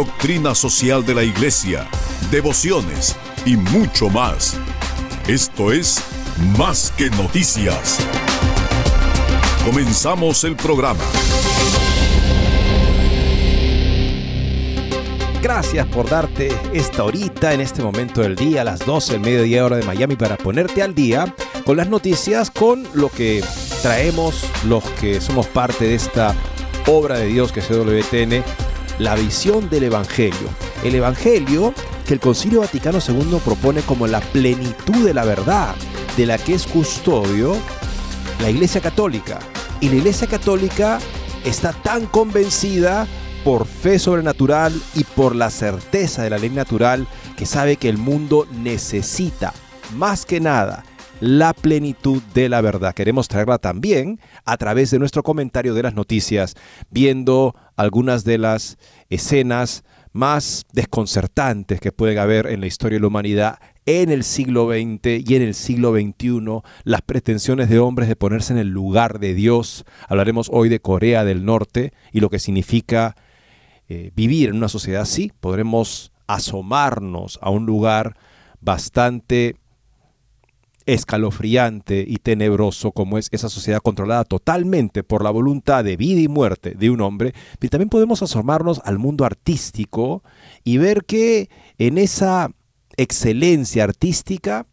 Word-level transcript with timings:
doctrina 0.00 0.54
social 0.54 1.04
de 1.04 1.14
la 1.14 1.22
Iglesia, 1.22 1.86
devociones, 2.30 3.14
y 3.44 3.58
mucho 3.58 4.08
más. 4.08 4.56
Esto 5.28 5.72
es 5.72 6.02
Más 6.56 6.90
que 6.96 7.10
Noticias. 7.10 7.98
Comenzamos 9.62 10.42
el 10.44 10.56
programa. 10.56 11.04
Gracias 15.42 15.86
por 15.88 16.08
darte 16.08 16.48
esta 16.72 17.04
horita 17.04 17.52
en 17.52 17.60
este 17.60 17.82
momento 17.82 18.22
del 18.22 18.36
día, 18.36 18.62
a 18.62 18.64
las 18.64 18.86
12 18.86 19.12
del 19.12 19.20
mediodía 19.20 19.66
hora 19.66 19.76
de 19.76 19.84
Miami, 19.84 20.16
para 20.16 20.38
ponerte 20.38 20.82
al 20.82 20.94
día 20.94 21.34
con 21.66 21.76
las 21.76 21.90
noticias, 21.90 22.50
con 22.50 22.88
lo 22.94 23.10
que 23.10 23.44
traemos 23.82 24.46
los 24.64 24.82
que 24.98 25.20
somos 25.20 25.46
parte 25.46 25.84
de 25.84 25.94
esta 25.96 26.34
obra 26.86 27.18
de 27.18 27.26
Dios 27.26 27.52
que 27.52 27.60
es 27.60 27.68
WTN, 27.68 28.42
la 29.00 29.14
visión 29.14 29.70
del 29.70 29.84
Evangelio. 29.84 30.48
El 30.84 30.94
Evangelio 30.94 31.72
que 32.06 32.14
el 32.14 32.20
Concilio 32.20 32.60
Vaticano 32.60 32.98
II 33.06 33.38
propone 33.42 33.80
como 33.80 34.06
la 34.06 34.20
plenitud 34.20 35.06
de 35.06 35.14
la 35.14 35.24
verdad, 35.24 35.74
de 36.18 36.26
la 36.26 36.36
que 36.36 36.54
es 36.54 36.66
custodio 36.66 37.56
la 38.40 38.50
Iglesia 38.50 38.82
Católica. 38.82 39.38
Y 39.80 39.88
la 39.88 39.96
Iglesia 39.96 40.26
Católica 40.26 40.98
está 41.44 41.72
tan 41.72 42.06
convencida 42.06 43.06
por 43.42 43.66
fe 43.66 43.98
sobrenatural 43.98 44.78
y 44.94 45.04
por 45.04 45.34
la 45.34 45.48
certeza 45.48 46.22
de 46.22 46.30
la 46.30 46.38
ley 46.38 46.50
natural 46.50 47.06
que 47.38 47.46
sabe 47.46 47.76
que 47.76 47.88
el 47.88 47.96
mundo 47.96 48.46
necesita, 48.52 49.54
más 49.96 50.26
que 50.26 50.40
nada, 50.40 50.84
la 51.20 51.52
plenitud 51.52 52.22
de 52.34 52.48
la 52.48 52.60
verdad. 52.60 52.94
Queremos 52.94 53.28
traerla 53.28 53.58
también 53.58 54.20
a 54.44 54.56
través 54.56 54.90
de 54.90 54.98
nuestro 54.98 55.22
comentario 55.22 55.74
de 55.74 55.82
las 55.82 55.94
noticias, 55.94 56.56
viendo 56.90 57.54
algunas 57.76 58.24
de 58.24 58.38
las 58.38 58.78
escenas 59.10 59.84
más 60.12 60.64
desconcertantes 60.72 61.80
que 61.80 61.92
pueden 61.92 62.18
haber 62.18 62.46
en 62.46 62.60
la 62.60 62.66
historia 62.66 62.96
de 62.96 63.00
la 63.00 63.06
humanidad 63.06 63.58
en 63.86 64.10
el 64.10 64.24
siglo 64.24 64.68
XX 64.68 65.28
y 65.28 65.34
en 65.34 65.42
el 65.42 65.54
siglo 65.54 65.92
XXI, 65.92 66.62
las 66.84 67.02
pretensiones 67.02 67.68
de 67.68 67.78
hombres 67.78 68.08
de 68.08 68.16
ponerse 68.16 68.52
en 68.52 68.58
el 68.58 68.68
lugar 68.68 69.18
de 69.20 69.34
Dios. 69.34 69.84
Hablaremos 70.08 70.50
hoy 70.52 70.68
de 70.68 70.80
Corea 70.80 71.24
del 71.24 71.44
Norte 71.44 71.92
y 72.12 72.20
lo 72.20 72.30
que 72.30 72.38
significa 72.38 73.16
eh, 73.88 74.10
vivir 74.14 74.50
en 74.50 74.56
una 74.56 74.68
sociedad 74.68 75.02
así. 75.02 75.32
Podremos 75.40 76.12
asomarnos 76.26 77.38
a 77.42 77.50
un 77.50 77.66
lugar 77.66 78.16
bastante 78.60 79.56
escalofriante 80.94 82.04
y 82.06 82.16
tenebroso 82.16 82.92
como 82.92 83.18
es 83.18 83.28
esa 83.30 83.48
sociedad 83.48 83.80
controlada 83.80 84.24
totalmente 84.24 85.02
por 85.04 85.22
la 85.22 85.30
voluntad 85.30 85.84
de 85.84 85.96
vida 85.96 86.20
y 86.20 86.28
muerte 86.28 86.74
de 86.74 86.90
un 86.90 87.00
hombre, 87.00 87.32
pero 87.58 87.70
también 87.70 87.88
podemos 87.88 88.22
asomarnos 88.22 88.80
al 88.84 88.98
mundo 88.98 89.24
artístico 89.24 90.22
y 90.64 90.78
ver 90.78 91.04
que 91.04 91.48
en 91.78 91.98
esa 91.98 92.50
excelencia 92.96 93.84
artística, 93.84 94.66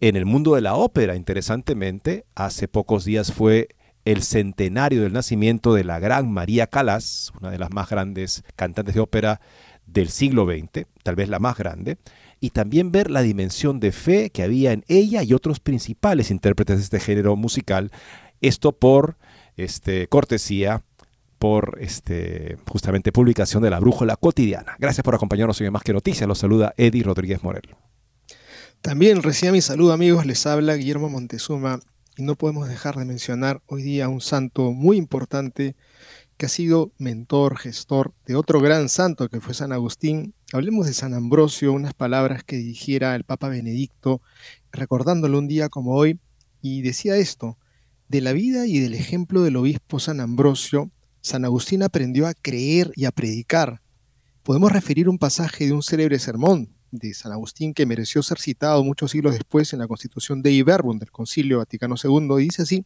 en 0.00 0.16
el 0.16 0.26
mundo 0.26 0.54
de 0.54 0.60
la 0.60 0.74
ópera, 0.74 1.16
interesantemente, 1.16 2.26
hace 2.34 2.68
pocos 2.68 3.04
días 3.04 3.32
fue 3.32 3.68
el 4.04 4.22
centenario 4.22 5.02
del 5.02 5.12
nacimiento 5.12 5.74
de 5.74 5.84
la 5.84 5.98
gran 5.98 6.30
María 6.30 6.66
Callas, 6.66 7.32
una 7.40 7.50
de 7.50 7.58
las 7.58 7.72
más 7.72 7.88
grandes 7.88 8.44
cantantes 8.56 8.94
de 8.94 9.00
ópera 9.00 9.40
del 9.86 10.10
siglo 10.10 10.46
XX, 10.46 10.86
tal 11.02 11.16
vez 11.16 11.28
la 11.28 11.38
más 11.38 11.56
grande, 11.56 11.98
y 12.40 12.50
también 12.50 12.92
ver 12.92 13.10
la 13.10 13.22
dimensión 13.22 13.80
de 13.80 13.92
fe 13.92 14.30
que 14.30 14.42
había 14.42 14.72
en 14.72 14.84
ella 14.88 15.22
y 15.22 15.32
otros 15.32 15.60
principales 15.60 16.30
intérpretes 16.30 16.76
de 16.76 16.82
este 16.82 17.00
género 17.00 17.36
musical. 17.36 17.90
Esto 18.40 18.72
por 18.72 19.16
este, 19.56 20.08
cortesía, 20.08 20.82
por 21.38 21.78
este, 21.80 22.56
justamente 22.68 23.12
publicación 23.12 23.62
de 23.62 23.70
la 23.70 23.80
Brújula 23.80 24.16
Cotidiana. 24.16 24.76
Gracias 24.78 25.02
por 25.02 25.14
acompañarnos 25.14 25.60
en 25.60 25.72
Más 25.72 25.82
que 25.82 25.92
Noticias. 25.92 26.28
Los 26.28 26.38
saluda 26.38 26.74
Eddie 26.76 27.02
Rodríguez 27.02 27.42
Morel. 27.42 27.74
También 28.82 29.22
reciba 29.22 29.52
mi 29.52 29.62
saludo 29.62 29.92
amigos, 29.92 30.26
les 30.26 30.46
habla 30.46 30.74
Guillermo 30.74 31.08
Montezuma 31.08 31.80
y 32.16 32.22
no 32.22 32.36
podemos 32.36 32.68
dejar 32.68 32.96
de 32.96 33.04
mencionar 33.04 33.62
hoy 33.66 33.82
día 33.82 34.08
un 34.08 34.20
santo 34.20 34.72
muy 34.72 34.96
importante 34.96 35.74
que 36.36 36.46
ha 36.46 36.48
sido 36.50 36.92
mentor, 36.98 37.56
gestor 37.56 38.12
de 38.26 38.36
otro 38.36 38.60
gran 38.60 38.88
santo 38.88 39.28
que 39.28 39.40
fue 39.40 39.54
San 39.54 39.72
Agustín. 39.72 40.34
Hablemos 40.52 40.86
de 40.86 40.92
San 40.92 41.14
Ambrosio, 41.14 41.72
unas 41.72 41.94
palabras 41.94 42.44
que 42.44 42.56
dirigiera 42.56 43.14
el 43.14 43.24
Papa 43.24 43.48
Benedicto, 43.48 44.20
recordándolo 44.70 45.38
un 45.38 45.48
día 45.48 45.68
como 45.68 45.94
hoy, 45.94 46.20
y 46.60 46.82
decía 46.82 47.16
esto, 47.16 47.56
de 48.08 48.20
la 48.20 48.32
vida 48.32 48.66
y 48.66 48.78
del 48.80 48.94
ejemplo 48.94 49.42
del 49.42 49.56
obispo 49.56 49.98
San 49.98 50.20
Ambrosio, 50.20 50.90
San 51.22 51.44
Agustín 51.44 51.82
aprendió 51.82 52.26
a 52.26 52.34
creer 52.34 52.92
y 52.94 53.06
a 53.06 53.12
predicar. 53.12 53.80
Podemos 54.42 54.70
referir 54.70 55.08
un 55.08 55.18
pasaje 55.18 55.66
de 55.66 55.72
un 55.72 55.82
célebre 55.82 56.18
sermón 56.18 56.75
de 56.90 57.14
San 57.14 57.32
Agustín 57.32 57.74
que 57.74 57.86
mereció 57.86 58.22
ser 58.22 58.38
citado 58.38 58.82
muchos 58.84 59.10
siglos 59.10 59.34
después 59.34 59.72
en 59.72 59.80
la 59.80 59.88
Constitución 59.88 60.42
de 60.42 60.62
Verbum 60.62 60.98
del 60.98 61.10
Concilio 61.10 61.58
Vaticano 61.58 61.96
II, 62.02 62.36
dice 62.38 62.62
así, 62.62 62.84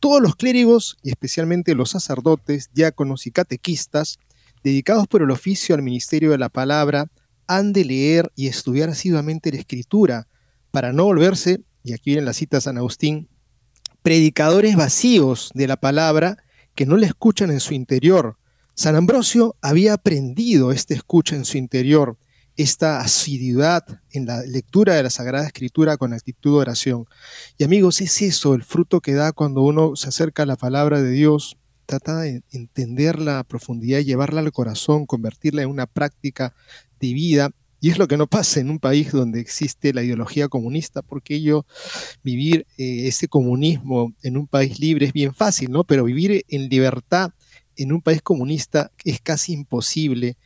todos 0.00 0.20
los 0.20 0.36
clérigos 0.36 0.96
y 1.02 1.10
especialmente 1.10 1.74
los 1.74 1.90
sacerdotes, 1.90 2.70
diáconos 2.72 3.26
y 3.26 3.30
catequistas, 3.30 4.18
dedicados 4.62 5.06
por 5.06 5.22
el 5.22 5.30
oficio 5.30 5.74
al 5.74 5.82
ministerio 5.82 6.30
de 6.30 6.38
la 6.38 6.48
palabra, 6.48 7.10
han 7.46 7.72
de 7.72 7.84
leer 7.84 8.32
y 8.34 8.46
estudiar 8.46 8.88
asiduamente 8.88 9.52
la 9.52 9.58
escritura 9.58 10.28
para 10.70 10.92
no 10.92 11.04
volverse, 11.04 11.60
y 11.82 11.92
aquí 11.92 12.10
viene 12.10 12.24
la 12.24 12.32
cita 12.32 12.56
de 12.56 12.62
San 12.62 12.78
Agustín, 12.78 13.28
predicadores 14.02 14.76
vacíos 14.76 15.50
de 15.54 15.68
la 15.68 15.76
palabra 15.76 16.38
que 16.74 16.86
no 16.86 16.96
le 16.96 17.06
escuchan 17.06 17.50
en 17.50 17.60
su 17.60 17.74
interior. 17.74 18.38
San 18.74 18.96
Ambrosio 18.96 19.56
había 19.60 19.92
aprendido 19.92 20.72
esta 20.72 20.94
escucha 20.94 21.36
en 21.36 21.44
su 21.44 21.58
interior 21.58 22.18
esta 22.56 23.00
asiduidad 23.00 23.84
en 24.12 24.26
la 24.26 24.42
lectura 24.42 24.94
de 24.94 25.02
la 25.02 25.10
Sagrada 25.10 25.46
Escritura 25.46 25.96
con 25.96 26.12
actitud 26.12 26.52
de 26.52 26.60
oración. 26.60 27.06
Y 27.58 27.64
amigos, 27.64 28.00
es 28.00 28.22
eso 28.22 28.54
el 28.54 28.62
fruto 28.62 29.00
que 29.00 29.14
da 29.14 29.32
cuando 29.32 29.62
uno 29.62 29.96
se 29.96 30.08
acerca 30.08 30.44
a 30.44 30.46
la 30.46 30.56
palabra 30.56 31.02
de 31.02 31.10
Dios, 31.10 31.56
trata 31.86 32.20
de 32.20 32.42
entender 32.52 33.18
la 33.18 33.42
profundidad, 33.44 34.00
llevarla 34.00 34.40
al 34.40 34.52
corazón, 34.52 35.06
convertirla 35.06 35.62
en 35.62 35.68
una 35.68 35.86
práctica 35.86 36.54
de 37.00 37.12
vida. 37.12 37.50
Y 37.80 37.90
es 37.90 37.98
lo 37.98 38.08
que 38.08 38.16
no 38.16 38.26
pasa 38.26 38.60
en 38.60 38.70
un 38.70 38.78
país 38.78 39.12
donde 39.12 39.40
existe 39.40 39.92
la 39.92 40.02
ideología 40.02 40.48
comunista, 40.48 41.02
porque 41.02 41.34
ello, 41.34 41.66
vivir 42.22 42.66
eh, 42.78 43.08
ese 43.08 43.28
comunismo 43.28 44.14
en 44.22 44.38
un 44.38 44.46
país 44.46 44.78
libre 44.78 45.06
es 45.06 45.12
bien 45.12 45.34
fácil, 45.34 45.70
¿no? 45.70 45.84
Pero 45.84 46.04
vivir 46.04 46.44
en 46.48 46.68
libertad 46.68 47.32
en 47.76 47.92
un 47.92 48.00
país 48.00 48.22
comunista 48.22 48.92
es 49.04 49.20
casi 49.20 49.52
imposible 49.52 50.36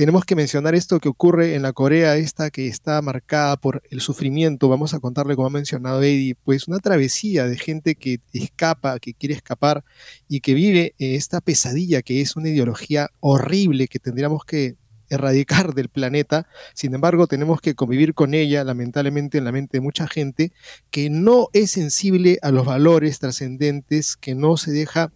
tenemos 0.00 0.24
que 0.24 0.34
mencionar 0.34 0.74
esto 0.74 0.98
que 0.98 1.10
ocurre 1.10 1.54
en 1.54 1.60
la 1.60 1.74
Corea, 1.74 2.16
esta 2.16 2.48
que 2.48 2.68
está 2.68 3.02
marcada 3.02 3.58
por 3.58 3.82
el 3.90 4.00
sufrimiento. 4.00 4.70
Vamos 4.70 4.94
a 4.94 4.98
contarle, 4.98 5.36
como 5.36 5.48
ha 5.48 5.50
mencionado 5.50 6.02
Eddie, 6.02 6.36
pues 6.42 6.68
una 6.68 6.78
travesía 6.78 7.44
de 7.44 7.58
gente 7.58 7.96
que 7.96 8.18
escapa, 8.32 8.98
que 8.98 9.12
quiere 9.12 9.34
escapar 9.34 9.84
y 10.26 10.40
que 10.40 10.54
vive 10.54 10.94
esta 10.98 11.42
pesadilla 11.42 12.00
que 12.00 12.22
es 12.22 12.34
una 12.34 12.48
ideología 12.48 13.10
horrible 13.20 13.88
que 13.88 13.98
tendríamos 13.98 14.46
que 14.46 14.76
erradicar 15.10 15.74
del 15.74 15.90
planeta. 15.90 16.46
Sin 16.72 16.94
embargo, 16.94 17.26
tenemos 17.26 17.60
que 17.60 17.74
convivir 17.74 18.14
con 18.14 18.32
ella, 18.32 18.64
lamentablemente, 18.64 19.36
en 19.36 19.44
la 19.44 19.52
mente 19.52 19.76
de 19.76 19.80
mucha 19.82 20.08
gente 20.08 20.50
que 20.90 21.10
no 21.10 21.48
es 21.52 21.72
sensible 21.72 22.38
a 22.40 22.50
los 22.50 22.64
valores 22.64 23.18
trascendentes, 23.18 24.16
que 24.16 24.34
no 24.34 24.56
se 24.56 24.70
deja 24.70 25.12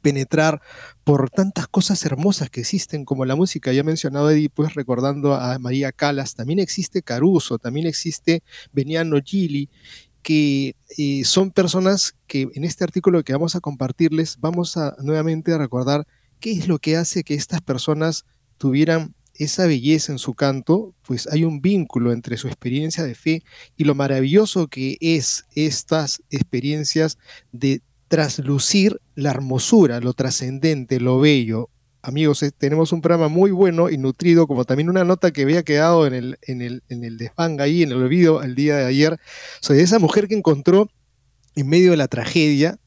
penetrar 0.00 0.60
por 1.04 1.30
tantas 1.30 1.68
cosas 1.68 2.04
hermosas 2.04 2.50
que 2.50 2.60
existen, 2.60 3.04
como 3.04 3.24
la 3.24 3.36
música. 3.36 3.72
Ya 3.72 3.82
mencionado 3.82 4.30
Eddie, 4.30 4.50
pues 4.50 4.74
recordando 4.74 5.34
a 5.34 5.58
María 5.58 5.92
Calas, 5.92 6.34
también 6.34 6.58
existe 6.58 7.02
Caruso, 7.02 7.58
también 7.58 7.86
existe 7.86 8.42
Beniano 8.72 9.16
Gili, 9.24 9.68
que 10.22 10.76
eh, 10.98 11.24
son 11.24 11.50
personas 11.50 12.14
que 12.26 12.48
en 12.54 12.64
este 12.64 12.84
artículo 12.84 13.22
que 13.24 13.32
vamos 13.32 13.56
a 13.56 13.60
compartirles, 13.60 14.38
vamos 14.40 14.76
a 14.76 14.94
nuevamente 15.02 15.52
a 15.52 15.58
recordar 15.58 16.06
qué 16.40 16.52
es 16.52 16.68
lo 16.68 16.78
que 16.78 16.96
hace 16.96 17.24
que 17.24 17.34
estas 17.34 17.60
personas 17.60 18.24
tuvieran 18.58 19.14
esa 19.34 19.66
belleza 19.66 20.12
en 20.12 20.18
su 20.18 20.34
canto, 20.34 20.94
pues 21.02 21.26
hay 21.26 21.44
un 21.44 21.62
vínculo 21.62 22.12
entre 22.12 22.36
su 22.36 22.46
experiencia 22.46 23.04
de 23.04 23.14
fe 23.14 23.42
y 23.76 23.84
lo 23.84 23.94
maravilloso 23.94 24.68
que 24.68 24.98
es 25.00 25.46
estas 25.54 26.22
experiencias 26.28 27.16
de 27.50 27.80
traslucir 28.10 29.00
la 29.14 29.30
hermosura, 29.30 30.00
lo 30.00 30.14
trascendente, 30.14 30.98
lo 30.98 31.20
bello. 31.20 31.70
Amigos, 32.02 32.42
eh, 32.42 32.50
tenemos 32.50 32.92
un 32.92 33.02
programa 33.02 33.28
muy 33.28 33.52
bueno 33.52 33.88
y 33.88 33.98
nutrido, 33.98 34.48
como 34.48 34.64
también 34.64 34.90
una 34.90 35.04
nota 35.04 35.30
que 35.30 35.42
había 35.42 35.62
quedado 35.62 36.08
en 36.08 36.14
el, 36.14 36.38
en 36.42 36.60
el, 36.60 36.82
en 36.88 37.04
el 37.04 37.18
desvanga 37.18 37.64
ahí, 37.64 37.84
en 37.84 37.92
el 37.92 37.98
olvido 37.98 38.42
el 38.42 38.56
día 38.56 38.76
de 38.76 38.84
ayer, 38.84 39.20
sobre 39.60 39.82
esa 39.82 40.00
mujer 40.00 40.26
que 40.26 40.34
encontró 40.34 40.90
en 41.54 41.68
medio 41.68 41.92
de 41.92 41.98
la 41.98 42.08
tragedia, 42.08 42.80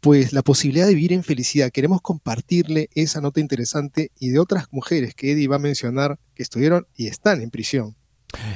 pues 0.00 0.32
la 0.32 0.40
posibilidad 0.40 0.86
de 0.86 0.94
vivir 0.94 1.12
en 1.12 1.22
felicidad. 1.22 1.70
Queremos 1.70 2.00
compartirle 2.00 2.88
esa 2.94 3.20
nota 3.20 3.40
interesante 3.40 4.10
y 4.18 4.30
de 4.30 4.38
otras 4.38 4.68
mujeres 4.70 5.14
que 5.14 5.32
Eddie 5.32 5.48
va 5.48 5.56
a 5.56 5.58
mencionar 5.58 6.18
que 6.34 6.42
estuvieron 6.42 6.86
y 6.96 7.08
están 7.08 7.42
en 7.42 7.50
prisión. 7.50 7.94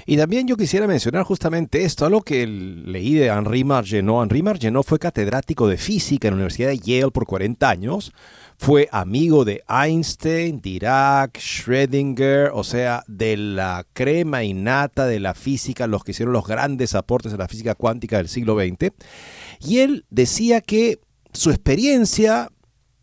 Y 0.06 0.16
también 0.16 0.46
yo 0.46 0.56
quisiera 0.56 0.86
mencionar 0.86 1.24
justamente 1.24 1.84
esto, 1.84 2.06
algo 2.06 2.22
que 2.22 2.46
leí 2.46 3.14
de 3.14 3.26
Henri 3.26 3.64
Margenot. 3.64 4.24
Henri 4.24 4.42
Margenot 4.42 4.86
fue 4.86 4.98
catedrático 4.98 5.68
de 5.68 5.76
física 5.76 6.28
en 6.28 6.34
la 6.34 6.36
Universidad 6.36 6.68
de 6.68 6.78
Yale 6.78 7.10
por 7.10 7.26
40 7.26 7.68
años. 7.68 8.12
Fue 8.58 8.88
amigo 8.90 9.44
de 9.44 9.62
Einstein, 9.68 10.60
Dirac, 10.60 11.38
Schrödinger, 11.38 12.50
o 12.54 12.64
sea, 12.64 13.04
de 13.06 13.36
la 13.36 13.84
crema 13.92 14.44
innata 14.44 15.06
de 15.06 15.20
la 15.20 15.34
física, 15.34 15.86
los 15.86 16.04
que 16.04 16.12
hicieron 16.12 16.32
los 16.32 16.46
grandes 16.46 16.94
aportes 16.94 17.34
a 17.34 17.36
la 17.36 17.48
física 17.48 17.74
cuántica 17.74 18.16
del 18.16 18.28
siglo 18.28 18.56
XX. 18.56 18.92
Y 19.60 19.80
él 19.80 20.06
decía 20.08 20.62
que 20.62 21.00
su 21.32 21.50
experiencia 21.50 22.50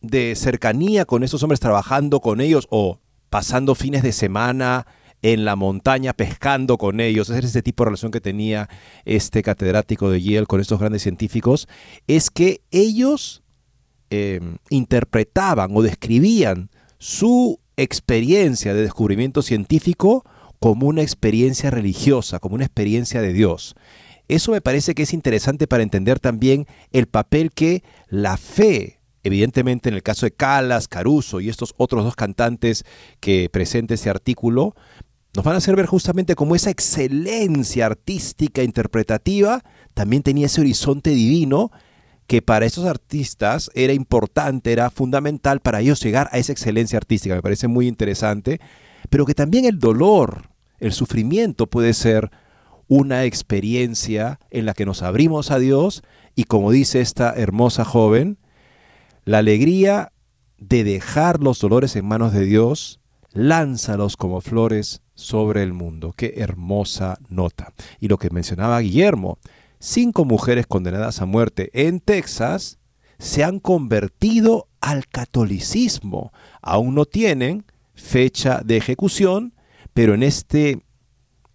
de 0.02 0.36
cercanía 0.36 1.06
con 1.06 1.24
esos 1.24 1.44
hombres 1.44 1.60
trabajando 1.60 2.20
con 2.20 2.42
ellos 2.42 2.68
o 2.70 3.00
pasando 3.30 3.75
fines 3.75 4.04
de 4.04 4.12
semana 4.12 4.88
en 5.24 5.46
la 5.46 5.56
montaña 5.56 6.14
pescando 6.14 6.78
con 6.78 7.00
ellos, 7.00 7.30
es 7.30 7.44
ese 7.44 7.64
tipo 7.64 7.84
de 7.84 7.90
relación 7.90 8.12
que 8.12 8.22
tenía 8.22 8.70
este 9.06 9.42
catedrático 9.42 10.12
de 10.12 10.22
Yale 10.22 10.46
con 10.46 10.60
estos 10.60 10.80
grandes 10.80 11.02
científicos, 11.02 11.68
es 12.08 12.30
que 12.30 12.62
ellos 12.72 13.42
em, 14.10 14.58
interpretaban 14.70 15.72
o 15.74 15.81
describían 15.81 16.70
su 17.00 17.60
experiencia 17.78 18.74
de 18.74 18.81
descubrimiento 18.81 19.42
científico 19.42 20.25
como 20.60 20.88
una 20.88 21.02
experiencia 21.02 21.72
religiosa, 21.72 22.40
como 22.40 22.56
una 22.56 22.66
experiencia 22.66 23.22
de 23.22 23.34
Dios. 23.34 23.75
Eso 24.28 24.52
me 24.52 24.62
parece 24.62 24.94
que 24.94 25.04
es 25.04 25.14
interesante 25.14 25.68
para 25.68 25.84
entender 25.84 26.20
también 26.20 26.68
el 26.92 27.08
papel 27.08 27.52
que 27.52 27.84
la 28.10 28.36
fe, 28.38 29.00
evidentemente 29.24 29.90
en 29.90 29.96
el 29.96 30.04
caso 30.04 30.25
de 30.25 30.31
Calas, 30.31 30.88
Caruso 30.90 31.40
y 31.40 31.50
estos 31.50 31.74
otros 31.78 32.04
dos 32.04 32.16
cantantes 32.16 32.86
que 33.20 33.50
presenta 33.50 33.94
ese 33.94 34.10
artículo, 34.10 34.75
nos 35.36 35.44
van 35.44 35.56
a 35.56 35.58
hacer 35.58 35.76
ver 35.76 35.88
justamente 35.88 36.36
cómo 36.36 36.56
esa 36.56 36.70
excelencia 36.70 37.88
artística, 37.88 38.62
interpretativa, 38.62 39.64
también 39.94 40.22
tenía 40.22 40.46
ese 40.46 40.62
horizonte 40.62 41.10
divino 41.10 41.72
que 42.28 42.42
para 42.42 42.66
esos 42.66 42.86
artistas 42.86 43.70
era 43.74 43.94
importante, 43.94 44.72
era 44.72 44.90
fundamental 44.90 45.60
para 45.60 45.82
ellos 45.82 46.02
llegar 46.02 46.30
a 46.32 46.38
esa 46.38 46.52
excelencia 46.52 46.98
artística. 46.98 47.36
Me 47.36 47.42
parece 47.42 47.68
muy 47.68 47.88
interesante, 47.88 48.60
pero 49.10 49.26
que 49.26 49.34
también 49.34 49.66
el 49.66 49.80
dolor, 49.80 50.50
el 50.80 50.94
sufrimiento 50.94 51.68
puede 51.68 51.94
ser 51.94 52.32
una 52.88 53.24
experiencia 53.26 54.40
en 54.52 54.66
la 54.66 54.74
que 54.74 54.86
nos 54.86 55.02
abrimos 55.02 55.52
a 55.52 55.60
Dios 55.60 56.04
y 56.36 56.44
como 56.46 56.72
dice 56.72 57.02
esta 57.02 57.34
hermosa 57.34 57.86
joven, 57.86 58.38
la 59.26 59.40
alegría 59.40 60.12
de 60.58 60.84
dejar 60.84 61.42
los 61.42 61.60
dolores 61.60 61.96
en 61.96 62.06
manos 62.06 62.34
de 62.34 62.46
Dios, 62.46 63.00
lánzalos 63.34 64.16
como 64.16 64.42
flores 64.42 65.02
sobre 65.16 65.64
el 65.64 65.74
mundo. 65.74 66.14
Qué 66.16 66.36
hermosa 66.38 67.18
nota. 67.30 67.74
Y 68.00 68.08
lo 68.08 68.18
que 68.18 68.30
mencionaba 68.30 68.80
Guillermo, 68.80 69.40
cinco 69.80 70.26
mujeres 70.26 70.68
condenadas 70.68 71.22
a 71.22 71.26
muerte 71.26 71.70
en 71.74 72.00
Texas 72.00 72.80
se 73.20 73.44
han 73.44 73.60
convertido 73.60 74.68
al 74.82 75.08
catolicismo. 75.08 76.32
Aún 76.62 76.96
no 76.96 77.06
tienen 77.06 77.66
fecha 77.94 78.62
de 78.64 78.78
ejecución, 78.78 79.54
pero 79.94 80.14
en 80.14 80.24
este 80.24 80.84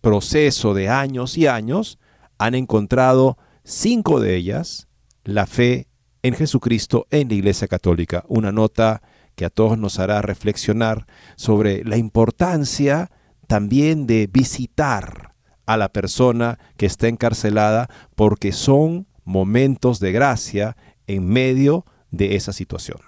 proceso 0.01 0.75
de 0.75 0.89
años 0.89 1.37
y 1.37 1.47
años 1.47 1.99
han 2.39 2.55
encontrado 2.55 3.37
cinco 3.65 4.21
de 4.21 4.37
ellas 4.37 4.89
la 5.25 5.47
fe 5.47 5.89
en 6.23 6.35
Jesucristo 6.35 7.07
en 7.11 7.29
la 7.29 7.35
Iglesia 7.35 7.69
Católica. 7.69 8.25
Una 8.29 8.53
nota 8.53 9.03
que 9.39 9.45
a 9.45 9.51
todos 9.51 9.79
nos 9.79 10.01
hará 10.01 10.21
reflexionar 10.21 11.07
sobre 11.37 11.85
la 11.85 11.97
importancia 11.97 13.09
también 13.47 14.09
de 14.09 14.27
visitar 14.27 15.33
a 15.65 15.77
la 15.77 15.93
persona 15.93 16.59
que 16.77 16.87
está 16.87 17.07
encarcelada 17.07 17.89
porque 18.17 18.51
son 18.51 19.07
momentos 19.23 20.01
de 20.01 20.11
gracia 20.11 20.77
en 21.07 21.25
medio 21.25 21.87
de 22.11 22.35
esa 22.35 22.53
situación. 22.53 22.99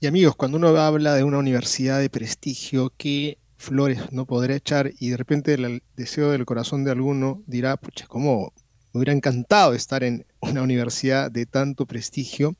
Y 0.00 0.06
amigos, 0.06 0.36
cuando 0.36 0.56
uno 0.56 0.68
habla 0.68 1.14
de 1.14 1.22
una 1.22 1.36
universidad 1.36 2.00
de 2.00 2.08
prestigio, 2.08 2.90
¿qué 2.96 3.36
flores 3.58 4.12
no 4.12 4.24
podrá 4.24 4.56
echar? 4.56 4.90
Y 5.00 5.10
de 5.10 5.18
repente 5.18 5.52
el 5.52 5.82
deseo 5.96 6.30
del 6.30 6.46
corazón 6.46 6.82
de 6.84 6.92
alguno 6.92 7.42
dirá, 7.46 7.76
pucha, 7.76 8.06
¿cómo 8.06 8.54
me 8.94 8.98
hubiera 8.98 9.12
encantado 9.12 9.74
estar 9.74 10.02
en 10.02 10.24
una 10.40 10.62
universidad 10.62 11.30
de 11.30 11.44
tanto 11.44 11.84
prestigio? 11.84 12.56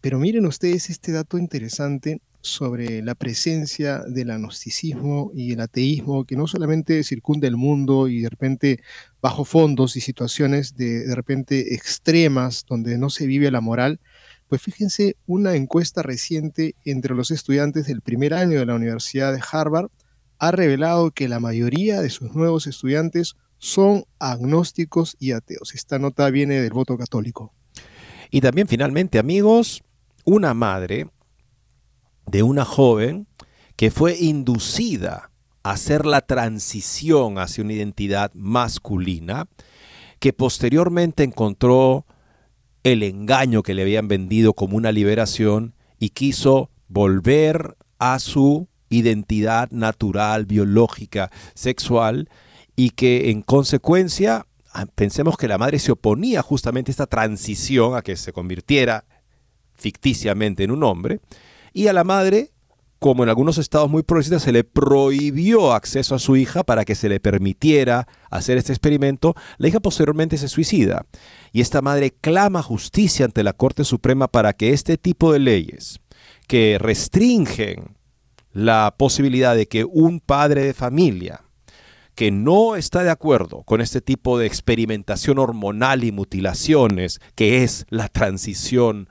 Pero 0.00 0.18
miren 0.18 0.46
ustedes 0.46 0.90
este 0.90 1.12
dato 1.12 1.38
interesante 1.38 2.20
sobre 2.42 3.02
la 3.02 3.14
presencia 3.14 4.02
del 4.06 4.30
agnosticismo 4.30 5.30
y 5.34 5.52
el 5.52 5.60
ateísmo 5.60 6.24
que 6.24 6.36
no 6.36 6.46
solamente 6.46 7.04
circunda 7.04 7.46
el 7.46 7.56
mundo 7.56 8.08
y 8.08 8.22
de 8.22 8.30
repente 8.30 8.80
bajo 9.20 9.44
fondos 9.44 9.96
y 9.96 10.00
situaciones 10.00 10.74
de, 10.76 11.06
de 11.06 11.14
repente 11.14 11.74
extremas 11.74 12.64
donde 12.66 12.96
no 12.96 13.10
se 13.10 13.26
vive 13.26 13.50
la 13.50 13.60
moral, 13.60 14.00
pues 14.48 14.62
fíjense 14.62 15.16
una 15.26 15.54
encuesta 15.54 16.02
reciente 16.02 16.74
entre 16.84 17.14
los 17.14 17.30
estudiantes 17.30 17.86
del 17.86 18.00
primer 18.00 18.32
año 18.32 18.58
de 18.58 18.66
la 18.66 18.74
Universidad 18.74 19.32
de 19.34 19.42
Harvard 19.52 19.90
ha 20.38 20.50
revelado 20.50 21.10
que 21.10 21.28
la 21.28 21.38
mayoría 21.38 22.00
de 22.00 22.08
sus 22.08 22.34
nuevos 22.34 22.66
estudiantes 22.66 23.36
son 23.58 24.04
agnósticos 24.18 25.16
y 25.20 25.32
ateos. 25.32 25.74
Esta 25.74 25.98
nota 25.98 26.30
viene 26.30 26.60
del 26.60 26.72
voto 26.72 26.96
católico. 26.96 27.52
Y 28.30 28.40
también 28.40 28.66
finalmente, 28.66 29.18
amigos, 29.18 29.82
una 30.30 30.54
madre 30.54 31.08
de 32.26 32.44
una 32.44 32.64
joven 32.64 33.26
que 33.74 33.90
fue 33.90 34.16
inducida 34.16 35.30
a 35.64 35.72
hacer 35.72 36.06
la 36.06 36.20
transición 36.20 37.38
hacia 37.38 37.64
una 37.64 37.72
identidad 37.72 38.30
masculina, 38.34 39.48
que 40.20 40.32
posteriormente 40.32 41.24
encontró 41.24 42.06
el 42.84 43.02
engaño 43.02 43.62
que 43.62 43.74
le 43.74 43.82
habían 43.82 44.06
vendido 44.06 44.54
como 44.54 44.76
una 44.76 44.92
liberación 44.92 45.74
y 45.98 46.10
quiso 46.10 46.70
volver 46.88 47.76
a 47.98 48.20
su 48.20 48.68
identidad 48.88 49.70
natural, 49.70 50.46
biológica, 50.46 51.30
sexual, 51.54 52.28
y 52.76 52.90
que 52.90 53.30
en 53.30 53.42
consecuencia 53.42 54.46
ah, 54.72 54.86
pensemos 54.94 55.36
que 55.36 55.48
la 55.48 55.58
madre 55.58 55.80
se 55.80 55.92
oponía 55.92 56.40
justamente 56.42 56.90
a 56.90 56.94
esta 56.94 57.06
transición, 57.06 57.96
a 57.96 58.02
que 58.02 58.16
se 58.16 58.32
convirtiera 58.32 59.04
ficticiamente 59.80 60.62
en 60.64 60.70
un 60.70 60.84
hombre, 60.84 61.20
y 61.72 61.88
a 61.88 61.92
la 61.92 62.04
madre, 62.04 62.50
como 62.98 63.22
en 63.22 63.28
algunos 63.30 63.58
estados 63.58 63.90
muy 63.90 64.02
progresistas, 64.02 64.42
se 64.42 64.52
le 64.52 64.62
prohibió 64.64 65.72
acceso 65.72 66.14
a 66.14 66.18
su 66.18 66.36
hija 66.36 66.64
para 66.64 66.84
que 66.84 66.94
se 66.94 67.08
le 67.08 67.18
permitiera 67.18 68.06
hacer 68.30 68.58
este 68.58 68.72
experimento, 68.72 69.34
la 69.58 69.68
hija 69.68 69.80
posteriormente 69.80 70.36
se 70.36 70.48
suicida. 70.48 71.06
Y 71.52 71.60
esta 71.60 71.80
madre 71.80 72.12
clama 72.12 72.62
justicia 72.62 73.24
ante 73.24 73.42
la 73.42 73.54
Corte 73.54 73.84
Suprema 73.84 74.28
para 74.28 74.52
que 74.52 74.70
este 74.70 74.98
tipo 74.98 75.32
de 75.32 75.38
leyes 75.38 76.00
que 76.46 76.78
restringen 76.78 77.96
la 78.52 78.94
posibilidad 78.98 79.54
de 79.54 79.66
que 79.66 79.84
un 79.84 80.20
padre 80.20 80.64
de 80.64 80.74
familia 80.74 81.44
que 82.14 82.30
no 82.30 82.76
está 82.76 83.02
de 83.02 83.10
acuerdo 83.10 83.62
con 83.62 83.80
este 83.80 84.00
tipo 84.00 84.38
de 84.38 84.46
experimentación 84.46 85.38
hormonal 85.38 86.04
y 86.04 86.12
mutilaciones 86.12 87.20
que 87.34 87.62
es 87.62 87.86
la 87.88 88.08
transición 88.08 89.08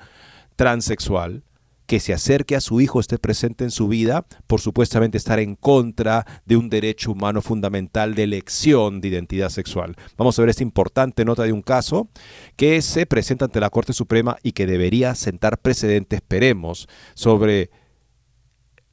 transexual, 0.59 1.45
que 1.85 2.01
se 2.01 2.11
acerque 2.11 2.57
a 2.57 2.59
su 2.59 2.81
hijo, 2.81 2.99
esté 2.99 3.17
presente 3.17 3.63
en 3.63 3.71
su 3.71 3.87
vida, 3.87 4.25
por 4.45 4.59
supuestamente 4.59 5.17
estar 5.17 5.39
en 5.39 5.55
contra 5.55 6.25
de 6.45 6.57
un 6.57 6.67
derecho 6.67 7.13
humano 7.13 7.41
fundamental 7.41 8.13
de 8.13 8.23
elección 8.23 8.99
de 8.99 9.07
identidad 9.07 9.51
sexual. 9.51 9.95
Vamos 10.17 10.37
a 10.37 10.41
ver 10.41 10.49
esta 10.49 10.63
importante 10.63 11.23
nota 11.23 11.43
de 11.43 11.53
un 11.53 11.61
caso 11.61 12.09
que 12.57 12.81
se 12.81 13.05
presenta 13.05 13.45
ante 13.45 13.61
la 13.61 13.69
Corte 13.69 13.93
Suprema 13.93 14.35
y 14.43 14.51
que 14.51 14.67
debería 14.67 15.15
sentar 15.15 15.59
precedentes, 15.59 16.17
esperemos, 16.17 16.89
sobre 17.13 17.69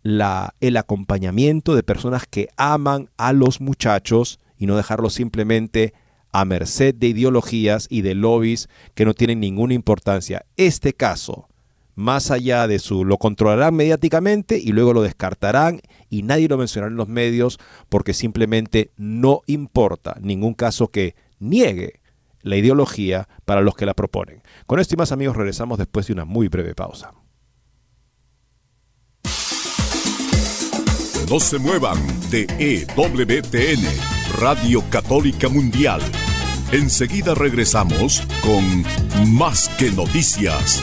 el 0.04 0.76
acompañamiento 0.76 1.74
de 1.74 1.82
personas 1.82 2.26
que 2.30 2.46
aman 2.56 3.10
a 3.16 3.32
los 3.32 3.60
muchachos 3.60 4.38
y 4.56 4.66
no 4.66 4.76
dejarlos 4.76 5.14
simplemente 5.14 5.94
a 6.30 6.44
merced 6.44 6.94
de 6.94 7.08
ideologías 7.08 7.88
y 7.90 8.02
de 8.02 8.14
lobbies 8.14 8.68
que 8.94 9.04
no 9.04 9.14
tienen 9.14 9.40
ninguna 9.40 9.74
importancia. 9.74 10.46
Este 10.56 10.92
caso 10.92 11.48
más 11.96 12.30
allá 12.30 12.68
de 12.68 12.78
su, 12.78 13.04
lo 13.04 13.16
controlarán 13.16 13.74
mediáticamente 13.74 14.58
y 14.58 14.72
luego 14.72 14.92
lo 14.92 15.02
descartarán 15.02 15.80
y 16.08 16.22
nadie 16.22 16.46
lo 16.46 16.58
mencionará 16.58 16.90
en 16.90 16.96
los 16.96 17.08
medios 17.08 17.58
porque 17.88 18.14
simplemente 18.14 18.92
no 18.96 19.40
importa 19.46 20.16
ningún 20.20 20.54
caso 20.54 20.88
que 20.88 21.16
niegue 21.40 22.00
la 22.42 22.56
ideología 22.56 23.28
para 23.44 23.62
los 23.62 23.74
que 23.74 23.86
la 23.86 23.94
proponen. 23.94 24.42
Con 24.66 24.78
esto 24.78 24.94
y 24.94 24.98
más 24.98 25.10
amigos 25.10 25.36
regresamos 25.36 25.78
después 25.78 26.06
de 26.06 26.12
una 26.12 26.24
muy 26.24 26.48
breve 26.48 26.74
pausa. 26.74 27.12
No 31.28 31.40
se 31.40 31.58
muevan 31.58 31.98
de 32.30 32.46
EWTN, 32.58 33.82
Radio 34.38 34.84
Católica 34.90 35.48
Mundial. 35.48 36.00
Enseguida 36.70 37.34
regresamos 37.34 38.22
con 38.42 38.84
Más 39.34 39.68
que 39.70 39.90
Noticias. 39.90 40.82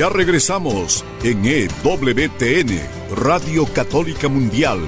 Ya 0.00 0.08
regresamos 0.08 1.04
en 1.22 1.44
EWTN, 1.44 2.80
Radio 3.16 3.66
Católica 3.66 4.28
Mundial, 4.28 4.78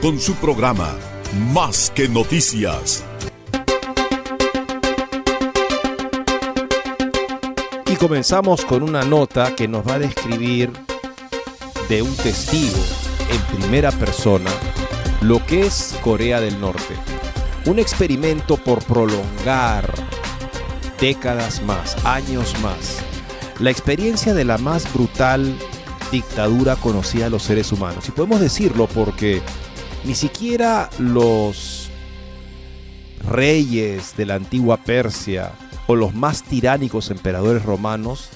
con 0.00 0.18
su 0.18 0.34
programa 0.36 0.96
Más 1.52 1.92
que 1.94 2.08
Noticias. 2.08 3.04
Y 7.92 7.96
comenzamos 7.96 8.64
con 8.64 8.82
una 8.82 9.02
nota 9.02 9.54
que 9.54 9.68
nos 9.68 9.86
va 9.86 9.96
a 9.96 9.98
describir 9.98 10.72
de 11.90 12.00
un 12.00 12.16
testigo 12.16 12.82
en 13.28 13.58
primera 13.58 13.92
persona 13.92 14.50
lo 15.20 15.44
que 15.44 15.66
es 15.66 15.94
Corea 16.00 16.40
del 16.40 16.58
Norte. 16.58 16.94
Un 17.66 17.78
experimento 17.78 18.56
por 18.56 18.82
prolongar 18.82 19.92
décadas 20.98 21.62
más, 21.62 22.02
años 22.06 22.54
más, 22.62 23.04
la 23.60 23.70
experiencia 23.70 24.34
de 24.34 24.44
la 24.44 24.58
más 24.58 24.92
brutal 24.92 25.56
dictadura 26.10 26.76
conocida 26.76 27.26
a 27.26 27.30
los 27.30 27.42
seres 27.42 27.72
humanos. 27.72 28.08
Y 28.08 28.12
podemos 28.12 28.40
decirlo 28.40 28.86
porque 28.86 29.42
ni 30.04 30.14
siquiera 30.14 30.90
los 30.98 31.90
reyes 33.28 34.16
de 34.16 34.26
la 34.26 34.34
antigua 34.34 34.76
Persia 34.78 35.52
o 35.86 35.96
los 35.96 36.14
más 36.14 36.42
tiránicos 36.42 37.10
emperadores 37.10 37.62
romanos 37.64 38.30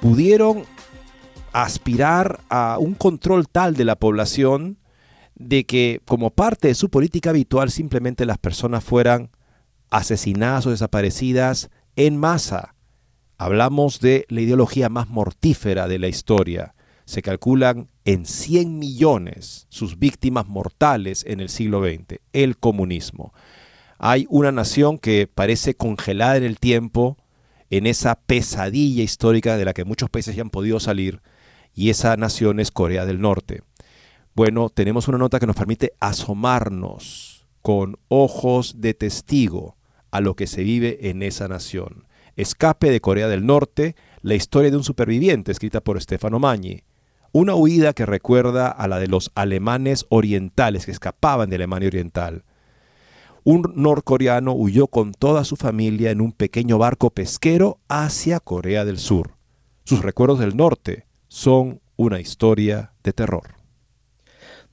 pudieron 0.00 0.64
aspirar 1.52 2.40
a 2.48 2.76
un 2.78 2.94
control 2.94 3.48
tal 3.48 3.74
de 3.74 3.84
la 3.84 3.96
población 3.96 4.78
de 5.34 5.64
que 5.64 6.00
como 6.04 6.30
parte 6.30 6.68
de 6.68 6.74
su 6.74 6.90
política 6.90 7.30
habitual 7.30 7.70
simplemente 7.70 8.26
las 8.26 8.38
personas 8.38 8.84
fueran 8.84 9.30
asesinadas 9.90 10.66
o 10.66 10.70
desaparecidas 10.70 11.70
en 11.94 12.18
masa 12.18 12.75
Hablamos 13.38 14.00
de 14.00 14.24
la 14.30 14.40
ideología 14.40 14.88
más 14.88 15.08
mortífera 15.08 15.88
de 15.88 15.98
la 15.98 16.08
historia. 16.08 16.74
Se 17.04 17.20
calculan 17.20 17.90
en 18.06 18.24
100 18.24 18.78
millones 18.78 19.66
sus 19.68 19.98
víctimas 19.98 20.46
mortales 20.46 21.22
en 21.26 21.40
el 21.40 21.50
siglo 21.50 21.84
XX, 21.84 22.20
el 22.32 22.56
comunismo. 22.56 23.34
Hay 23.98 24.26
una 24.30 24.52
nación 24.52 24.98
que 24.98 25.28
parece 25.32 25.74
congelada 25.74 26.38
en 26.38 26.44
el 26.44 26.58
tiempo, 26.58 27.18
en 27.68 27.86
esa 27.86 28.14
pesadilla 28.14 29.02
histórica 29.02 29.58
de 29.58 29.66
la 29.66 29.74
que 29.74 29.84
muchos 29.84 30.08
países 30.08 30.34
ya 30.34 30.42
han 30.42 30.50
podido 30.50 30.80
salir, 30.80 31.20
y 31.74 31.90
esa 31.90 32.16
nación 32.16 32.58
es 32.58 32.70
Corea 32.70 33.04
del 33.04 33.20
Norte. 33.20 33.62
Bueno, 34.34 34.70
tenemos 34.70 35.08
una 35.08 35.18
nota 35.18 35.38
que 35.38 35.46
nos 35.46 35.56
permite 35.56 35.92
asomarnos 36.00 37.46
con 37.60 37.98
ojos 38.08 38.80
de 38.80 38.94
testigo 38.94 39.76
a 40.10 40.22
lo 40.22 40.34
que 40.36 40.46
se 40.46 40.62
vive 40.62 41.10
en 41.10 41.22
esa 41.22 41.48
nación. 41.48 42.05
Escape 42.36 42.90
de 42.90 43.00
Corea 43.00 43.28
del 43.28 43.46
Norte, 43.46 43.96
la 44.20 44.34
historia 44.34 44.70
de 44.70 44.76
un 44.76 44.84
superviviente 44.84 45.52
escrita 45.52 45.80
por 45.80 46.00
Stefano 46.00 46.38
Magni. 46.38 46.82
Una 47.32 47.54
huida 47.54 47.94
que 47.94 48.04
recuerda 48.04 48.68
a 48.68 48.86
la 48.88 48.98
de 48.98 49.08
los 49.08 49.30
alemanes 49.34 50.04
orientales 50.10 50.84
que 50.84 50.92
escapaban 50.92 51.48
de 51.48 51.56
Alemania 51.56 51.88
Oriental. 51.88 52.44
Un 53.42 53.72
norcoreano 53.76 54.52
huyó 54.52 54.86
con 54.86 55.12
toda 55.12 55.44
su 55.44 55.56
familia 55.56 56.10
en 56.10 56.20
un 56.20 56.32
pequeño 56.32 56.78
barco 56.78 57.10
pesquero 57.10 57.78
hacia 57.88 58.40
Corea 58.40 58.84
del 58.84 58.98
Sur. 58.98 59.36
Sus 59.84 60.02
recuerdos 60.02 60.38
del 60.38 60.56
norte 60.56 61.06
son 61.28 61.80
una 61.96 62.20
historia 62.20 62.92
de 63.02 63.12
terror. 63.12 63.54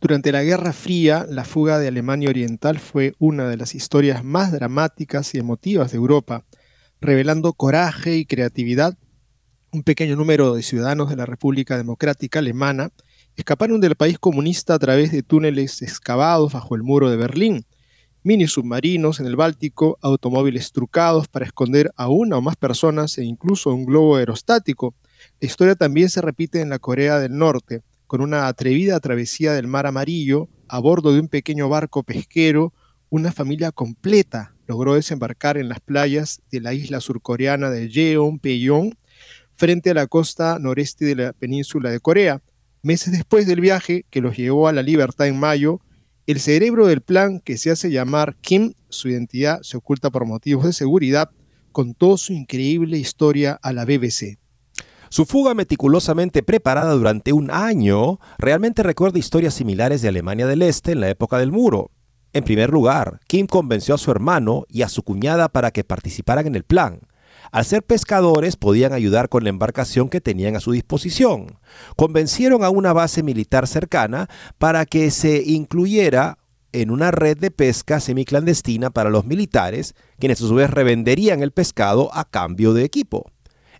Durante 0.02 0.34
la 0.34 0.44
Guerra 0.44 0.74
Fría, 0.74 1.26
la 1.30 1.46
fuga 1.46 1.80
de 1.80 1.88
Alemania 1.88 2.30
Oriental 2.30 2.80
fue 2.80 3.14
una 3.20 3.48
de 3.48 3.56
las 3.56 3.74
historias 3.74 4.22
más 4.24 4.52
dramáticas 4.52 5.34
y 5.34 5.38
emotivas 5.38 5.92
de 5.92 5.98
Europa 5.98 6.44
revelando 7.04 7.52
coraje 7.52 8.16
y 8.16 8.26
creatividad, 8.26 8.98
un 9.74 9.84
pequeño 9.84 10.16
número 10.16 10.54
de 10.56 10.64
ciudadanos 10.64 11.10
de 11.10 11.18
la 11.18 11.26
República 11.26 11.76
Democrática 11.76 12.40
Alemana 12.40 12.92
escaparon 13.36 13.82
del 13.82 13.96
país 13.96 14.18
comunista 14.18 14.76
a 14.76 14.80
través 14.80 15.12
de 15.12 15.22
túneles 15.22 15.82
excavados 15.82 16.54
bajo 16.54 16.76
el 16.76 16.84
muro 16.84 17.10
de 17.10 17.18
Berlín, 17.18 17.66
mini 18.24 18.48
submarinos 18.48 19.20
en 19.20 19.26
el 19.26 19.36
Báltico, 19.36 19.98
automóviles 20.02 20.72
trucados 20.72 21.28
para 21.28 21.46
esconder 21.46 21.92
a 21.98 22.08
una 22.08 22.38
o 22.38 22.42
más 22.42 22.56
personas 22.56 23.18
e 23.18 23.26
incluso 23.26 23.74
un 23.74 23.86
globo 23.86 24.16
aerostático. 24.16 24.96
La 25.42 25.48
historia 25.48 25.76
también 25.76 26.10
se 26.10 26.22
repite 26.22 26.62
en 26.62 26.70
la 26.70 26.80
Corea 26.80 27.20
del 27.20 27.38
Norte, 27.38 27.84
con 28.08 28.22
una 28.22 28.48
atrevida 28.48 29.00
travesía 29.02 29.52
del 29.52 29.68
Mar 29.68 29.88
Amarillo 29.88 30.48
a 30.70 30.80
bordo 30.80 31.12
de 31.12 31.20
un 31.20 31.28
pequeño 31.28 31.68
barco 31.68 32.04
pesquero, 32.04 32.72
una 33.10 33.34
familia 33.34 33.74
completa 33.74 34.53
logró 34.68 34.96
desembarcar 34.96 35.58
en 35.58 35.70
las 35.70 35.80
playas 35.80 36.42
de 36.52 36.62
la 36.62 36.74
isla 36.74 37.00
surcoreana 37.00 37.70
de 37.70 37.90
Jeonpyeong, 37.90 38.96
frente 39.56 39.92
a 39.92 39.94
la 39.94 40.08
costa 40.08 40.58
noreste 40.60 41.06
de 41.06 41.16
la 41.16 41.34
península 41.34 41.92
de 41.92 42.00
Corea. 42.00 42.42
Meses 42.82 43.14
después 43.14 43.48
del 43.48 43.62
viaje, 43.62 44.06
que 44.10 44.22
los 44.22 44.36
llevó 44.36 44.68
a 44.68 44.74
la 44.74 44.84
libertad 44.84 45.28
en 45.28 45.40
mayo, 45.40 45.80
el 46.26 46.40
cerebro 46.40 46.88
del 46.88 47.02
plan, 47.02 47.40
que 47.40 47.58
se 47.58 47.72
hace 47.72 47.92
llamar 47.92 48.36
Kim, 48.42 48.74
su 48.90 49.10
identidad 49.10 49.62
se 49.62 49.78
oculta 49.78 50.10
por 50.10 50.26
motivos 50.26 50.66
de 50.66 50.74
seguridad, 50.74 51.30
contó 51.72 52.18
su 52.18 52.34
increíble 52.34 52.98
historia 52.98 53.60
a 53.62 53.74
la 53.74 53.84
BBC. 53.84 54.38
Su 55.10 55.26
fuga 55.26 55.54
meticulosamente 55.54 56.42
preparada 56.42 56.94
durante 56.94 57.34
un 57.34 57.52
año 57.52 58.20
realmente 58.40 58.82
recuerda 58.82 59.20
historias 59.20 59.54
similares 59.54 60.02
de 60.02 60.08
Alemania 60.08 60.48
del 60.48 60.62
Este 60.64 60.94
en 60.94 61.02
la 61.02 61.10
época 61.10 61.38
del 61.38 61.52
muro. 61.52 61.92
En 62.34 62.44
primer 62.44 62.72
lugar, 62.72 63.20
Kim 63.28 63.46
convenció 63.46 63.94
a 63.94 64.00
su 64.00 64.10
hermano 64.10 64.66
y 64.68 64.82
a 64.82 64.90
su 64.90 65.04
cuñada 65.04 65.50
para 65.50 65.70
que 65.70 65.84
participaran 65.84 66.48
en 66.48 66.56
el 66.56 66.64
plan. 66.64 67.00
Al 67.52 67.66
ser 67.66 67.84
pescadores 67.84 68.56
podían 68.56 68.94
ayudar 68.94 69.30
con 69.30 69.44
la 69.44 69.52
embarcación 69.52 70.10
que 70.10 70.22
tenían 70.22 70.56
a 70.56 70.60
su 70.60 70.72
disposición. 70.72 71.60
Convencieron 71.96 72.64
a 72.64 72.72
una 72.72 72.92
base 72.92 73.22
militar 73.22 73.68
cercana 73.68 74.28
para 74.58 74.86
que 74.88 75.12
se 75.12 75.44
incluyera 75.44 76.40
en 76.72 76.90
una 76.90 77.12
red 77.12 77.38
de 77.38 77.52
pesca 77.52 78.00
semiclandestina 78.00 78.90
para 78.90 79.12
los 79.12 79.26
militares, 79.26 79.94
quienes 80.18 80.42
a 80.42 80.48
su 80.48 80.56
vez 80.56 80.72
revenderían 80.72 81.44
el 81.44 81.52
pescado 81.52 82.10
a 82.16 82.26
cambio 82.26 82.74
de 82.74 82.84
equipo. 82.84 83.30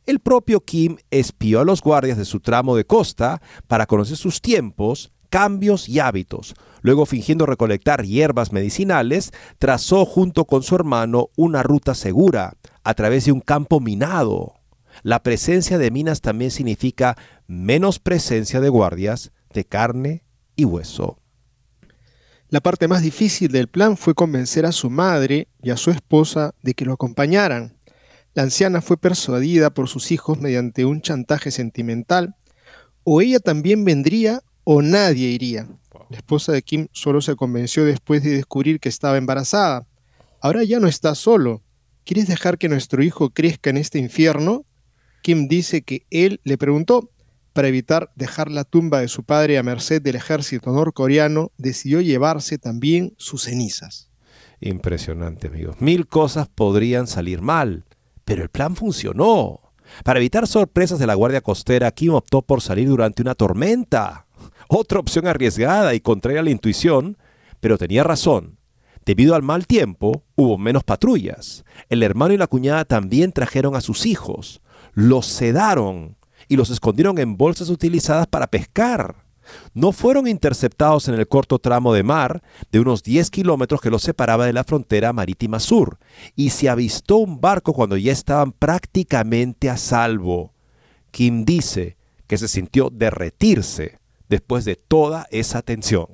El 0.06 0.20
propio 0.20 0.60
Kim 0.60 0.98
espió 1.12 1.62
a 1.62 1.66
los 1.66 1.82
guardias 1.82 2.18
de 2.18 2.26
su 2.26 2.42
tramo 2.42 2.76
de 2.76 2.86
costa 2.86 3.42
para 3.68 3.86
conocer 3.86 4.18
sus 4.18 4.42
tiempos, 4.42 5.13
cambios 5.34 5.90
y 5.90 6.00
hábitos. 6.00 6.54
Luego, 6.84 7.08
fingiendo 7.08 7.48
recolectar 7.48 8.06
hierbas 8.06 8.52
medicinales, 8.52 9.32
trazó 9.58 10.06
junto 10.06 10.46
con 10.46 10.62
su 10.62 10.76
hermano 10.76 11.30
una 11.36 11.64
ruta 11.64 11.96
segura 11.96 12.54
a 12.84 12.94
través 12.94 13.26
de 13.26 13.32
un 13.32 13.42
campo 13.42 13.80
minado. 13.80 14.54
La 15.02 15.24
presencia 15.24 15.80
de 15.80 15.90
minas 15.90 16.22
también 16.22 16.52
significa 16.52 17.18
menos 17.48 17.98
presencia 17.98 18.62
de 18.62 18.70
guardias 18.70 19.32
de 19.52 19.66
carne 19.66 20.24
y 20.56 20.66
hueso. 20.66 21.18
La 22.50 22.62
parte 22.62 22.88
más 22.88 23.02
difícil 23.02 23.52
del 23.52 23.70
plan 23.70 23.98
fue 23.98 24.14
convencer 24.14 24.68
a 24.68 24.72
su 24.72 24.92
madre 24.92 25.48
y 25.64 25.72
a 25.72 25.78
su 25.78 25.90
esposa 25.90 26.54
de 26.62 26.76
que 26.76 26.86
lo 26.86 26.94
acompañaran. 26.94 27.76
La 28.36 28.44
anciana 28.44 28.84
fue 28.84 28.98
persuadida 28.98 29.74
por 29.74 29.90
sus 29.90 30.12
hijos 30.12 30.40
mediante 30.40 30.86
un 30.86 31.02
chantaje 31.02 31.50
sentimental. 31.50 32.36
O 33.04 33.20
ella 33.20 33.40
también 33.40 33.84
vendría 33.84 34.44
o 34.64 34.82
nadie 34.82 35.30
iría. 35.30 35.68
La 36.10 36.18
esposa 36.18 36.52
de 36.52 36.62
Kim 36.62 36.88
solo 36.92 37.22
se 37.22 37.36
convenció 37.36 37.86
después 37.86 38.24
de 38.24 38.32
descubrir 38.32 38.80
que 38.80 38.90
estaba 38.90 39.18
embarazada. 39.18 39.88
Ahora 40.42 40.64
ya 40.64 40.80
no 40.80 40.88
está 40.88 41.16
solo. 41.16 41.62
¿Quieres 42.04 42.28
dejar 42.28 42.58
que 42.58 42.70
nuestro 42.70 43.02
hijo 43.02 43.30
crezca 43.30 43.70
en 43.70 43.78
este 43.78 44.00
infierno? 44.00 44.66
Kim 45.22 45.48
dice 45.48 45.82
que 45.84 46.06
él 46.10 46.42
le 46.44 46.58
preguntó. 46.58 47.10
Para 47.54 47.68
evitar 47.68 48.12
dejar 48.16 48.52
la 48.52 48.64
tumba 48.64 49.00
de 49.00 49.08
su 49.08 49.24
padre 49.24 49.58
a 49.58 49.64
merced 49.64 50.02
del 50.02 50.16
ejército 50.16 50.72
norcoreano, 50.72 51.52
decidió 51.58 52.02
llevarse 52.02 52.58
también 52.58 53.14
sus 53.18 53.44
cenizas. 53.44 54.10
Impresionante, 54.60 55.48
amigos. 55.48 55.76
Mil 55.80 56.08
cosas 56.08 56.48
podrían 56.48 57.06
salir 57.08 57.42
mal. 57.42 57.86
Pero 58.26 58.44
el 58.44 58.50
plan 58.50 58.76
funcionó. 58.76 59.62
Para 60.04 60.20
evitar 60.20 60.48
sorpresas 60.48 61.00
de 61.00 61.08
la 61.08 61.14
Guardia 61.14 61.42
Costera, 61.42 61.92
Kim 61.92 62.14
optó 62.14 62.42
por 62.42 62.62
salir 62.62 62.88
durante 62.88 63.22
una 63.22 63.36
tormenta. 63.36 64.26
Otra 64.76 64.98
opción 64.98 65.28
arriesgada 65.28 65.94
y 65.94 66.00
contraria 66.00 66.40
a 66.40 66.44
la 66.44 66.50
intuición, 66.50 67.16
pero 67.60 67.78
tenía 67.78 68.04
razón. 68.04 68.58
Debido 69.06 69.36
al 69.36 69.44
mal 69.44 69.68
tiempo, 69.68 70.24
hubo 70.36 70.58
menos 70.58 70.84
patrullas. 70.84 71.64
El 71.90 72.02
hermano 72.02 72.34
y 72.34 72.38
la 72.38 72.48
cuñada 72.48 72.84
también 72.84 73.34
trajeron 73.34 73.76
a 73.76 73.82
sus 73.82 74.08
hijos. 74.08 74.64
Los 74.94 75.28
sedaron 75.28 76.18
y 76.48 76.56
los 76.56 76.72
escondieron 76.72 77.20
en 77.20 77.38
bolsas 77.38 77.70
utilizadas 77.70 78.26
para 78.26 78.48
pescar 78.48 79.24
no 79.74 79.92
fueron 79.92 80.28
interceptados 80.28 81.08
en 81.08 81.16
el 81.16 81.28
corto 81.28 81.60
tramo 81.60 81.94
de 81.94 82.02
mar 82.02 82.42
de 82.72 82.80
unos 82.80 83.04
10 83.04 83.30
kilómetros 83.30 83.82
que 83.82 83.92
los 83.92 84.02
separaba 84.02 84.46
de 84.46 84.54
la 84.54 84.64
frontera 84.64 85.14
marítima 85.14 85.60
sur, 85.60 86.00
y 86.36 86.52
se 86.52 86.70
avistó 86.70 87.18
un 87.18 87.42
barco 87.42 87.74
cuando 87.74 87.98
ya 87.98 88.12
estaban 88.12 88.54
prácticamente 88.54 89.70
a 89.70 89.78
salvo. 89.78 90.54
Kim 91.12 91.46
dice 91.46 91.98
que 92.26 92.38
se 92.38 92.48
sintió 92.48 92.90
derretirse 92.90 94.00
después 94.34 94.66
de 94.66 94.76
toda 94.76 95.28
esa 95.30 95.62
tensión. 95.62 96.08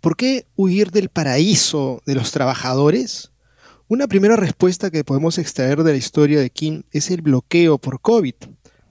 ¿Por 0.00 0.16
qué 0.16 0.46
huir 0.54 0.90
del 0.90 1.08
paraíso 1.08 2.02
de 2.06 2.14
los 2.14 2.30
trabajadores? 2.30 3.32
Una 3.88 4.06
primera 4.06 4.36
respuesta 4.36 4.90
que 4.90 5.02
podemos 5.02 5.38
extraer 5.38 5.82
de 5.82 5.92
la 5.92 5.96
historia 5.96 6.40
de 6.40 6.50
Kim 6.50 6.82
es 6.92 7.10
el 7.10 7.22
bloqueo 7.22 7.78
por 7.78 8.02
COVID. 8.02 8.34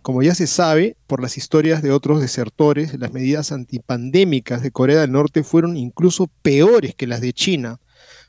Como 0.01 0.23
ya 0.23 0.33
se 0.33 0.47
sabe 0.47 0.97
por 1.05 1.21
las 1.21 1.37
historias 1.37 1.83
de 1.83 1.91
otros 1.91 2.19
desertores, 2.19 2.97
las 2.97 3.13
medidas 3.13 3.51
antipandémicas 3.51 4.63
de 4.63 4.71
Corea 4.71 5.01
del 5.01 5.11
Norte 5.11 5.43
fueron 5.43 5.77
incluso 5.77 6.31
peores 6.41 6.95
que 6.95 7.05
las 7.05 7.21
de 7.21 7.31
China. 7.31 7.79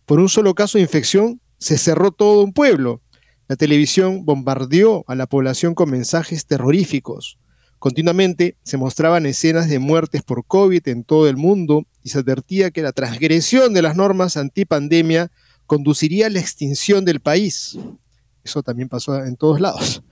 Por 0.05 0.21
un 0.21 0.28
solo 0.28 0.55
caso 0.55 0.76
de 0.76 0.83
infección, 0.83 1.40
se 1.59 1.78
cerró 1.78 2.11
todo 2.12 2.43
un 2.43 2.52
pueblo. 2.52 3.00
La 3.49 3.57
televisión 3.57 4.26
bombardeó 4.26 5.05
a 5.09 5.14
la 5.14 5.26
población 5.26 5.75
con 5.75 5.90
mensajes 5.90 6.45
terroríficos. 6.45 7.38
Continuamente 7.78 8.56
se 8.64 8.76
mostraban 8.76 9.26
escenas 9.26 9.69
de 9.69 9.78
muertes 9.78 10.23
por 10.23 10.45
COVID 10.45 10.86
en 10.88 11.04
todo 11.04 11.28
el 11.28 11.36
mundo 11.36 11.86
y 12.02 12.08
se 12.08 12.19
advertía 12.19 12.71
que 12.71 12.82
la 12.82 12.93
transgresión 12.93 13.73
de 13.73 13.82
las 13.82 13.97
normas 13.97 14.36
antipandemia 14.36 15.30
conduciría 15.67 16.26
a 16.26 16.30
la 16.30 16.41
extinción 16.41 17.04
del 17.04 17.21
país. 17.21 17.78
Eso 18.43 18.62
también 18.62 18.88
pasó 18.88 19.23
en 19.25 19.36
todos 19.36 19.60
lados. 19.60 20.02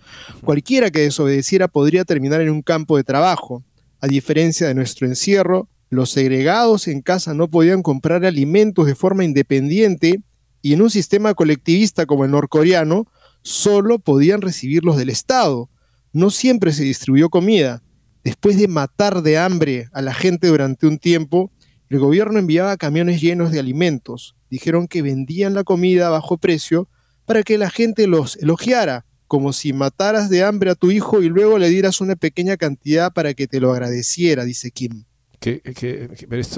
Cualquiera 0.44 0.90
que 0.90 1.00
desobedeciera 1.00 1.68
podría 1.68 2.05
terminar 2.05 2.40
en 2.40 2.50
un 2.50 2.62
campo 2.62 2.96
de 2.96 3.05
trabajo. 3.05 3.64
A 4.00 4.07
diferencia 4.07 4.68
de 4.68 4.74
nuestro 4.74 5.07
encierro, 5.07 5.68
los 5.88 6.11
segregados 6.11 6.87
en 6.87 7.00
casa 7.00 7.33
no 7.35 7.48
podían 7.48 7.83
comprar 7.83 8.24
alimentos 8.24 8.87
de 8.87 8.94
forma 8.94 9.24
independiente 9.24 10.20
y 10.62 10.72
en 10.72 10.83
un 10.83 10.90
sistema 10.90 11.35
colectivista 11.35 12.07
como 12.07 12.24
el 12.24 12.31
norcoreano, 12.33 13.07
solo 13.42 13.98
podían 13.98 14.42
recibirlos 14.42 14.96
del 14.96 15.11
Estado. 15.11 15.70
No 16.16 16.31
siempre 16.31 16.72
se 16.72 16.83
distribuyó 16.83 17.29
comida. 17.29 17.83
Después 18.24 18.57
de 18.57 18.68
matar 18.68 19.20
de 19.20 19.37
hambre 19.37 19.90
a 19.92 20.00
la 20.00 20.14
gente 20.14 20.46
durante 20.46 20.87
un 20.87 20.96
tiempo, 20.96 21.52
el 21.90 21.98
gobierno 21.98 22.38
enviaba 22.38 22.79
camiones 22.79 23.20
llenos 23.20 23.52
de 23.52 23.61
alimentos. 23.61 24.35
Dijeron 24.48 24.88
que 24.88 25.02
vendían 25.02 25.52
la 25.52 25.62
comida 25.62 26.07
a 26.07 26.11
bajo 26.11 26.38
precio 26.38 26.88
para 27.26 27.42
que 27.42 27.59
la 27.59 27.68
gente 27.68 28.07
los 28.07 28.37
elogiara, 28.37 29.05
como 29.26 29.52
si 29.52 29.74
mataras 29.74 30.31
de 30.31 30.42
hambre 30.42 30.70
a 30.70 30.74
tu 30.74 30.90
hijo 30.90 31.20
y 31.20 31.29
luego 31.29 31.59
le 31.59 31.68
dieras 31.68 32.00
una 32.00 32.16
pequeña 32.16 32.57
cantidad 32.57 33.12
para 33.12 33.35
que 33.35 33.46
te 33.46 33.61
lo 33.61 33.70
agradeciera, 33.70 34.46
dice 34.46 34.70
Kim. 34.70 35.05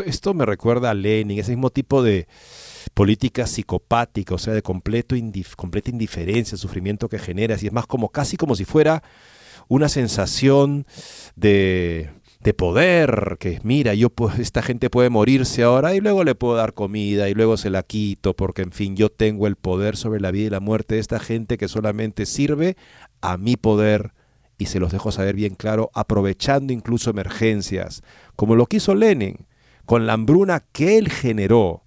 esto, 0.07 0.35
me 0.35 0.47
recuerda 0.47 0.91
a 0.91 0.95
Lenin, 0.95 1.41
ese 1.41 1.51
mismo 1.51 1.71
tipo 1.71 2.05
de 2.05 2.29
política 2.95 3.45
psicopática, 3.49 4.37
o 4.37 4.39
sea, 4.39 4.55
de 4.55 4.63
completo 4.63 5.17
completa 5.57 5.91
indiferencia, 5.91 6.57
sufrimiento 6.57 7.09
que 7.09 7.19
generas, 7.19 7.65
y 7.65 7.67
es 7.67 7.73
más 7.73 7.89
como 7.89 8.11
casi 8.11 8.37
como 8.37 8.55
si 8.55 8.65
fuera 8.65 9.03
una 9.69 9.89
sensación 9.89 10.87
de 11.37 12.11
de 12.41 12.55
poder, 12.55 13.37
que 13.41 13.61
mira, 13.63 13.95
yo 13.95 14.13
esta 14.39 14.63
gente 14.63 14.91
puede 14.91 15.11
morirse 15.11 15.63
ahora 15.63 15.95
y 15.95 16.01
luego 16.01 16.25
le 16.25 16.35
puedo 16.35 16.57
dar 16.57 16.75
comida 16.75 17.29
y 17.29 17.35
luego 17.35 17.57
se 17.57 17.71
la 17.71 17.83
quito 17.83 18.35
porque 18.35 18.63
en 18.63 18.73
fin, 18.73 18.97
yo 18.97 19.11
tengo 19.11 19.47
el 19.47 19.57
poder 19.57 19.97
sobre 19.97 20.21
la 20.21 20.31
vida 20.31 20.47
y 20.47 20.51
la 20.51 20.61
muerte 20.61 20.95
de 20.95 21.01
esta 21.01 21.19
gente 21.19 21.59
que 21.59 21.69
solamente 21.69 22.27
sirve 22.27 22.77
a 23.21 23.37
mi 23.37 23.57
poder 23.57 24.13
y 24.57 24.67
se 24.67 24.81
los 24.81 24.93
dejo 24.93 25.13
saber 25.13 25.37
bien 25.37 25.55
claro, 25.55 25.91
aprovechando 25.95 26.73
incluso 26.73 27.11
emergencias, 27.11 28.03
como 28.35 28.57
lo 28.57 28.67
quiso 28.67 28.95
Lenin, 28.95 29.47
con 29.85 30.07
la 30.07 30.15
hambruna 30.15 30.65
que 30.73 30.99
él 30.99 31.11
generó 31.11 31.85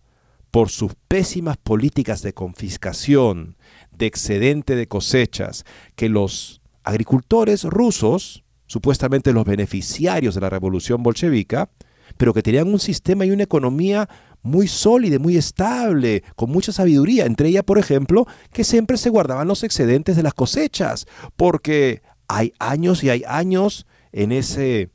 por 0.52 0.70
sus 0.70 0.94
pésimas 1.08 1.58
políticas 1.58 2.22
de 2.22 2.34
confiscación, 2.34 3.58
de 3.92 4.06
excedente 4.06 4.76
de 4.76 4.88
cosechas, 4.88 5.66
que 5.96 6.10
los 6.10 6.61
agricultores 6.84 7.64
rusos, 7.64 8.44
supuestamente 8.68 9.34
los 9.34 9.46
beneficiarios 9.46 10.36
de 10.36 10.42
la 10.42 10.50
revolución 10.50 11.04
bolchevica, 11.04 11.70
pero 12.18 12.34
que 12.34 12.44
tenían 12.44 12.68
un 12.68 12.80
sistema 12.80 13.26
y 13.26 13.32
una 13.32 13.44
economía 13.44 14.10
muy 14.42 14.68
sólida, 14.68 15.20
muy 15.20 15.38
estable, 15.38 16.24
con 16.36 16.50
mucha 16.50 16.72
sabiduría. 16.72 17.26
Entre 17.26 17.50
ellas, 17.50 17.64
por 17.64 17.78
ejemplo, 17.78 18.28
que 18.52 18.64
siempre 18.64 18.98
se 18.98 19.10
guardaban 19.10 19.48
los 19.48 19.64
excedentes 19.64 20.16
de 20.16 20.24
las 20.24 20.34
cosechas, 20.34 21.06
porque 21.36 22.02
hay 22.28 22.54
años 22.60 23.04
y 23.04 23.10
hay 23.10 23.24
años 23.28 23.86
en 24.12 24.32
ese 24.32 24.90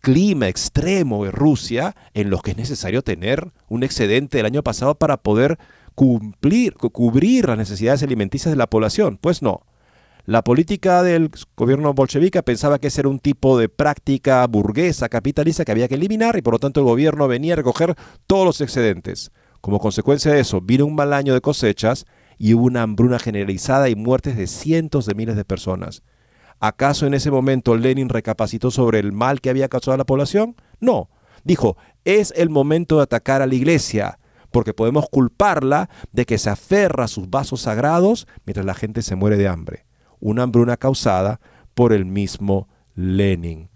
clima 0.00 0.48
extremo 0.48 1.24
de 1.24 1.32
Rusia 1.32 1.96
en 2.14 2.30
los 2.30 2.42
que 2.42 2.52
es 2.52 2.56
necesario 2.56 3.02
tener 3.02 3.52
un 3.68 3.82
excedente 3.82 4.36
del 4.36 4.46
año 4.46 4.62
pasado 4.62 4.94
para 4.94 5.16
poder 5.16 5.58
cumplir, 5.94 6.74
cubrir 6.74 7.48
las 7.48 7.58
necesidades 7.58 8.02
alimenticias 8.02 8.52
de 8.52 8.56
la 8.56 8.68
población. 8.68 9.18
Pues 9.20 9.42
no, 9.42 9.66
la 10.28 10.44
política 10.44 11.02
del 11.02 11.30
gobierno 11.56 11.94
bolchevique 11.94 12.42
pensaba 12.42 12.78
que 12.78 12.88
ese 12.88 13.00
era 13.00 13.08
un 13.08 13.18
tipo 13.18 13.56
de 13.56 13.70
práctica 13.70 14.46
burguesa, 14.46 15.08
capitalista 15.08 15.64
que 15.64 15.72
había 15.72 15.88
que 15.88 15.94
eliminar 15.94 16.36
y 16.36 16.42
por 16.42 16.52
lo 16.52 16.58
tanto 16.58 16.80
el 16.80 16.86
gobierno 16.86 17.28
venía 17.28 17.54
a 17.54 17.56
recoger 17.56 17.94
todos 18.26 18.44
los 18.44 18.60
excedentes. 18.60 19.32
Como 19.62 19.78
consecuencia 19.78 20.30
de 20.30 20.40
eso, 20.40 20.60
vino 20.60 20.84
un 20.84 20.94
mal 20.94 21.14
año 21.14 21.32
de 21.32 21.40
cosechas 21.40 22.04
y 22.36 22.52
hubo 22.52 22.66
una 22.66 22.82
hambruna 22.82 23.18
generalizada 23.18 23.88
y 23.88 23.96
muertes 23.96 24.36
de 24.36 24.48
cientos 24.48 25.06
de 25.06 25.14
miles 25.14 25.34
de 25.34 25.46
personas. 25.46 26.02
¿Acaso 26.60 27.06
en 27.06 27.14
ese 27.14 27.30
momento 27.30 27.74
Lenin 27.74 28.10
recapacitó 28.10 28.70
sobre 28.70 28.98
el 28.98 29.12
mal 29.12 29.40
que 29.40 29.48
había 29.48 29.70
causado 29.70 29.94
a 29.94 29.96
la 29.96 30.04
población? 30.04 30.56
No. 30.78 31.08
Dijo, 31.42 31.78
es 32.04 32.34
el 32.36 32.50
momento 32.50 32.98
de 32.98 33.04
atacar 33.04 33.40
a 33.40 33.46
la 33.46 33.54
iglesia, 33.54 34.18
porque 34.50 34.74
podemos 34.74 35.08
culparla 35.08 35.88
de 36.12 36.26
que 36.26 36.36
se 36.36 36.50
aferra 36.50 37.04
a 37.04 37.08
sus 37.08 37.30
vasos 37.30 37.62
sagrados 37.62 38.28
mientras 38.44 38.66
la 38.66 38.74
gente 38.74 39.00
se 39.00 39.16
muere 39.16 39.38
de 39.38 39.48
hambre 39.48 39.87
una 40.20 40.42
hambruna 40.44 40.76
causada 40.76 41.40
por 41.74 41.92
el 41.92 42.04
mismo 42.04 42.68
Lenin. 42.94 43.68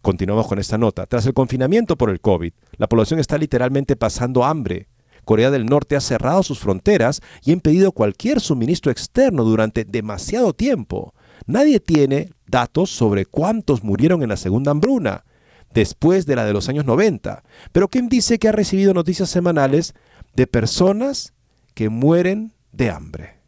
Continuamos 0.00 0.48
con 0.48 0.58
esta 0.58 0.78
nota. 0.78 1.06
Tras 1.06 1.26
el 1.26 1.34
confinamiento 1.34 1.96
por 1.96 2.10
el 2.10 2.20
COVID, 2.20 2.52
la 2.76 2.88
población 2.88 3.20
está 3.20 3.38
literalmente 3.38 3.94
pasando 3.94 4.44
hambre. 4.44 4.88
Corea 5.24 5.50
del 5.50 5.66
Norte 5.66 5.94
ha 5.94 6.00
cerrado 6.00 6.42
sus 6.42 6.58
fronteras 6.58 7.20
y 7.44 7.50
ha 7.50 7.52
impedido 7.52 7.92
cualquier 7.92 8.40
suministro 8.40 8.90
externo 8.90 9.44
durante 9.44 9.84
demasiado 9.84 10.52
tiempo. 10.52 11.14
Nadie 11.46 11.78
tiene 11.78 12.30
datos 12.46 12.90
sobre 12.90 13.26
cuántos 13.26 13.84
murieron 13.84 14.22
en 14.22 14.30
la 14.30 14.36
segunda 14.36 14.72
hambruna, 14.72 15.24
después 15.72 16.26
de 16.26 16.36
la 16.36 16.44
de 16.44 16.52
los 16.52 16.68
años 16.68 16.84
90, 16.84 17.42
pero 17.72 17.88
Kim 17.88 18.08
dice 18.08 18.38
que 18.38 18.48
ha 18.48 18.52
recibido 18.52 18.94
noticias 18.94 19.30
semanales 19.30 19.94
de 20.34 20.46
personas 20.46 21.32
que 21.74 21.88
mueren 21.88 22.52
de 22.72 22.90
hambre. 22.90 23.41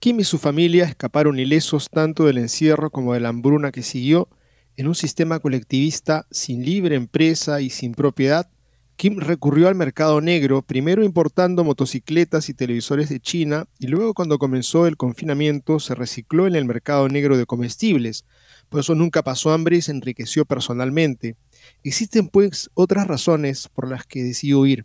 Kim 0.00 0.20
y 0.20 0.24
su 0.24 0.38
familia 0.38 0.84
escaparon 0.84 1.40
ilesos 1.40 1.90
tanto 1.90 2.24
del 2.24 2.38
encierro 2.38 2.88
como 2.88 3.14
de 3.14 3.20
la 3.20 3.30
hambruna 3.30 3.72
que 3.72 3.82
siguió 3.82 4.28
en 4.76 4.86
un 4.86 4.94
sistema 4.94 5.40
colectivista 5.40 6.24
sin 6.30 6.64
libre 6.64 6.94
empresa 6.94 7.60
y 7.60 7.70
sin 7.70 7.94
propiedad. 7.94 8.48
Kim 8.94 9.18
recurrió 9.18 9.66
al 9.66 9.74
mercado 9.74 10.20
negro, 10.20 10.62
primero 10.62 11.02
importando 11.02 11.64
motocicletas 11.64 12.48
y 12.48 12.54
televisores 12.54 13.08
de 13.08 13.18
China, 13.18 13.66
y 13.80 13.88
luego 13.88 14.14
cuando 14.14 14.38
comenzó 14.38 14.86
el 14.86 14.96
confinamiento 14.96 15.80
se 15.80 15.96
recicló 15.96 16.46
en 16.46 16.54
el 16.54 16.64
mercado 16.64 17.08
negro 17.08 17.36
de 17.36 17.46
comestibles. 17.46 18.24
Por 18.68 18.78
eso 18.78 18.94
nunca 18.94 19.24
pasó 19.24 19.50
hambre 19.50 19.78
y 19.78 19.82
se 19.82 19.90
enriqueció 19.90 20.44
personalmente. 20.44 21.34
Existen 21.82 22.28
pues 22.28 22.70
otras 22.74 23.08
razones 23.08 23.66
por 23.66 23.90
las 23.90 24.06
que 24.06 24.22
decidió 24.22 24.64
ir. 24.64 24.84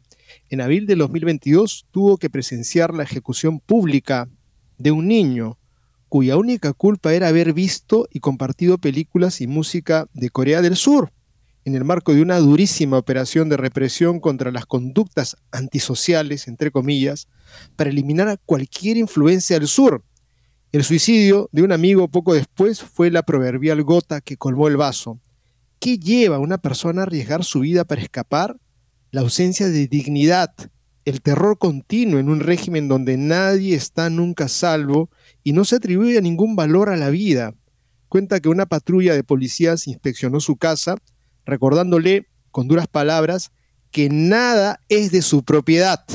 En 0.49 0.59
abril 0.59 0.87
de 0.87 0.95
2022 0.95 1.85
tuvo 1.91 2.17
que 2.17 2.31
presenciar 2.31 2.95
la 2.95 3.03
ejecución 3.03 3.59
pública 3.59 4.27
de 4.83 4.91
un 4.91 5.07
niño 5.07 5.57
cuya 6.09 6.35
única 6.35 6.73
culpa 6.73 7.13
era 7.13 7.29
haber 7.29 7.53
visto 7.53 8.05
y 8.11 8.19
compartido 8.19 8.77
películas 8.77 9.39
y 9.39 9.47
música 9.47 10.07
de 10.13 10.29
Corea 10.29 10.61
del 10.61 10.75
Sur, 10.75 11.11
en 11.63 11.73
el 11.75 11.85
marco 11.85 12.13
de 12.13 12.21
una 12.21 12.37
durísima 12.37 12.97
operación 12.97 13.47
de 13.47 13.55
represión 13.55 14.19
contra 14.19 14.51
las 14.51 14.65
conductas 14.65 15.37
antisociales, 15.51 16.49
entre 16.49 16.69
comillas, 16.69 17.29
para 17.77 17.89
eliminar 17.89 18.27
a 18.27 18.35
cualquier 18.35 18.97
influencia 18.97 19.57
del 19.57 19.69
sur. 19.69 20.03
El 20.73 20.83
suicidio 20.83 21.49
de 21.53 21.63
un 21.63 21.71
amigo 21.71 22.09
poco 22.09 22.33
después 22.33 22.81
fue 22.81 23.09
la 23.09 23.23
proverbial 23.23 23.81
gota 23.83 24.19
que 24.19 24.35
colmó 24.35 24.67
el 24.67 24.75
vaso. 24.75 25.21
¿Qué 25.79 25.97
lleva 25.97 26.35
a 26.35 26.39
una 26.39 26.57
persona 26.57 27.01
a 27.01 27.03
arriesgar 27.05 27.45
su 27.45 27.61
vida 27.61 27.85
para 27.85 28.01
escapar? 28.01 28.57
La 29.11 29.21
ausencia 29.21 29.69
de 29.69 29.87
dignidad, 29.87 30.53
el 31.05 31.21
terror 31.21 31.57
continuo 31.57 32.19
en 32.19 32.29
un 32.29 32.39
régimen 32.39 32.87
donde 32.87 33.17
nadie 33.17 33.75
está 33.75 34.09
nunca 34.09 34.47
salvo 34.47 35.09
y 35.43 35.53
no 35.53 35.65
se 35.65 35.75
atribuye 35.75 36.21
ningún 36.21 36.55
valor 36.55 36.89
a 36.89 36.97
la 36.97 37.09
vida. 37.09 37.53
Cuenta 38.07 38.39
que 38.39 38.49
una 38.49 38.65
patrulla 38.65 39.13
de 39.13 39.23
policías 39.23 39.87
inspeccionó 39.87 40.39
su 40.39 40.55
casa, 40.55 40.95
recordándole 41.45 42.27
con 42.51 42.67
duras 42.67 42.87
palabras 42.87 43.51
que 43.91 44.09
nada 44.09 44.79
es 44.89 45.11
de 45.11 45.21
su 45.21 45.43
propiedad, 45.43 46.05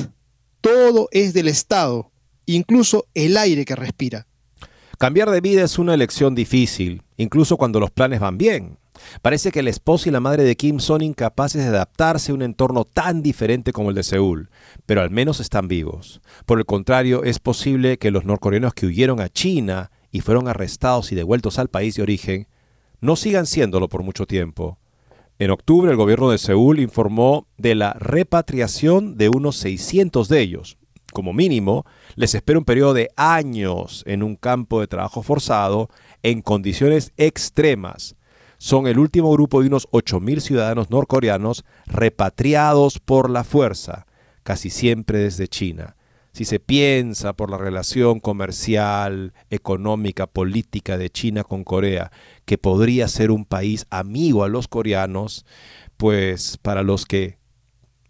todo 0.61 1.09
es 1.13 1.35
del 1.35 1.49
Estado, 1.49 2.11
incluso 2.47 3.07
el 3.15 3.37
aire 3.37 3.65
que 3.65 3.77
respira. 3.77 4.27
Cambiar 4.99 5.31
de 5.31 5.41
vida 5.41 5.63
es 5.63 5.79
una 5.79 5.95
elección 5.95 6.35
difícil, 6.35 7.03
incluso 7.17 7.57
cuando 7.57 7.79
los 7.79 7.91
planes 7.91 8.21
van 8.21 8.37
bien. 8.37 8.79
Parece 9.23 9.51
que 9.51 9.61
el 9.61 9.69
esposo 9.69 10.09
y 10.09 10.13
la 10.13 10.21
madre 10.21 10.45
de 10.45 10.57
Kim 10.57 10.81
son 10.81 11.03
incapaces 11.03 11.63
de 11.63 11.69
adaptarse 11.69 12.33
a 12.33 12.35
un 12.35 12.43
entorno 12.43 12.85
tan 12.85 13.23
diferente 13.23 13.73
como 13.73 13.91
el 13.91 13.97
de 13.97 14.03
Seúl, 14.03 14.51
pero 14.87 15.01
al 15.01 15.11
menos 15.11 15.41
están 15.41 15.69
vivos. 15.69 16.21
Por 16.47 16.59
el 16.59 16.67
contrario, 16.67 17.25
es 17.25 17.39
posible 17.39 17.99
que 17.99 18.11
los 18.11 18.25
norcoreanos 18.25 18.75
que 18.75 18.87
huyeron 18.87 19.21
a 19.21 19.29
China 19.29 19.91
y 20.11 20.21
fueron 20.21 20.49
arrestados 20.49 21.13
y 21.13 21.15
devueltos 21.15 21.59
al 21.59 21.69
país 21.69 21.95
de 21.95 22.03
origen 22.03 22.49
no 23.01 23.17
sigan 23.17 23.47
siéndolo 23.47 23.89
por 23.89 24.03
mucho 24.03 24.27
tiempo. 24.27 24.79
En 25.39 25.51
octubre 25.51 25.91
el 25.91 25.97
gobierno 25.97 26.31
de 26.31 26.39
Seúl 26.39 26.81
informó 26.81 27.47
de 27.57 27.77
la 27.77 27.93
repatriación 27.93 29.17
de 29.17 29.29
unos 29.29 29.57
600 29.57 30.29
de 30.29 30.41
ellos. 30.41 30.79
Como 31.13 31.33
mínimo, 31.33 31.87
les 32.17 32.35
espera 32.35 32.59
un 32.59 32.65
periodo 32.65 32.93
de 32.93 33.11
años 33.17 34.03
en 34.07 34.23
un 34.23 34.37
campo 34.37 34.81
de 34.81 34.89
trabajo 34.89 35.23
forzado 35.23 35.89
en 36.23 36.43
condiciones 36.43 37.13
extremas 37.17 38.18
son 38.59 38.89
el 38.89 38.99
último 38.99 39.31
grupo 39.33 39.61
de 39.61 39.69
unos 39.69 39.89
8.000 39.91 40.41
ciudadanos 40.41 40.91
norcoreanos 40.91 41.65
repatriados 41.87 42.99
por 42.99 43.31
la 43.31 43.45
fuerza, 43.45 44.07
casi 44.43 44.69
siempre 44.69 45.21
desde 45.21 45.47
China. 45.47 45.97
Si 46.33 46.45
se 46.45 46.61
piensa 46.61 47.33
por 47.33 47.51
la 47.51 47.59
relación 47.59 48.21
comercial, 48.21 49.33
económica, 49.49 50.27
política 50.27 50.99
de 50.99 51.09
China 51.09 51.45
con 51.45 51.65
Corea, 51.65 52.11
que 52.45 52.59
podría 52.59 53.09
ser 53.09 53.31
un 53.31 53.45
país 53.45 53.87
amigo 53.91 54.45
a 54.45 54.49
los 54.49 54.69
coreanos, 54.69 55.47
pues 55.97 56.59
para 56.59 56.83
los 56.83 57.07
que 57.07 57.39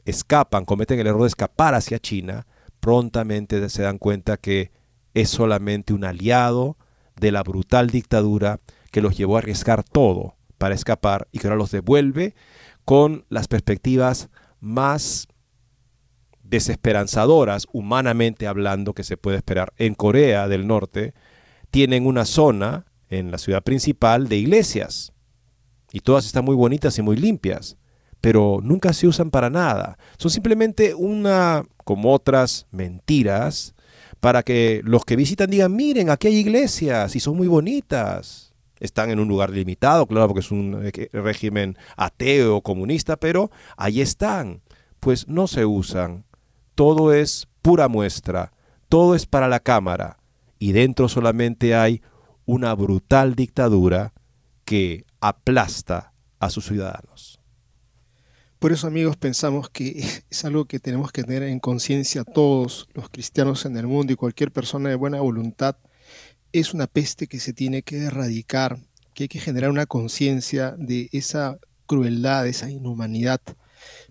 escapan, 0.05 0.65
cometen 0.65 0.99
el 0.99 1.07
error 1.07 1.23
de 1.23 1.29
escapar 1.29 1.75
hacia 1.75 1.99
China, 1.99 2.47
prontamente 2.81 3.69
se 3.69 3.83
dan 3.83 3.99
cuenta 3.99 4.39
que 4.39 4.73
es 5.15 5.29
solamente 5.29 5.93
un 5.93 6.05
aliado 6.05 6.77
de 7.21 7.33
la 7.33 7.43
brutal 7.43 7.91
dictadura 7.91 8.61
que 8.91 9.03
los 9.03 9.17
llevó 9.17 9.37
a 9.37 9.41
arriesgar 9.41 9.85
todo 9.85 10.38
para 10.59 10.75
escapar 10.75 11.29
y 11.33 11.39
que 11.39 11.47
ahora 11.47 11.57
los 11.57 11.71
devuelve 11.71 12.35
con 12.85 13.25
las 13.29 13.49
perspectivas 13.49 14.29
más 14.61 15.29
desesperanzadoras, 16.43 17.67
humanamente 17.73 18.47
hablando, 18.47 18.95
que 18.95 19.05
se 19.05 19.17
puede 19.17 19.37
esperar. 19.37 19.73
En 19.77 19.95
Corea 19.95 20.49
del 20.49 20.67
Norte 20.67 21.15
tienen 21.71 22.07
una 22.07 22.25
zona 22.25 22.87
en 23.09 23.31
la 23.31 23.39
ciudad 23.39 23.63
principal 23.63 24.29
de 24.29 24.37
iglesias 24.37 25.13
y 25.93 26.01
todas 26.01 26.27
están 26.27 26.45
muy 26.45 26.57
bonitas 26.57 26.99
y 26.99 27.03
muy 27.03 27.17
limpias, 27.17 27.77
pero 28.21 28.61
nunca 28.63 28.93
se 28.93 29.07
usan 29.07 29.31
para 29.31 29.51
nada. 29.51 29.99
Son 30.19 30.31
simplemente 30.31 30.95
una, 30.95 31.65
como 31.85 32.13
otras 32.13 32.67
mentiras, 32.71 33.75
para 34.21 34.43
que 34.43 34.81
los 34.85 35.05
que 35.05 35.17
visitan 35.17 35.51
digan, 35.51 35.75
miren, 35.75 36.11
aquí 36.11 36.27
hay 36.27 36.37
iglesias 36.37 37.15
y 37.15 37.21
son 37.21 37.37
muy 37.37 37.47
bonitas 37.47 38.48
están 38.81 39.11
en 39.11 39.21
un 39.21 39.29
lugar 39.29 39.51
limitado, 39.51 40.07
claro, 40.07 40.29
porque 40.29 40.41
es 40.41 40.51
un 40.51 40.81
eh, 40.83 41.09
régimen 41.13 41.77
ateo, 41.97 42.61
comunista, 42.61 43.17
pero 43.17 43.51
ahí 43.77 44.01
están. 44.01 44.63
Pues 45.01 45.29
no 45.29 45.47
se 45.47 45.65
usan. 45.65 46.25
Todo 46.75 47.13
es 47.13 47.49
pura 47.63 47.89
muestra, 47.89 48.53
todo 48.89 49.15
es 49.15 49.27
para 49.27 49.49
la 49.49 49.61
cámara 49.61 50.19
y 50.59 50.73
dentro 50.73 51.09
solamente 51.09 51.75
hay 51.75 52.03
una 52.47 52.75
brutal 52.75 53.35
dictadura 53.35 54.13
que 54.65 55.05
aplasta 55.21 56.13
a 56.39 56.51
sus 56.51 56.67
ciudadanos. 56.67 57.41
Por 58.59 58.73
eso, 58.73 58.87
amigos, 58.87 59.17
pensamos 59.17 59.71
que 59.71 60.05
es 60.31 60.45
algo 60.45 60.65
que 60.65 60.81
tenemos 60.81 61.13
que 61.13 61.23
tener 61.23 61.43
en 61.45 61.61
conciencia 61.61 62.25
todos 62.25 62.89
los 62.93 63.09
cristianos 63.09 63.65
en 63.67 63.77
el 63.77 63.87
mundo 63.87 64.13
y 64.13 64.17
cualquier 64.17 64.51
persona 64.53 64.89
de 64.89 64.97
buena 64.97 65.21
voluntad 65.21 65.77
es 66.53 66.75
una 66.75 66.87
peste 66.87 67.27
que 67.27 67.41
se 67.41 67.53
tiene 67.53 67.83
que 67.83 67.99
erradicar, 67.99 68.79
que 69.15 69.25
hay 69.25 69.29
que 69.29 69.41
generar 69.41 69.71
una 69.71 69.87
conciencia 69.87 70.75
de 70.79 71.09
esa 71.13 71.59
crueldad, 71.87 72.45
de 72.45 72.51
esa 72.51 72.71
inhumanidad. 72.71 73.41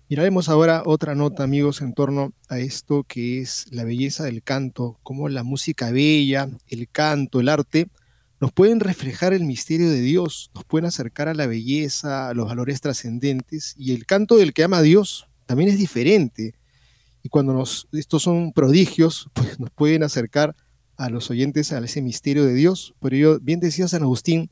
Miraremos 0.08 0.48
ahora 0.48 0.82
otra 0.86 1.14
nota, 1.14 1.44
amigos, 1.44 1.80
en 1.82 1.92
torno 1.92 2.32
a 2.48 2.58
esto 2.58 3.04
que 3.04 3.40
es 3.40 3.66
la 3.70 3.84
belleza 3.84 4.24
del 4.24 4.42
canto, 4.42 4.98
cómo 5.02 5.28
la 5.28 5.42
música 5.42 5.90
bella, 5.90 6.48
el 6.68 6.88
canto, 6.88 7.40
el 7.40 7.48
arte, 7.48 7.88
nos 8.40 8.52
pueden 8.52 8.80
reflejar 8.80 9.32
el 9.32 9.44
misterio 9.44 9.90
de 9.90 10.00
Dios, 10.00 10.50
nos 10.54 10.64
pueden 10.64 10.86
acercar 10.86 11.28
a 11.28 11.34
la 11.34 11.46
belleza, 11.46 12.28
a 12.28 12.34
los 12.34 12.46
valores 12.46 12.80
trascendentes, 12.80 13.74
y 13.76 13.92
el 13.92 14.06
canto 14.06 14.36
del 14.36 14.52
que 14.54 14.62
ama 14.62 14.78
a 14.78 14.82
Dios 14.82 15.28
también 15.46 15.70
es 15.70 15.78
diferente. 15.78 16.54
Y 17.22 17.28
cuando 17.28 17.52
nos, 17.52 17.88
estos 17.92 18.22
son 18.22 18.52
prodigios, 18.52 19.28
pues 19.34 19.58
nos 19.58 19.70
pueden 19.70 20.04
acercar 20.04 20.54
a 20.98 21.08
los 21.08 21.30
oyentes 21.30 21.72
a 21.72 21.78
ese 21.78 22.02
misterio 22.02 22.44
de 22.44 22.54
Dios. 22.54 22.94
Por 22.98 23.14
ello, 23.14 23.38
bien 23.40 23.60
decía 23.60 23.88
San 23.88 24.02
Agustín 24.02 24.50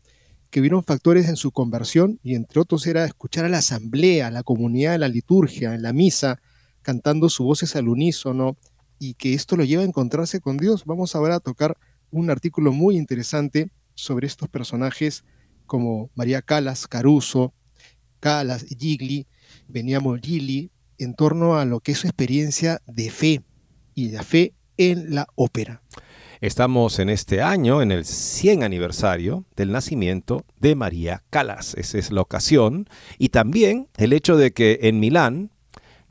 que 0.48 0.60
vieron 0.60 0.84
factores 0.84 1.28
en 1.28 1.36
su 1.36 1.50
conversión 1.50 2.20
y 2.22 2.36
entre 2.36 2.60
otros 2.60 2.86
era 2.86 3.04
escuchar 3.04 3.44
a 3.44 3.48
la 3.48 3.58
asamblea, 3.58 4.28
a 4.28 4.30
la 4.30 4.44
comunidad 4.44 4.92
de 4.92 4.98
la 4.98 5.08
liturgia, 5.08 5.74
en 5.74 5.82
la 5.82 5.92
misa, 5.92 6.40
cantando 6.82 7.28
sus 7.28 7.44
voces 7.44 7.74
al 7.74 7.88
unísono 7.88 8.56
y 8.98 9.14
que 9.14 9.34
esto 9.34 9.56
lo 9.56 9.64
lleva 9.64 9.82
a 9.82 9.86
encontrarse 9.86 10.40
con 10.40 10.56
Dios. 10.56 10.84
Vamos 10.86 11.16
ahora 11.16 11.34
a 11.34 11.40
tocar 11.40 11.76
un 12.10 12.30
artículo 12.30 12.72
muy 12.72 12.96
interesante 12.96 13.70
sobre 13.96 14.28
estos 14.28 14.48
personajes 14.48 15.24
como 15.66 16.10
María 16.14 16.42
Calas, 16.42 16.86
Caruso, 16.86 17.52
Calas, 18.20 18.64
Gigli, 18.64 19.26
veníamos 19.66 20.20
Gili, 20.20 20.70
en 20.98 21.14
torno 21.14 21.58
a 21.58 21.64
lo 21.64 21.80
que 21.80 21.92
es 21.92 21.98
su 21.98 22.06
experiencia 22.06 22.80
de 22.86 23.10
fe 23.10 23.42
y 23.94 24.08
de 24.08 24.22
fe 24.22 24.54
en 24.76 25.12
la 25.14 25.26
ópera. 25.34 25.82
Estamos 26.42 26.98
en 26.98 27.08
este 27.08 27.40
año, 27.40 27.80
en 27.80 27.90
el 27.90 28.04
100 28.04 28.62
aniversario 28.62 29.46
del 29.56 29.72
nacimiento 29.72 30.44
de 30.60 30.74
María 30.74 31.22
Calas. 31.30 31.74
Esa 31.78 31.96
es 31.96 32.12
la 32.12 32.20
ocasión. 32.20 32.88
Y 33.18 33.30
también 33.30 33.88
el 33.96 34.12
hecho 34.12 34.36
de 34.36 34.52
que 34.52 34.80
en 34.82 35.00
Milán, 35.00 35.50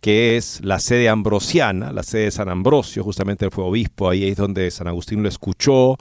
que 0.02 0.36
es 0.36 0.62
la 0.64 0.80
sede 0.80 1.10
ambrosiana, 1.10 1.92
la 1.92 2.02
sede 2.02 2.24
de 2.24 2.32
San 2.32 2.50
Ambrosio, 2.50 3.04
justamente 3.04 3.46
él 3.46 3.52
fue 3.52 3.66
obispo, 3.66 4.10
ahí 4.10 4.28
es 4.28 4.38
donde 4.38 4.72
San 4.72 4.88
Agustín 4.88 5.22
lo 5.22 5.30
escuchó 5.30 5.98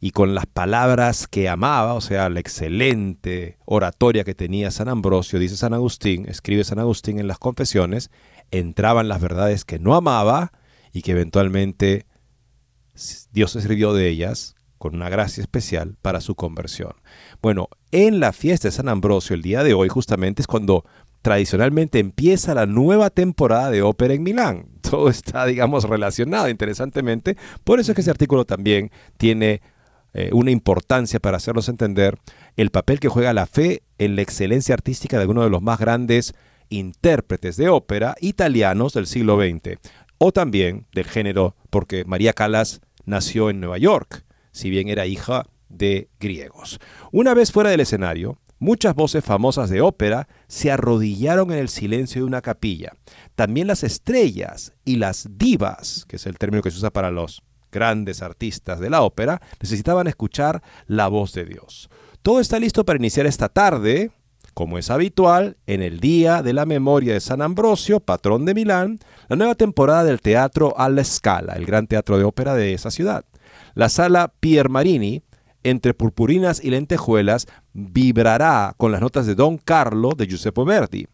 y 0.00 0.12
con 0.12 0.34
las 0.34 0.46
palabras 0.46 1.26
que 1.26 1.50
amaba, 1.50 1.92
o 1.92 2.00
sea, 2.00 2.30
la 2.30 2.40
excelente 2.40 3.58
oratoria 3.66 4.24
que 4.24 4.34
tenía 4.34 4.70
San 4.70 4.88
Ambrosio, 4.88 5.38
dice 5.38 5.56
San 5.56 5.74
Agustín, 5.74 6.26
escribe 6.26 6.64
San 6.64 6.78
Agustín 6.78 7.18
en 7.18 7.26
las 7.26 7.38
confesiones, 7.38 8.10
entraban 8.50 9.08
las 9.08 9.20
verdades 9.20 9.66
que 9.66 9.78
no 9.78 9.94
amaba 9.94 10.52
y 10.92 11.02
que 11.02 11.10
eventualmente 11.10 12.06
Dios 13.32 13.52
se 13.52 13.60
sirvió 13.60 13.92
de 13.92 14.08
ellas 14.08 14.54
con 14.78 14.94
una 14.94 15.08
gracia 15.08 15.40
especial 15.40 15.96
para 16.02 16.20
su 16.20 16.34
conversión. 16.34 16.92
Bueno, 17.42 17.68
en 17.90 18.20
la 18.20 18.32
fiesta 18.32 18.68
de 18.68 18.72
San 18.72 18.88
Ambrosio 18.88 19.34
el 19.34 19.42
día 19.42 19.62
de 19.62 19.74
hoy 19.74 19.88
justamente 19.88 20.42
es 20.42 20.46
cuando 20.46 20.84
tradicionalmente 21.22 21.98
empieza 21.98 22.54
la 22.54 22.66
nueva 22.66 23.10
temporada 23.10 23.70
de 23.70 23.82
ópera 23.82 24.14
en 24.14 24.22
Milán. 24.22 24.66
Todo 24.80 25.08
está, 25.08 25.46
digamos, 25.46 25.84
relacionado 25.84 26.48
interesantemente. 26.48 27.36
Por 27.64 27.80
eso 27.80 27.92
es 27.92 27.96
que 27.96 28.02
ese 28.02 28.10
artículo 28.10 28.44
también 28.44 28.90
tiene 29.16 29.60
eh, 30.14 30.30
una 30.32 30.50
importancia 30.50 31.20
para 31.20 31.36
hacernos 31.36 31.68
entender 31.68 32.18
el 32.56 32.70
papel 32.70 32.98
que 33.00 33.08
juega 33.08 33.32
la 33.32 33.46
fe 33.46 33.82
en 33.98 34.16
la 34.16 34.22
excelencia 34.22 34.74
artística 34.74 35.18
de 35.18 35.26
uno 35.26 35.42
de 35.42 35.50
los 35.50 35.60
más 35.60 35.78
grandes 35.78 36.34
intérpretes 36.70 37.56
de 37.56 37.68
ópera 37.68 38.14
italianos 38.20 38.92
del 38.94 39.06
siglo 39.06 39.38
XX, 39.38 39.78
o 40.18 40.32
también 40.32 40.86
del 40.92 41.06
género, 41.06 41.56
porque 41.70 42.04
María 42.04 42.32
Callas 42.32 42.80
nació 43.08 43.50
en 43.50 43.60
Nueva 43.60 43.78
York, 43.78 44.24
si 44.52 44.70
bien 44.70 44.88
era 44.88 45.06
hija 45.06 45.46
de 45.68 46.08
griegos. 46.20 46.78
Una 47.10 47.34
vez 47.34 47.52
fuera 47.52 47.70
del 47.70 47.80
escenario, 47.80 48.38
muchas 48.58 48.94
voces 48.94 49.24
famosas 49.24 49.70
de 49.70 49.80
ópera 49.80 50.28
se 50.46 50.70
arrodillaron 50.70 51.50
en 51.52 51.58
el 51.58 51.68
silencio 51.68 52.20
de 52.20 52.26
una 52.26 52.42
capilla. 52.42 52.92
También 53.34 53.66
las 53.66 53.82
estrellas 53.82 54.72
y 54.84 54.96
las 54.96 55.28
divas, 55.32 56.04
que 56.06 56.16
es 56.16 56.26
el 56.26 56.38
término 56.38 56.62
que 56.62 56.70
se 56.70 56.78
usa 56.78 56.90
para 56.90 57.10
los 57.10 57.42
grandes 57.72 58.22
artistas 58.22 58.80
de 58.80 58.90
la 58.90 59.02
ópera, 59.02 59.40
necesitaban 59.60 60.06
escuchar 60.06 60.62
la 60.86 61.08
voz 61.08 61.32
de 61.32 61.44
Dios. 61.44 61.90
Todo 62.22 62.40
está 62.40 62.58
listo 62.58 62.84
para 62.84 62.98
iniciar 62.98 63.26
esta 63.26 63.48
tarde, 63.48 64.10
como 64.58 64.76
es 64.76 64.90
habitual, 64.90 65.56
en 65.68 65.82
el 65.82 66.00
Día 66.00 66.42
de 66.42 66.52
la 66.52 66.66
Memoria 66.66 67.12
de 67.12 67.20
San 67.20 67.42
Ambrosio, 67.42 68.00
patrón 68.00 68.44
de 68.44 68.54
Milán, 68.54 68.98
la 69.28 69.36
nueva 69.36 69.54
temporada 69.54 70.02
del 70.02 70.20
Teatro 70.20 70.74
alla 70.76 71.04
Scala, 71.04 71.52
el 71.52 71.64
gran 71.64 71.86
teatro 71.86 72.18
de 72.18 72.24
ópera 72.24 72.56
de 72.56 72.74
esa 72.74 72.90
ciudad. 72.90 73.24
La 73.74 73.88
sala 73.88 74.32
Pier 74.40 74.68
Marini, 74.68 75.22
entre 75.62 75.94
purpurinas 75.94 76.60
y 76.64 76.70
lentejuelas, 76.70 77.46
vibrará 77.72 78.74
con 78.76 78.90
las 78.90 79.00
notas 79.00 79.26
de 79.26 79.36
Don 79.36 79.58
Carlo 79.58 80.14
de 80.16 80.26
Giuseppe 80.26 80.64
Verdi. 80.64 81.06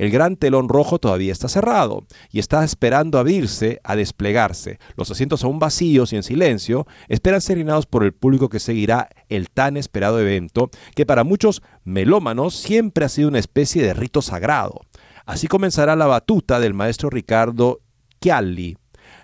El 0.00 0.10
gran 0.10 0.36
telón 0.36 0.70
rojo 0.70 0.98
todavía 0.98 1.30
está 1.30 1.46
cerrado 1.46 2.06
y 2.32 2.38
está 2.38 2.64
esperando 2.64 3.18
abrirse, 3.18 3.82
a 3.84 3.96
desplegarse. 3.96 4.78
Los 4.96 5.10
asientos 5.10 5.44
aún 5.44 5.58
vacíos 5.58 6.14
y 6.14 6.16
en 6.16 6.22
silencio 6.22 6.86
esperan 7.08 7.42
ser 7.42 7.58
llenados 7.58 7.84
por 7.84 8.02
el 8.04 8.14
público 8.14 8.48
que 8.48 8.60
seguirá 8.60 9.10
el 9.28 9.50
tan 9.50 9.76
esperado 9.76 10.18
evento, 10.18 10.70
que 10.94 11.04
para 11.04 11.22
muchos 11.22 11.60
melómanos 11.84 12.54
siempre 12.54 13.04
ha 13.04 13.10
sido 13.10 13.28
una 13.28 13.40
especie 13.40 13.82
de 13.82 13.92
rito 13.92 14.22
sagrado. 14.22 14.80
Así 15.26 15.48
comenzará 15.48 15.94
la 15.96 16.06
batuta 16.06 16.60
del 16.60 16.72
maestro 16.72 17.10
Ricardo 17.10 17.80
Chialli. 18.22 18.78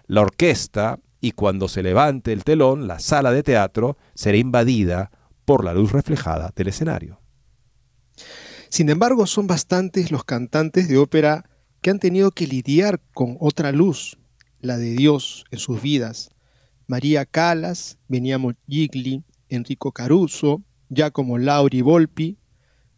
La 0.07 0.21
orquesta, 0.21 0.99
y 1.23 1.31
cuando 1.31 1.69
se 1.69 1.83
levante 1.83 2.35
el 2.35 2.45
telón, 2.45 2.87
la 2.87 2.99
sala 2.99 3.33
de 3.33 3.43
teatro 3.43 3.97
será 4.15 4.37
invadida 4.37 5.11
por 5.47 5.65
la 5.65 5.73
luz 5.73 5.93
reflejada 5.93 6.53
del 6.55 6.69
escenario. 6.69 7.19
Sin 8.69 8.89
embargo, 8.91 9.27
son 9.27 9.47
bastantes 9.47 10.11
los 10.11 10.25
cantantes 10.25 10.89
de 10.89 10.99
ópera 10.99 11.49
que 11.81 11.91
han 11.91 11.99
tenido 11.99 12.31
que 12.31 12.47
lidiar 12.47 13.01
con 13.13 13.37
otra 13.41 13.73
luz, 13.73 14.19
la 14.61 14.77
de 14.77 14.91
Dios 14.91 15.45
en 15.51 15.59
sus 15.59 15.81
vidas. 15.81 16.31
María 16.87 17.25
Calas, 17.25 17.99
Beniamo 18.09 18.53
Gigli, 18.69 19.25
Enrico 19.49 19.93
Caruso, 19.93 20.63
Giacomo 20.89 21.39
Lauri 21.39 21.81
Volpi, 21.81 22.39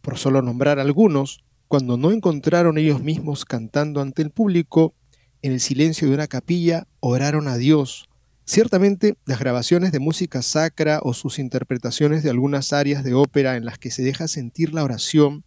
por 0.01 0.17
solo 0.17 0.41
nombrar 0.41 0.79
algunos, 0.79 1.43
cuando 1.67 1.97
no 1.97 2.11
encontraron 2.11 2.77
ellos 2.77 3.01
mismos 3.01 3.45
cantando 3.45 4.01
ante 4.01 4.21
el 4.21 4.31
público, 4.31 4.95
en 5.41 5.53
el 5.53 5.59
silencio 5.59 6.07
de 6.07 6.15
una 6.15 6.27
capilla, 6.27 6.87
oraron 6.99 7.47
a 7.47 7.57
Dios. 7.57 8.09
Ciertamente, 8.45 9.15
las 9.25 9.39
grabaciones 9.39 9.91
de 9.91 9.99
música 9.99 10.41
sacra 10.41 10.99
o 11.03 11.13
sus 11.13 11.37
interpretaciones 11.37 12.23
de 12.23 12.31
algunas 12.31 12.73
áreas 12.73 13.03
de 13.03 13.13
ópera 13.13 13.55
en 13.55 13.65
las 13.65 13.77
que 13.77 13.91
se 13.91 14.01
deja 14.01 14.27
sentir 14.27 14.73
la 14.73 14.83
oración 14.83 15.43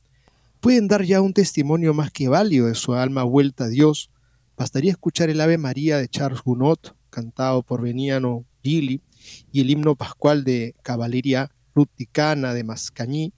pueden 0.62 0.87
dar 0.87 1.03
ya 1.03 1.20
un 1.20 1.35
testimonio 1.35 1.92
más 1.92 2.12
que 2.12 2.29
válido 2.29 2.68
de 2.68 2.77
su 2.77 2.94
alma 2.94 3.25
vuelta 3.25 3.64
a 3.64 3.68
Dios. 3.68 4.11
Bastaría 4.57 4.92
escuchar 4.92 5.29
el 5.29 5.40
Ave 5.40 5.59
María 5.59 5.98
de 5.98 6.09
Charles 6.09 6.40
Gounod, 6.40 6.79
cantado 7.11 7.64
por 7.64 7.83
Beniano 7.83 8.44
Gili, 8.62 9.03
y 9.51 9.61
el 9.61 9.70
himno 9.70 9.96
pascual 9.96 10.44
de 10.44 10.77
Caballeria 10.83 11.51
Ruticana 11.75 12.55
de 12.55 12.62
Mascañí, 12.62 13.33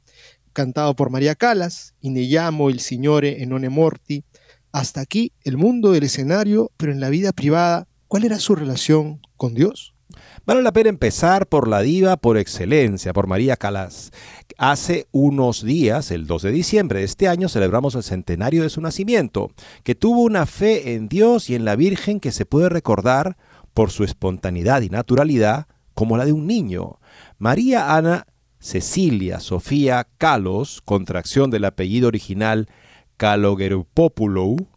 cantado 0.53 0.95
por 0.95 1.09
María 1.09 1.35
Calas, 1.35 1.95
y 2.03 2.11
Ne 2.11 2.25
llamo 2.25 2.69
il 2.69 2.81
Signore 2.81 3.41
e 3.41 3.47
non 3.47 3.67
morti. 3.73 4.23
Hasta 4.71 5.01
aquí 5.01 5.33
el 5.45 5.57
mundo 5.57 5.93
del 5.93 6.03
escenario, 6.03 6.73
pero 6.77 6.93
en 6.93 7.01
la 7.01 7.09
vida 7.09 7.33
privada, 7.33 7.89
¿cuál 8.07 8.25
era 8.25 8.39
su 8.39 8.55
relación 8.55 9.23
con 9.39 9.55
Dios? 9.55 9.94
Vale 10.47 10.61
la 10.61 10.73
pena 10.73 10.91
empezar 10.91 11.47
por 11.47 11.69
la 11.69 11.81
diva 11.81 12.19
por 12.19 12.37
excelencia, 12.37 13.15
por 13.15 13.27
María 13.27 13.57
Calas. 13.57 14.11
Hace 14.59 15.07
unos 15.11 15.65
días, 15.65 16.11
el 16.11 16.27
2 16.27 16.43
de 16.43 16.51
diciembre 16.53 16.99
de 16.99 17.07
este 17.07 17.29
año, 17.29 17.49
celebramos 17.49 17.95
el 17.95 18.03
centenario 18.03 18.63
de 18.63 18.69
su 18.69 18.83
nacimiento, 18.83 19.51
que 19.85 19.95
tuvo 19.95 20.21
una 20.21 20.45
fe 20.45 20.93
en 20.93 21.09
Dios 21.09 21.49
y 21.49 21.55
en 21.55 21.65
la 21.65 21.77
Virgen 21.77 22.21
que 22.21 22.31
se 22.31 22.45
puede 22.45 22.69
recordar 22.69 23.39
por 23.73 23.91
su 23.91 24.05
espontaneidad 24.05 24.83
y 24.83 24.91
naturalidad 24.91 25.67
como 25.95 26.19
la 26.19 26.27
de 26.27 26.33
un 26.33 26.47
niño. 26.47 26.99
María 27.39 27.97
Ana 27.97 28.27
Cecilia 28.59 29.41
Sofía 29.41 30.07
Kalos, 30.19 30.83
contracción 30.83 31.51
del 31.51 31.65
apellido 31.65 32.09
original 32.09 32.69
Kalogeropoulou, 33.17 34.69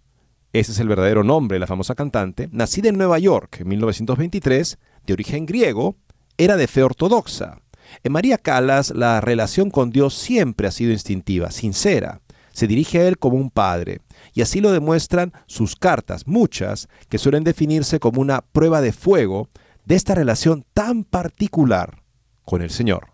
ese 0.53 0.71
es 0.71 0.79
el 0.79 0.87
verdadero 0.87 1.23
nombre 1.23 1.55
de 1.55 1.59
la 1.59 1.67
famosa 1.67 1.93
cantante, 1.93 2.47
nacida 2.53 2.87
en 2.87 2.97
Nueva 2.97 3.19
York 3.19 3.57
en 3.59 3.67
1923, 3.67 4.79
de 5.07 5.13
origen 5.13 5.47
griego, 5.47 5.95
era 6.37 6.55
de 6.57 6.67
fe 6.67 6.83
ortodoxa. 6.83 7.61
En 8.03 8.11
María 8.11 8.37
Calas 8.37 8.91
la 8.91 9.21
relación 9.21 9.71
con 9.71 9.89
Dios 9.89 10.13
siempre 10.13 10.67
ha 10.67 10.71
sido 10.71 10.91
instintiva, 10.91 11.49
sincera. 11.49 12.21
Se 12.51 12.67
dirige 12.67 12.99
a 12.99 13.07
Él 13.07 13.17
como 13.17 13.37
un 13.37 13.49
padre, 13.49 14.01
y 14.33 14.41
así 14.41 14.61
lo 14.61 14.71
demuestran 14.71 15.33
sus 15.47 15.75
cartas, 15.75 16.27
muchas, 16.27 16.87
que 17.09 17.17
suelen 17.17 17.43
definirse 17.43 17.99
como 17.99 18.21
una 18.21 18.41
prueba 18.41 18.81
de 18.81 18.91
fuego 18.91 19.49
de 19.85 19.95
esta 19.95 20.13
relación 20.13 20.65
tan 20.73 21.03
particular 21.03 22.03
con 22.43 22.61
el 22.61 22.69
Señor. 22.69 23.11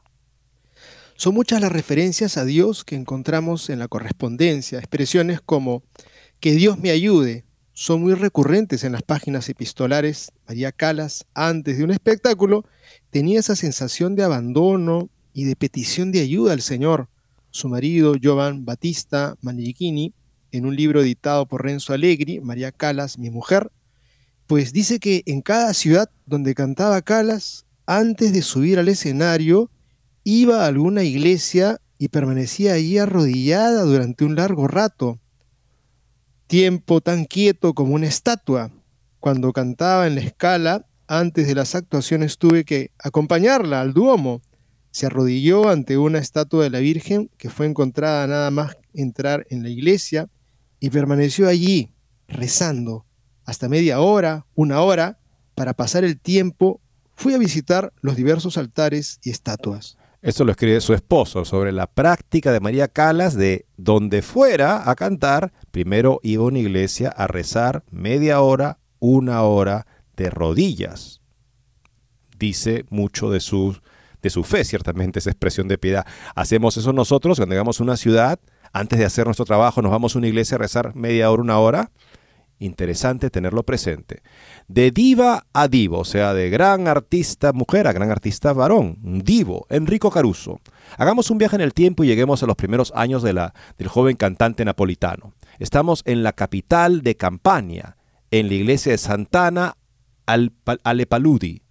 Son 1.16 1.36
muchas 1.36 1.62
las 1.62 1.72
referencias 1.72 2.38
a 2.38 2.46
Dios 2.46 2.84
que 2.84 2.96
encontramos 2.96 3.70
en 3.70 3.80
la 3.80 3.88
correspondencia, 3.88 4.80
expresiones 4.80 5.42
como 5.42 5.84
que 6.40 6.54
Dios 6.54 6.80
me 6.80 6.90
ayude, 6.90 7.46
son 7.74 8.02
muy 8.02 8.14
recurrentes 8.14 8.84
en 8.84 8.92
las 8.92 9.02
páginas 9.02 9.50
epistolares. 9.50 10.32
María 10.48 10.72
Calas, 10.72 11.26
antes 11.34 11.78
de 11.78 11.84
un 11.84 11.92
espectáculo, 11.92 12.66
tenía 13.10 13.40
esa 13.40 13.56
sensación 13.56 14.16
de 14.16 14.24
abandono 14.24 15.10
y 15.34 15.46
de 15.46 15.56
petición 15.56 16.12
de 16.12 16.22
ayuda 16.22 16.54
al 16.54 16.62
Señor. 16.62 17.10
Su 17.50 17.68
marido, 17.68 18.14
Giovan 18.14 18.66
Battista 18.66 19.36
Manichini, 19.42 20.14
en 20.52 20.68
un 20.68 20.76
libro 20.76 21.02
editado 21.02 21.48
por 21.48 21.64
Renzo 21.64 21.94
Allegri, 21.94 22.40
María 22.40 22.72
Calas, 22.72 23.18
mi 23.18 23.32
mujer, 23.32 23.72
pues 24.46 24.72
dice 24.72 25.00
que 25.00 25.24
en 25.26 25.42
cada 25.42 25.74
ciudad 25.74 26.12
donde 26.28 26.54
cantaba 26.54 27.02
Calas, 27.02 27.66
antes 27.88 28.34
de 28.34 28.44
subir 28.44 28.78
al 28.78 28.88
escenario, 28.88 29.72
iba 30.24 30.64
a 30.64 30.68
alguna 30.68 31.04
iglesia 31.04 31.82
y 31.98 32.10
permanecía 32.10 32.74
allí 32.74 33.00
arrodillada 33.00 33.82
durante 33.84 34.26
un 34.26 34.36
largo 34.36 34.68
rato 34.68 35.20
tiempo 36.54 37.02
tan 37.02 37.26
quieto 37.26 37.74
como 37.74 37.96
una 37.96 38.06
estatua. 38.06 38.70
Cuando 39.20 39.52
cantaba 39.54 40.06
en 40.06 40.14
la 40.14 40.22
escala, 40.22 40.86
antes 41.08 41.48
de 41.48 41.56
las 41.56 41.74
actuaciones 41.74 42.38
tuve 42.38 42.64
que 42.64 42.92
acompañarla 43.00 43.82
al 43.82 43.92
Duomo. 43.92 44.44
Se 44.92 45.08
arrodilló 45.08 45.68
ante 45.68 45.98
una 45.98 46.20
estatua 46.20 46.64
de 46.64 46.70
la 46.70 46.78
Virgen 46.78 47.32
que 47.40 47.50
fue 47.50 47.66
encontrada 47.66 48.28
nada 48.28 48.52
más 48.52 48.78
entrar 48.94 49.48
en 49.50 49.64
la 49.64 49.70
iglesia 49.70 50.30
y 50.80 50.92
permaneció 50.92 51.48
allí 51.48 51.90
rezando 52.28 53.08
hasta 53.46 53.68
media 53.68 54.00
hora, 54.00 54.46
una 54.54 54.82
hora, 54.82 55.18
para 55.56 55.74
pasar 55.74 56.04
el 56.04 56.20
tiempo. 56.20 56.82
Fui 57.16 57.34
a 57.34 57.40
visitar 57.40 57.92
los 58.02 58.16
diversos 58.16 58.60
altares 58.60 59.20
y 59.24 59.32
estatuas. 59.32 59.98
Esto 60.24 60.46
lo 60.46 60.52
escribe 60.52 60.80
su 60.80 60.94
esposo 60.94 61.44
sobre 61.44 61.74
la 61.74 61.86
práctica 61.86 62.54
de 62.54 62.62
María 62.62 62.88
Calas 62.88 63.36
de 63.36 63.66
donde 63.76 64.22
fuera 64.22 64.90
a 64.90 64.96
cantar, 64.96 65.52
primero 65.72 66.22
iba 66.24 66.46
a 66.46 66.48
una 66.48 66.60
iglesia 66.60 67.10
a 67.10 67.28
rezar 67.28 67.84
media 67.92 68.40
hora, 68.40 68.80
una 69.00 69.42
hora 69.42 69.86
de 70.16 70.30
rodillas. 70.30 71.20
Dice 72.40 72.86
mucho 72.90 73.32
de 73.32 73.42
su, 73.42 73.78
de 74.22 74.30
su 74.30 74.46
fe, 74.46 74.64
ciertamente, 74.64 75.20
esa 75.20 75.30
expresión 75.30 75.68
de 75.68 75.78
piedad. 75.78 76.08
Hacemos 76.36 76.78
eso 76.78 76.94
nosotros 76.94 77.38
cuando 77.38 77.52
llegamos 77.56 77.82
a 77.82 77.84
una 77.84 77.98
ciudad, 77.98 78.40
antes 78.72 79.00
de 79.00 79.06
hacer 79.06 79.26
nuestro 79.26 79.44
trabajo, 79.44 79.82
nos 79.82 79.92
vamos 79.92 80.16
a 80.16 80.20
una 80.20 80.28
iglesia 80.28 80.56
a 80.56 80.60
rezar 80.60 80.96
media 80.96 81.30
hora, 81.32 81.42
una 81.42 81.60
hora. 81.60 81.92
Interesante 82.64 83.30
tenerlo 83.30 83.64
presente. 83.64 84.22
De 84.68 84.92
diva 84.92 85.46
a 85.54 85.68
divo, 85.68 86.00
o 86.00 86.06
sea, 86.06 86.34
de 86.34 86.50
gran 86.50 86.88
artista 86.88 87.54
mujer 87.54 87.88
a 87.88 87.94
gran 87.94 88.10
artista 88.10 88.54
varón, 88.54 88.98
divo, 89.02 89.66
Enrico 89.70 90.10
Caruso. 90.10 90.60
Hagamos 90.98 91.30
un 91.30 91.38
viaje 91.38 91.56
en 91.56 91.62
el 91.62 91.74
tiempo 91.74 92.04
y 92.04 92.08
lleguemos 92.08 92.44
a 92.44 92.48
los 92.48 92.56
primeros 92.56 92.92
años 92.96 93.24
de 93.24 93.34
la, 93.34 93.54
del 93.78 93.88
joven 93.88 94.16
cantante 94.16 94.66
napolitano. 94.66 95.34
Estamos 95.60 96.02
en 96.06 96.24
la 96.24 96.34
capital 96.34 97.02
de 97.02 97.16
Campania, 97.16 97.98
en 98.32 98.48
la 98.48 98.54
iglesia 98.56 98.92
de 98.92 98.98
Santana 98.98 99.78
Alepaludi. 100.26 101.62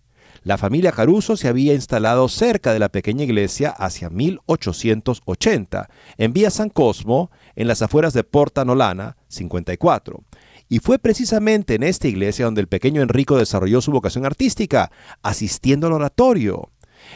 La 0.44 0.58
familia 0.58 0.90
Caruso 0.90 1.36
se 1.36 1.46
había 1.46 1.72
instalado 1.72 2.28
cerca 2.28 2.72
de 2.72 2.80
la 2.80 2.88
pequeña 2.88 3.22
iglesia 3.22 3.70
hacia 3.70 4.10
1880, 4.10 5.88
en 6.18 6.32
Vía 6.32 6.50
San 6.50 6.68
Cosmo, 6.68 7.30
en 7.54 7.68
las 7.68 7.80
afueras 7.80 8.12
de 8.12 8.24
Porta 8.24 8.64
Nolana, 8.64 9.16
54. 9.28 10.24
Y 10.72 10.78
fue 10.78 10.98
precisamente 10.98 11.74
en 11.74 11.82
esta 11.82 12.08
iglesia 12.08 12.46
donde 12.46 12.62
el 12.62 12.66
pequeño 12.66 13.02
Enrico 13.02 13.36
desarrolló 13.36 13.82
su 13.82 13.92
vocación 13.92 14.24
artística, 14.24 14.90
asistiendo 15.20 15.86
al 15.86 15.92
oratorio. 15.92 16.70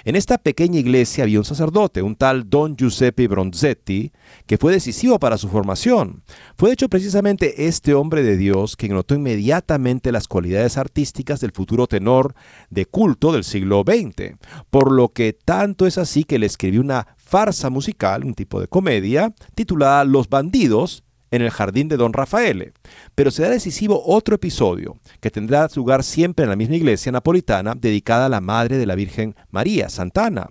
En 0.05 0.14
esta 0.14 0.37
pequeña 0.37 0.79
iglesia 0.79 1.25
había 1.25 1.38
un 1.38 1.45
sacerdote, 1.47 2.03
un 2.03 2.16
tal 2.16 2.51
Don 2.51 2.77
Giuseppe 2.77 3.29
Bronzetti, 3.29 4.12
que 4.45 4.59
fue 4.59 4.75
decisivo 4.75 5.19
para 5.19 5.38
su 5.38 5.49
formación. 5.49 6.23
Fue 6.59 6.69
de 6.69 6.75
hecho 6.75 6.90
precisamente 6.90 7.66
este 7.66 7.95
hombre 7.95 8.23
de 8.23 8.37
Dios 8.37 8.77
quien 8.77 8.92
notó 8.92 9.14
inmediatamente 9.14 10.12
las 10.12 10.29
cualidades 10.29 10.77
artísticas 10.77 11.40
del 11.40 11.53
futuro 11.53 11.87
tenor 11.87 12.35
de 12.69 12.85
culto 12.85 13.33
del 13.33 13.45
siglo 13.45 13.85
XX, 13.87 14.37
por 14.69 14.92
lo 14.92 15.09
que 15.09 15.33
tanto 15.33 15.87
es 15.87 15.97
así 15.97 16.25
que 16.25 16.38
le 16.38 16.45
escribió 16.45 16.83
una 16.83 17.07
farsa 17.16 17.71
musical, 17.71 18.23
un 18.23 18.35
tipo 18.35 18.61
de 18.61 18.69
comedia, 18.69 19.33
titulada 19.55 20.05
Los 20.05 20.29
Bandidos, 20.29 21.06
en 21.31 21.43
el 21.43 21.51
jardín 21.51 21.89
de 21.89 21.97
Don 21.97 22.12
Rafael. 22.12 22.73
Pero 23.15 23.31
será 23.31 23.51
decisivo 23.51 24.03
otro 24.05 24.37
episodio, 24.37 24.97
que 25.21 25.31
tendrá 25.31 25.69
lugar 25.75 26.03
siempre 26.05 26.45
en 26.45 26.51
la 26.51 26.57
misma 26.57 26.77
iglesia 26.77 27.12
napolitana 27.12 27.75
dedicada 27.75 28.27
a 28.27 28.31
la 28.31 28.41
Madre 28.41 28.79
de 28.79 28.87
la 28.87 28.95
Virgen 28.95 29.35
María, 29.51 29.89
Santana. 29.89 30.49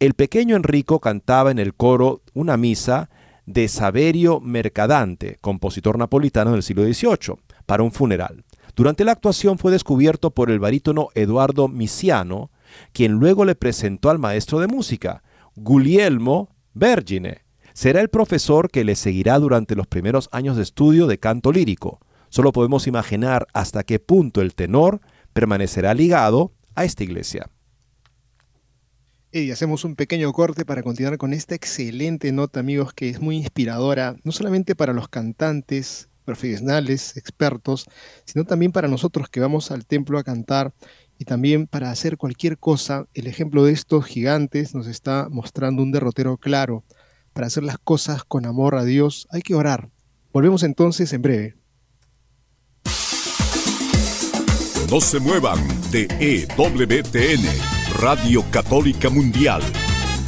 El 0.00 0.14
pequeño 0.14 0.56
Enrico 0.56 1.00
cantaba 1.00 1.50
en 1.50 1.58
el 1.58 1.74
coro 1.74 2.22
una 2.34 2.56
misa 2.56 3.10
de 3.46 3.68
Saverio 3.68 4.40
Mercadante, 4.40 5.38
compositor 5.40 5.98
napolitano 5.98 6.52
del 6.52 6.62
siglo 6.62 6.84
XVIII, 6.84 7.36
para 7.66 7.82
un 7.82 7.92
funeral. 7.92 8.44
Durante 8.74 9.04
la 9.04 9.12
actuación 9.12 9.58
fue 9.58 9.70
descubierto 9.70 10.32
por 10.32 10.50
el 10.50 10.58
barítono 10.58 11.08
Eduardo 11.14 11.68
Misiano, 11.68 12.50
quien 12.92 13.12
luego 13.12 13.44
le 13.44 13.54
presentó 13.54 14.10
al 14.10 14.18
maestro 14.18 14.58
de 14.58 14.66
música, 14.66 15.22
Guglielmo 15.54 16.50
Vergine, 16.72 17.43
será 17.74 18.00
el 18.00 18.08
profesor 18.08 18.70
que 18.70 18.84
le 18.84 18.94
seguirá 18.94 19.38
durante 19.38 19.74
los 19.74 19.86
primeros 19.86 20.30
años 20.32 20.56
de 20.56 20.62
estudio 20.62 21.06
de 21.06 21.18
canto 21.18 21.52
lírico. 21.52 22.00
Solo 22.30 22.52
podemos 22.52 22.86
imaginar 22.86 23.46
hasta 23.52 23.82
qué 23.82 23.98
punto 23.98 24.40
el 24.40 24.54
tenor 24.54 25.00
permanecerá 25.32 25.92
ligado 25.92 26.52
a 26.74 26.84
esta 26.84 27.04
iglesia. 27.04 27.50
Y 29.32 29.50
hacemos 29.50 29.84
un 29.84 29.96
pequeño 29.96 30.32
corte 30.32 30.64
para 30.64 30.84
continuar 30.84 31.18
con 31.18 31.32
esta 31.32 31.56
excelente 31.56 32.30
nota, 32.30 32.60
amigos, 32.60 32.94
que 32.94 33.08
es 33.10 33.20
muy 33.20 33.36
inspiradora, 33.36 34.14
no 34.22 34.30
solamente 34.30 34.76
para 34.76 34.92
los 34.92 35.08
cantantes, 35.08 36.08
profesionales, 36.24 37.16
expertos, 37.16 37.86
sino 38.24 38.44
también 38.44 38.70
para 38.70 38.86
nosotros 38.86 39.28
que 39.28 39.40
vamos 39.40 39.72
al 39.72 39.86
templo 39.86 40.18
a 40.18 40.24
cantar 40.24 40.72
y 41.18 41.24
también 41.24 41.66
para 41.66 41.90
hacer 41.90 42.16
cualquier 42.16 42.58
cosa. 42.58 43.06
El 43.12 43.26
ejemplo 43.26 43.64
de 43.64 43.72
estos 43.72 44.04
gigantes 44.06 44.74
nos 44.74 44.86
está 44.86 45.28
mostrando 45.28 45.82
un 45.82 45.90
derrotero 45.90 46.36
claro 46.36 46.84
para 47.34 47.48
hacer 47.48 47.64
las 47.64 47.78
cosas 47.78 48.24
con 48.24 48.46
amor 48.46 48.76
a 48.76 48.84
Dios 48.84 49.26
hay 49.30 49.42
que 49.42 49.54
orar. 49.54 49.90
Volvemos 50.32 50.62
entonces 50.62 51.12
en 51.12 51.20
breve. 51.20 51.56
No 54.90 55.00
se 55.00 55.18
muevan 55.18 55.58
de 55.90 56.06
EWTN, 56.20 57.44
Radio 58.00 58.44
Católica 58.50 59.10
Mundial. 59.10 59.62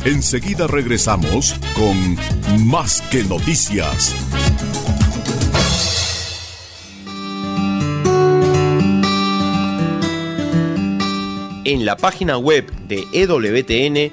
Enseguida 0.05 0.66
regresamos 0.66 1.55
con 1.77 2.66
Más 2.66 3.01
que 3.03 3.23
Noticias. 3.25 4.14
En 11.64 11.85
la 11.85 11.97
página 11.97 12.38
web 12.38 12.71
de 12.87 13.05
EWTN 13.12 14.12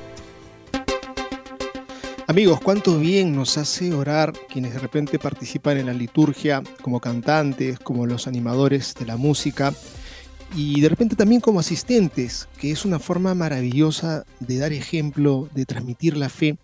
Amigos, 2.31 2.61
cuánto 2.61 2.97
bien 2.97 3.35
nos 3.35 3.57
hace 3.57 3.93
orar 3.93 4.31
quienes 4.47 4.73
de 4.73 4.79
repente 4.79 5.19
participan 5.19 5.77
en 5.79 5.87
la 5.87 5.93
liturgia 5.93 6.63
como 6.81 7.01
cantantes, 7.01 7.77
como 7.77 8.05
los 8.05 8.25
animadores 8.25 8.95
de 8.97 9.05
la 9.05 9.17
música 9.17 9.73
y 10.55 10.79
de 10.79 10.87
repente 10.87 11.17
también 11.17 11.41
como 11.41 11.59
asistentes, 11.59 12.47
que 12.57 12.71
es 12.71 12.85
una 12.85 12.99
forma 12.99 13.35
maravillosa 13.35 14.23
de 14.39 14.59
dar 14.59 14.71
ejemplo, 14.71 15.49
de 15.53 15.65
transmitir 15.65 16.15
la 16.15 16.29
fe, 16.29 16.57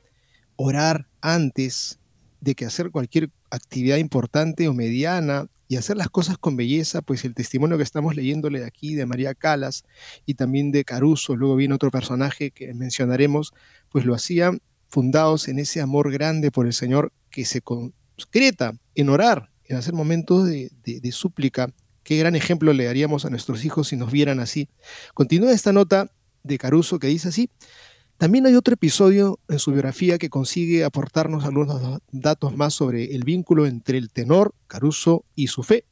orar 0.56 1.10
antes 1.20 2.00
de 2.40 2.56
que 2.56 2.64
hacer 2.64 2.90
cualquier 2.90 3.30
actividad 3.50 3.98
importante 3.98 4.70
o 4.70 4.74
mediana 4.74 5.48
y 5.68 5.76
hacer 5.76 5.98
las 5.98 6.08
cosas 6.08 6.38
con 6.38 6.56
belleza, 6.56 7.02
pues 7.02 7.26
el 7.26 7.34
testimonio 7.34 7.76
que 7.76 7.84
estamos 7.84 8.16
leyéndole 8.16 8.64
aquí 8.64 8.96
de 8.96 9.06
María 9.06 9.36
Calas 9.36 9.84
y 10.26 10.36
también 10.36 10.72
de 10.72 10.86
Caruso, 10.86 11.36
luego 11.36 11.58
viene 11.58 11.76
otro 11.76 11.92
personaje 11.92 12.52
que 12.52 12.74
mencionaremos, 12.74 13.52
pues 13.90 14.06
lo 14.06 14.16
hacían 14.16 14.62
fundados 14.90 15.48
en 15.48 15.60
ese 15.60 15.82
amor 15.82 16.12
grande 16.12 16.52
por 16.52 16.66
el 16.66 16.74
Señor 16.74 17.12
que 17.30 17.46
se 17.46 17.62
concreta 17.62 18.74
en 18.96 19.10
orar, 19.10 19.52
en 19.66 19.78
hacer 19.78 19.94
momentos 19.94 20.46
de, 20.46 21.12
súplica. 21.12 21.74
Qué 22.04 22.18
gran 22.18 22.36
ejemplo 22.36 22.72
le 22.74 22.86
daríamos 22.86 23.26
a 23.26 23.30
nuestros 23.30 23.66
hijos 23.66 23.90
si 23.90 23.98
nos 23.98 24.12
vieran 24.12 24.40
así. 24.40 24.70
Continúa 25.14 25.52
esta 25.52 25.74
nota 25.74 26.10
de 26.44 26.58
Caruso 26.58 27.00
que 27.00 27.08
dice 27.08 27.30
así. 27.30 27.50
También 28.18 28.48
hay 28.48 28.56
otro 28.56 28.74
episodio 28.74 29.40
en 29.48 29.60
su 29.60 29.72
biografía 29.72 30.18
que 30.18 30.30
consigue 30.30 30.84
aportarnos 30.84 31.46
algunos 31.46 32.02
datos 32.12 32.56
más 32.56 32.74
sobre 32.74 33.14
el 33.14 33.24
vínculo 33.24 33.68
entre 33.68 34.00
el 34.00 34.10
tenor, 34.10 34.56
Caruso, 34.66 35.24
y 35.36 35.48
su 35.48 35.62
fe. 35.62 35.86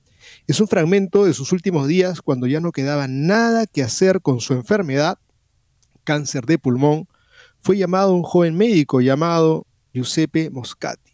Es 0.47 0.59
un 0.59 0.67
fragmento 0.67 1.25
de 1.25 1.33
sus 1.33 1.51
últimos 1.51 1.87
días 1.87 2.21
cuando 2.21 2.47
ya 2.47 2.59
no 2.59 2.71
quedaba 2.71 3.07
nada 3.07 3.67
que 3.67 3.83
hacer 3.83 4.21
con 4.21 4.39
su 4.39 4.53
enfermedad, 4.53 5.19
cáncer 6.03 6.45
de 6.45 6.57
pulmón, 6.57 7.07
fue 7.65 7.79
llamado 7.79 8.13
un 8.13 8.21
joven 8.21 8.55
médico 8.55 9.01
llamado 9.01 9.65
Giuseppe 9.91 10.51
Moscati. 10.51 11.13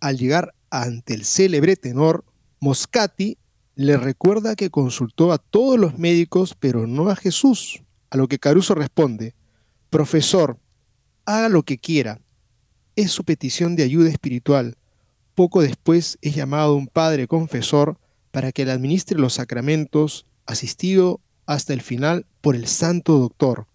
Al 0.00 0.18
llegar 0.18 0.52
ante 0.68 1.14
el 1.14 1.24
célebre 1.24 1.76
tenor, 1.76 2.24
Moscati 2.58 3.38
le 3.76 3.96
recuerda 3.96 4.56
que 4.56 4.68
consultó 4.68 5.30
a 5.30 5.38
todos 5.38 5.78
los 5.78 6.00
médicos, 6.00 6.56
pero 6.58 6.88
no 6.88 7.08
a 7.08 7.14
Jesús, 7.14 7.84
a 8.10 8.16
lo 8.16 8.26
que 8.26 8.40
Caruso 8.40 8.74
responde, 8.74 9.36
Profesor, 9.90 10.58
haga 11.24 11.48
lo 11.48 11.62
que 11.62 11.78
quiera. 11.78 12.20
Es 12.96 13.12
su 13.12 13.22
petición 13.22 13.76
de 13.76 13.84
ayuda 13.84 14.10
espiritual. 14.10 14.76
Poco 15.36 15.62
después 15.62 16.18
es 16.20 16.34
llamado 16.34 16.74
un 16.74 16.88
padre 16.88 17.28
confesor 17.28 17.96
para 18.32 18.50
que 18.50 18.64
le 18.64 18.72
administre 18.72 19.20
los 19.20 19.34
sacramentos, 19.34 20.26
asistido 20.46 21.20
hasta 21.46 21.72
el 21.72 21.80
final 21.80 22.26
por 22.40 22.56
el 22.56 22.66
santo 22.66 23.20
doctor. 23.20 23.68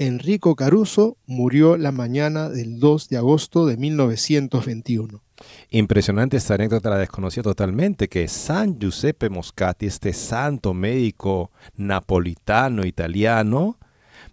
Enrico 0.00 0.56
Caruso 0.56 1.18
murió 1.26 1.76
la 1.76 1.92
mañana 1.92 2.48
del 2.48 2.80
2 2.80 3.10
de 3.10 3.18
agosto 3.18 3.66
de 3.66 3.76
1921. 3.76 5.20
Impresionante 5.68 6.38
esta 6.38 6.54
anécdota, 6.54 6.88
la 6.88 6.96
desconocía 6.96 7.42
totalmente, 7.42 8.08
que 8.08 8.26
San 8.26 8.78
Giuseppe 8.78 9.28
Moscati, 9.28 9.84
este 9.84 10.14
santo 10.14 10.72
médico 10.72 11.50
napolitano 11.76 12.86
italiano, 12.86 13.76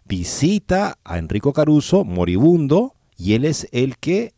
visita 0.05 0.99
a 1.03 1.17
Enrico 1.17 1.51
Caruso, 1.51 2.05
moribundo, 2.05 2.95
y 3.17 3.33
él 3.33 3.43
es 3.43 3.67
el 3.73 3.97
que 3.97 4.35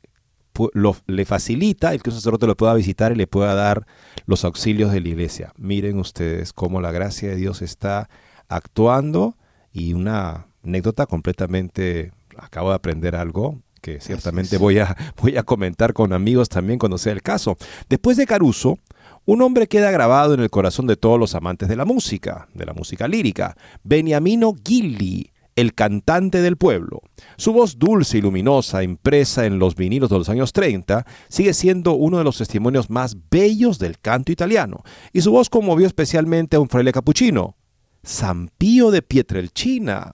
le 1.06 1.26
facilita 1.26 1.94
el 1.94 2.02
que 2.02 2.10
un 2.10 2.16
sacerdote 2.16 2.48
lo 2.48 2.58
pueda 2.58 2.74
visitar 2.74 3.12
y 3.12 3.16
le 3.16 3.28
pueda 3.28 3.54
dar 3.54 3.86
los 4.26 4.44
auxilios 4.46 4.92
de 4.92 5.02
la 5.02 5.10
iglesia. 5.10 5.54
Miren 5.58 6.00
ustedes 6.00 6.54
cómo 6.54 6.82
la 6.82 6.92
gracia 6.92 7.30
de 7.30 7.36
Dios 7.36 7.62
está 7.62 8.10
actuando 8.48 9.38
y 9.72 9.94
una 9.94 10.49
anécdota 10.64 11.06
completamente, 11.06 12.12
acabo 12.38 12.70
de 12.70 12.76
aprender 12.76 13.16
algo 13.16 13.62
que 13.82 14.02
ciertamente 14.02 14.58
voy 14.58 14.80
a, 14.80 14.96
voy 15.22 15.38
a 15.38 15.44
comentar 15.44 15.94
con 15.94 16.14
amigos 16.14 16.50
también 16.50 16.80
cuando 16.80 16.98
sea 16.98 17.14
el 17.14 17.22
caso. 17.22 17.58
Después 17.88 18.18
de 18.18 18.26
Caruso, 18.26 18.78
un 19.26 19.42
hombre 19.42 19.68
queda 19.68 19.92
grabado 19.92 20.34
en 20.34 20.40
el 20.40 20.50
corazón 20.50 20.88
de 20.88 20.98
todos 20.98 21.20
los 21.20 21.36
amantes 21.36 21.70
de 21.70 21.76
la 21.76 21.86
música, 21.86 22.48
de 22.54 22.66
la 22.66 22.74
música 22.74 23.08
lírica, 23.08 23.56
Beniamino 23.84 24.56
Gilli, 24.66 25.32
el 25.56 25.74
cantante 25.74 26.42
del 26.42 26.58
pueblo. 26.58 27.02
Su 27.38 27.54
voz 27.54 27.78
dulce 27.78 28.18
y 28.18 28.22
luminosa, 28.22 28.82
impresa 28.82 29.46
en 29.46 29.60
los 29.60 29.76
vinilos 29.76 30.10
de 30.10 30.18
los 30.18 30.30
años 30.30 30.54
30, 30.54 31.06
sigue 31.28 31.54
siendo 31.54 31.94
uno 31.94 32.18
de 32.18 32.24
los 32.24 32.38
testimonios 32.38 32.90
más 32.90 33.18
bellos 33.30 33.78
del 33.78 34.00
canto 34.00 34.32
italiano, 34.32 34.84
y 35.12 35.22
su 35.22 35.32
voz 35.32 35.50
conmovió 35.50 35.86
especialmente 35.86 36.56
a 36.56 36.60
un 36.60 36.70
fraile 36.70 36.94
capuchino, 36.94 37.58
San 38.04 38.50
Pío 38.58 38.90
de 38.90 39.02
Pietrelcina. 39.02 40.14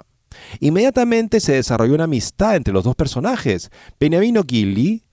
Inmediatamente 0.60 1.40
se 1.40 1.54
desarrolló 1.54 1.96
una 1.96 2.06
amistad 2.06 2.56
entre 2.56 2.74
los 2.74 2.84
dos 2.84 2.96
personajes. 2.96 3.72
Beniamino 4.00 4.44
Gilli 4.48 5.04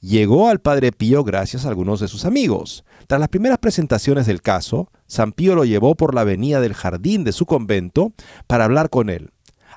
llegó 0.00 0.48
al 0.48 0.60
Padre 0.60 0.92
Pío 0.92 1.24
gracias 1.24 1.64
a 1.64 1.68
algunos 1.68 2.00
de 2.00 2.08
sus 2.08 2.24
amigos. 2.24 2.84
Tras 3.06 3.20
las 3.20 3.28
primeras 3.28 3.58
presentaciones 3.58 4.26
del 4.26 4.42
caso, 4.42 4.90
San 5.06 5.32
Pío 5.32 5.54
lo 5.54 5.64
llevó 5.64 5.94
por 5.94 6.14
la 6.14 6.22
avenida 6.22 6.60
del 6.60 6.74
jardín 6.74 7.24
de 7.24 7.32
su 7.32 7.46
convento 7.46 8.12
para 8.46 8.64
hablar 8.64 8.90
con 8.90 9.10
él. 9.10 9.30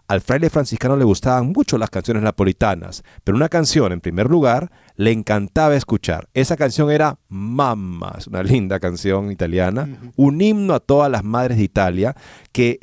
Al 0.09 0.21
fraile 0.21 0.49
franciscano 0.49 0.97
le 0.97 1.03
gustaban 1.03 1.51
mucho 1.51 1.77
las 1.77 1.91
canciones 1.91 2.23
napolitanas, 2.23 3.03
pero 3.23 3.35
una 3.35 3.47
canción, 3.47 3.91
en 3.91 4.01
primer 4.01 4.27
lugar, 4.27 4.71
le 4.95 5.11
encantaba 5.11 5.75
escuchar. 5.75 6.29
Esa 6.33 6.57
canción 6.57 6.89
era 6.89 7.19
Mamma, 7.27 8.15
es 8.17 8.25
una 8.25 8.41
linda 8.43 8.79
canción 8.79 9.31
italiana, 9.31 9.87
un 10.15 10.41
himno 10.41 10.73
a 10.73 10.79
todas 10.79 11.11
las 11.11 11.23
madres 11.23 11.57
de 11.59 11.63
Italia, 11.63 12.15
que 12.51 12.79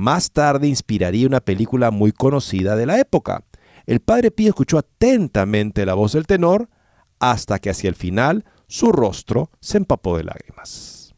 más 0.00 0.32
tarde 0.32 0.66
inspiraría 0.66 1.26
una 1.26 1.40
película 1.40 1.90
muy 1.90 2.12
conocida 2.12 2.74
de 2.74 2.86
la 2.86 2.98
época. 2.98 3.44
El 3.86 4.00
padre 4.00 4.30
Pío 4.30 4.48
escuchó 4.48 4.78
atentamente 4.78 5.86
la 5.86 5.94
voz 5.94 6.12
del 6.12 6.26
tenor 6.26 6.68
hasta 7.18 7.58
que 7.58 7.70
hacia 7.70 7.88
el 7.88 7.94
final 7.94 8.44
su 8.66 8.92
rostro 8.92 9.50
se 9.60 9.78
empapó 9.78 10.16
de 10.16 10.24
lágrimas. 10.24 11.14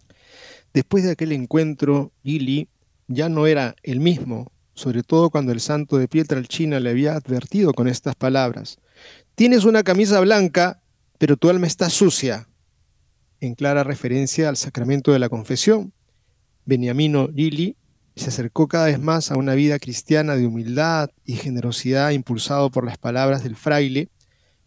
Después 0.74 1.04
de 1.04 1.12
aquel 1.12 1.32
encuentro, 1.32 2.12
Gili 2.22 2.68
ya 3.08 3.28
no 3.28 3.46
era 3.46 3.76
el 3.82 4.00
mismo 4.00 4.52
sobre 4.74 5.02
todo 5.02 5.30
cuando 5.30 5.52
el 5.52 5.60
santo 5.60 5.98
de 5.98 6.08
Pietrelcina 6.08 6.80
le 6.80 6.90
había 6.90 7.14
advertido 7.14 7.72
con 7.72 7.88
estas 7.88 8.14
palabras. 8.14 8.78
Tienes 9.34 9.64
una 9.64 9.82
camisa 9.82 10.20
blanca, 10.20 10.82
pero 11.18 11.36
tu 11.36 11.50
alma 11.50 11.66
está 11.66 11.90
sucia, 11.90 12.48
en 13.40 13.54
clara 13.54 13.84
referencia 13.84 14.48
al 14.48 14.56
sacramento 14.56 15.12
de 15.12 15.18
la 15.18 15.28
confesión. 15.28 15.92
Beniamino 16.64 17.28
Lili 17.28 17.76
se 18.16 18.28
acercó 18.28 18.68
cada 18.68 18.86
vez 18.86 19.00
más 19.00 19.30
a 19.30 19.36
una 19.36 19.54
vida 19.54 19.78
cristiana 19.78 20.36
de 20.36 20.46
humildad 20.46 21.10
y 21.24 21.34
generosidad 21.34 22.10
impulsado 22.10 22.70
por 22.70 22.84
las 22.84 22.98
palabras 22.98 23.42
del 23.42 23.56
fraile 23.56 24.08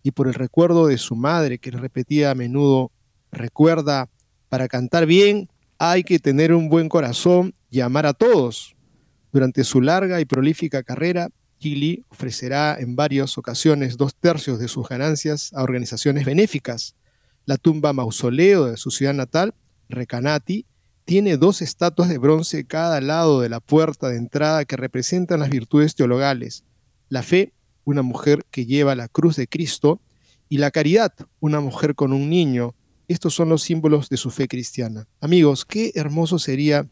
y 0.04 0.12
por 0.12 0.28
el 0.28 0.34
recuerdo 0.34 0.88
de 0.88 0.98
su 0.98 1.16
madre 1.16 1.60
que 1.60 1.72
le 1.72 1.78
repetía 1.78 2.32
a 2.32 2.36
menudo, 2.36 2.92
recuerda, 3.32 4.10
para 4.50 4.68
cantar 4.68 5.06
bien 5.06 5.50
hay 5.78 6.04
que 6.04 6.20
tener 6.20 6.54
un 6.54 6.70
buen 6.70 6.90
corazón 6.90 7.54
y 7.70 7.82
amar 7.82 8.06
a 8.06 8.14
todos, 8.14 8.76
durante 9.36 9.66
su 9.66 9.82
larga 9.82 10.22
y 10.22 10.26
prolífica 10.26 10.82
carrera, 10.82 11.28
Gili 11.60 12.06
ofrecerá 12.08 12.78
en 12.80 12.96
varias 12.96 13.38
ocasiones 13.38 13.98
dos 13.98 14.16
tercios 14.16 14.60
de 14.60 14.70
sus 14.70 14.88
ganancias 14.88 15.52
a 15.54 15.62
organizaciones 15.62 16.24
benéficas. 16.24 16.96
La 17.46 17.58
tumba 17.58 17.92
mausoleo 17.92 18.68
de 18.68 18.78
su 18.78 18.92
ciudad 18.92 19.14
natal, 19.14 19.54
Recanati, 19.90 20.66
tiene 21.06 21.38
dos 21.38 21.62
estatuas 21.62 22.10
de 22.10 22.18
bronce 22.18 22.66
cada 22.66 23.00
lado 23.00 23.40
de 23.42 23.50
la 23.50 23.60
puerta 23.60 24.10
de 24.10 24.18
entrada 24.18 24.66
que 24.66 24.76
representan 24.76 25.40
las 25.40 25.50
virtudes 25.50 25.96
teologales. 25.96 26.64
La 27.10 27.24
fe, 27.24 27.54
una 27.84 28.02
mujer 28.02 28.44
que 28.52 28.66
lleva 28.66 28.96
la 28.96 29.08
cruz 29.08 29.36
de 29.36 29.48
Cristo, 29.48 30.02
y 30.50 30.58
la 30.58 30.72
caridad, 30.72 31.14
una 31.40 31.60
mujer 31.60 31.96
con 31.96 32.14
un 32.14 32.30
niño. 32.30 32.76
Estos 33.08 33.34
son 33.34 33.50
los 33.50 33.62
símbolos 33.64 34.10
de 34.10 34.18
su 34.18 34.32
fe 34.32 34.48
cristiana. 34.48 35.08
Amigos, 35.22 35.66
qué 35.66 35.92
hermoso 35.96 36.40
sería 36.40 36.88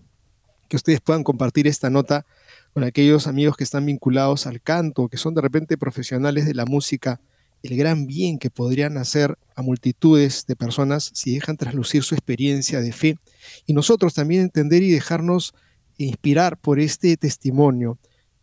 que 0.69 0.75
ustedes 0.75 1.01
puedan 1.01 1.23
compartir 1.23 1.67
esta 1.67 1.89
nota 1.89 2.25
con 2.73 2.83
aquellos 2.83 3.27
amigos 3.27 3.57
que 3.57 3.63
están 3.63 3.85
vinculados 3.85 4.47
al 4.47 4.61
canto, 4.61 5.07
que 5.07 5.17
son 5.17 5.33
de 5.33 5.41
repente 5.41 5.77
profesionales 5.77 6.45
de 6.45 6.55
la 6.55 6.65
música, 6.65 7.19
el 7.63 7.77
gran 7.77 8.05
bien 8.05 8.37
que 8.37 8.49
podrían 8.49 8.97
hacer 8.97 9.37
a 9.55 9.61
multitudes 9.61 10.45
de 10.45 10.55
personas 10.55 11.11
si 11.13 11.33
dejan 11.33 11.55
traslucir 11.55 12.03
su 12.03 12.13
experiencia 12.13 12.81
de 12.81 12.91
fe. 12.91 13.17
Y 13.65 13.73
nosotros 13.73 14.13
también 14.13 14.41
entender 14.41 14.83
y 14.83 14.91
dejarnos 14.91 15.53
inspirar 15.97 16.57
por 16.59 16.79
este 16.79 17.15
testimonio, 17.15 17.97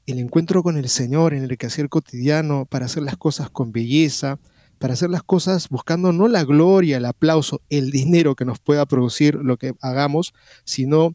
el 0.07 0.19
encuentro 0.19 0.63
con 0.63 0.79
el 0.79 0.89
Señor 0.89 1.35
en 1.35 1.45
el 1.45 1.59
quehacer 1.59 1.89
cotidiano 1.91 2.65
para 2.65 2.87
hacer 2.87 3.03
las 3.03 3.19
cosas 3.19 3.51
con 3.51 3.73
belleza, 3.73 4.41
para 4.79 4.95
hacer 4.95 5.11
las 5.11 5.23
cosas 5.23 5.69
buscando 5.69 6.13
no 6.13 6.27
la 6.27 6.43
gloria, 6.45 6.97
el 6.97 7.05
aplauso, 7.05 7.61
el 7.69 7.91
dinero 7.91 8.35
que 8.35 8.47
nos 8.47 8.59
pueda 8.59 8.87
producir 8.87 9.35
lo 9.35 9.59
que 9.59 9.75
hagamos, 9.83 10.33
sino 10.65 11.15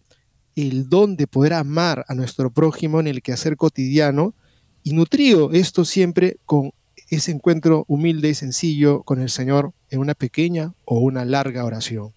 el 0.56 0.88
don 0.88 1.18
de 1.18 1.26
poder 1.26 1.53
amar 1.53 2.06
a 2.08 2.14
nuestro 2.14 2.51
prójimo 2.51 2.99
en 2.99 3.08
el 3.08 3.24
quehacer 3.24 3.58
cotidiano. 3.58 4.36
Y 4.84 4.93
nutrido 4.93 5.51
esto 5.51 5.84
siempre 5.84 6.38
con 6.45 6.72
ese 7.10 7.32
encuentro 7.32 7.86
humilde 7.88 8.30
y 8.30 8.36
sencillo 8.36 9.03
con 9.03 9.22
el 9.22 9.30
Señor 9.30 9.74
en 9.89 9.99
una 9.99 10.14
pequeña 10.14 10.74
o 10.86 10.99
una 10.99 11.26
larga 11.26 11.66
oración. 11.66 12.14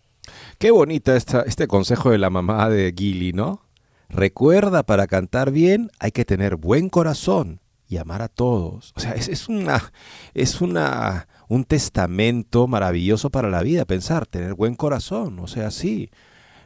Qué 0.59 0.71
bonita 0.71 1.17
esta, 1.17 1.43
este 1.43 1.67
consejo 1.67 2.11
de 2.11 2.19
la 2.19 2.31
mamá 2.31 2.69
de 2.69 2.93
Gili, 2.97 3.33
¿no? 3.33 3.63
Recuerda, 4.09 4.83
para 4.83 5.07
cantar 5.07 5.51
bien 5.51 5.91
hay 5.99 6.13
que 6.13 6.25
tener 6.25 6.57
buen 6.57 6.89
corazón 6.89 7.61
y 7.89 7.97
amar 7.99 8.23
a 8.23 8.29
todos. 8.29 8.93
O 8.97 9.01
sea, 9.01 9.13
es, 9.13 9.29
es, 9.29 9.49
una, 9.49 9.93
es 10.35 10.61
una, 10.61 11.29
un 11.49 11.65
testamento 11.65 12.67
maravilloso 12.67 13.31
para 13.31 13.51
la 13.51 13.63
vida, 13.63 13.85
pensar, 13.85 14.27
tener 14.27 14.55
buen 14.55 14.75
corazón. 14.75 15.39
O 15.41 15.47
sea, 15.47 15.71
sí, 15.71 16.11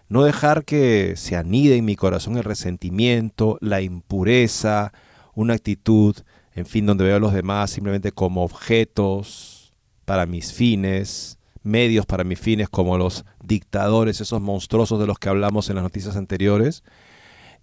no 0.09 0.25
dejar 0.25 0.65
que 0.65 1.15
se 1.17 1.37
anide 1.37 1.77
en 1.77 1.85
mi 1.85 1.97
corazón 1.97 2.37
el 2.37 2.45
resentimiento, 2.45 3.59
la 3.61 3.81
impureza, 3.81 4.93
una 5.35 5.55
actitud, 5.55 6.17
en 6.55 6.67
fin, 6.67 6.87
donde 6.87 7.05
veo 7.05 7.17
a 7.17 7.21
los 7.21 7.33
demás 7.33 7.71
simplemente 7.71 8.13
como 8.13 8.45
objetos 8.45 9.73
para 10.05 10.27
mis 10.27 10.53
fines, 10.53 11.39
medios 11.63 12.07
para 12.07 12.25
mis 12.25 12.39
fines, 12.39 12.69
como 12.69 12.99
los 12.99 13.25
dictadores, 13.43 14.21
esos 14.21 14.41
monstruosos 14.41 15.01
de 15.01 15.07
los 15.07 15.19
que 15.19 15.29
hablamos 15.29 15.69
en 15.69 15.77
las 15.77 15.85
noticias 15.85 16.17
anteriores, 16.17 16.83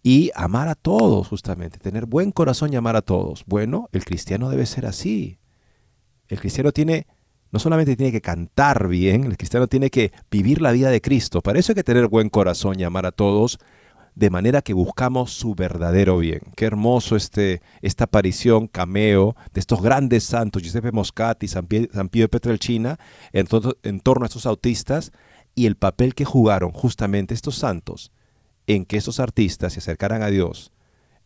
y 0.02 0.32
amar 0.34 0.70
a 0.70 0.76
todos, 0.76 1.28
justamente, 1.28 1.78
tener 1.78 2.06
buen 2.06 2.32
corazón 2.32 2.72
y 2.72 2.78
amar 2.78 2.96
a 2.96 3.02
todos. 3.02 3.44
Bueno, 3.46 3.90
el 3.92 4.06
cristiano 4.06 4.50
debe 4.50 4.66
ser 4.66 4.86
así. 4.86 5.40
El 6.30 6.40
cristiano 6.40 6.72
tiene 6.72 7.06
no 7.52 7.60
solamente 7.60 7.96
tiene 7.96 8.12
que 8.12 8.22
cantar 8.22 8.88
bien, 8.88 9.24
el 9.24 9.38
cristiano 9.38 9.68
tiene 9.68 9.90
que 9.90 10.12
vivir 10.30 10.62
la 10.62 10.72
vida 10.72 10.90
de 10.90 11.02
Cristo. 11.02 11.42
Para 11.42 11.60
eso 11.60 11.72
hay 11.72 11.76
que 11.76 11.84
tener 11.84 12.08
buen 12.08 12.30
corazón 12.30 12.80
y 12.80 12.84
amar 12.84 13.06
a 13.06 13.12
todos, 13.12 13.58
de 14.20 14.30
manera 14.30 14.62
que 14.62 14.74
buscamos 14.74 15.32
su 15.32 15.56
verdadero 15.56 16.18
bien. 16.18 16.42
Qué 16.58 16.66
hermoso 16.66 17.16
este, 17.16 17.62
esta 17.82 18.04
aparición, 18.04 18.68
cameo, 18.68 19.38
de 19.54 19.62
estos 19.62 19.82
grandes 19.82 20.26
santos, 20.26 20.62
Giuseppe 20.62 20.92
Moscati, 20.92 21.48
San, 21.48 21.70
San 21.94 22.10
Pío 22.10 22.26
de 22.26 22.28
Petrelcina, 22.30 23.00
en, 23.32 23.48
en 23.84 24.00
torno 24.02 24.26
a 24.26 24.28
estos 24.28 24.46
autistas, 24.46 25.14
y 25.56 25.68
el 25.68 25.78
papel 25.78 26.16
que 26.16 26.26
jugaron 26.26 26.72
justamente 26.72 27.34
estos 27.34 27.56
santos 27.56 28.12
en 28.68 28.84
que 28.84 28.98
estos 28.98 29.22
artistas 29.22 29.74
se 29.74 29.80
acercaran 29.80 30.22
a 30.22 30.28
Dios 30.28 30.74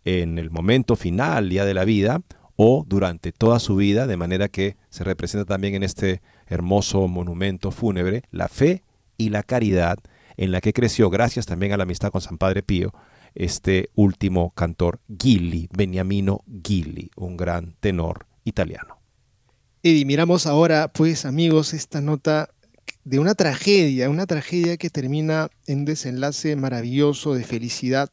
en 0.05 0.37
el 0.37 0.51
momento 0.51 0.95
final, 0.95 1.49
día 1.49 1.65
de 1.65 1.73
la 1.73 1.85
vida, 1.85 2.21
o 2.55 2.85
durante 2.87 3.31
toda 3.31 3.59
su 3.59 3.75
vida, 3.75 4.05
de 4.05 4.17
manera 4.17 4.49
que 4.49 4.77
se 4.89 5.03
representa 5.03 5.45
también 5.45 5.73
en 5.73 5.81
este 5.81 6.21
hermoso 6.45 7.07
monumento 7.07 7.71
fúnebre 7.71 8.21
la 8.29 8.49
fe 8.49 8.83
y 9.17 9.29
la 9.29 9.41
caridad 9.41 9.97
en 10.37 10.51
la 10.51 10.61
que 10.61 10.73
creció, 10.73 11.09
gracias 11.09 11.45
también 11.45 11.73
a 11.73 11.77
la 11.77 11.83
amistad 11.83 12.11
con 12.11 12.21
San 12.21 12.37
Padre 12.37 12.63
Pío, 12.63 12.93
este 13.35 13.89
último 13.95 14.51
cantor, 14.51 14.99
Gilli, 15.19 15.67
Beniamino 15.75 16.43
Gilli, 16.63 17.09
un 17.15 17.37
gran 17.37 17.75
tenor 17.79 18.27
italiano. 18.43 18.99
Y 19.81 20.05
miramos 20.05 20.47
ahora, 20.47 20.87
pues 20.87 21.25
amigos, 21.25 21.73
esta 21.73 21.99
nota 21.99 22.49
de 23.03 23.19
una 23.19 23.35
tragedia, 23.35 24.09
una 24.09 24.25
tragedia 24.25 24.77
que 24.77 24.89
termina 24.89 25.49
en 25.67 25.85
desenlace 25.85 26.55
maravilloso 26.55 27.33
de 27.33 27.43
felicidad. 27.43 28.09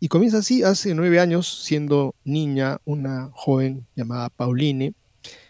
Y 0.00 0.08
comienza 0.08 0.38
así, 0.38 0.62
hace 0.62 0.94
nueve 0.94 1.20
años, 1.20 1.62
siendo 1.64 2.14
niña, 2.24 2.78
una 2.84 3.30
joven 3.34 3.86
llamada 3.94 4.30
Pauline, 4.30 4.94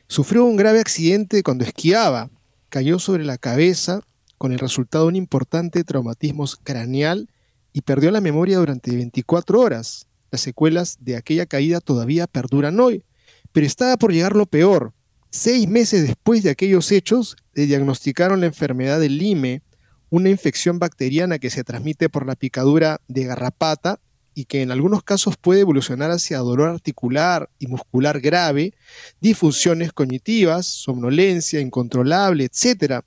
sufrió 0.09 0.45
un 0.45 0.57
grave 0.57 0.81
accidente 0.81 1.43
cuando 1.43 1.65
esquiaba, 1.65 2.31
cayó 2.69 2.99
sobre 2.99 3.25
la 3.25 3.39
cabeza 3.39 4.01
con 4.39 4.53
el 4.53 4.59
resultado 4.59 5.05
de 5.05 5.09
un 5.09 5.17
importante 5.17 5.85
traumatismo 5.85 6.45
craneal 6.63 7.29
y 7.73 7.83
perdió 7.83 8.11
la 8.11 8.21
memoria 8.21 8.59
durante 8.59 8.95
24 8.95 9.61
horas. 9.61 10.07
Las 10.31 10.41
secuelas 10.41 10.99
de 11.01 11.17
aquella 11.17 11.47
caída 11.47 11.81
todavía 11.81 12.27
perduran 12.27 12.81
hoy, 12.81 13.05
pero 13.53 13.67
estaba 13.67 13.97
por 13.97 14.13
llegar 14.13 14.37
lo 14.37 14.47
peor. 14.47 14.93
Seis 15.31 15.69
meses 15.69 16.07
después 16.07 16.43
de 16.43 16.51
aquellos 16.51 16.93
hechos, 16.93 17.37
le 17.55 17.67
diagnosticaron 17.67 18.41
la 18.41 18.47
enfermedad 18.47 19.01
del 19.01 19.19
Lyme, 19.19 19.63
una 20.11 20.31
infección 20.31 20.79
bacteriana 20.79 21.39
que 21.39 21.51
se 21.51 21.65
transmite 21.65 22.09
por 22.09 22.27
la 22.27 22.37
picadura 22.37 23.01
de 23.09 23.25
garrapata 23.25 23.99
y 24.35 24.45
que 24.45 24.63
en 24.63 24.71
algunos 24.71 25.03
casos 25.03 25.37
puede 25.37 25.61
evolucionar 25.61 26.11
hacia 26.11 26.39
dolor 26.39 26.69
articular 26.69 27.51
y 27.59 27.67
muscular 27.67 28.21
grave, 28.21 28.75
disfunciones 29.21 29.93
cognitivas, 29.93 30.67
somnolencia 30.67 31.61
incontrolable, 31.61 32.45
etcétera, 32.45 33.05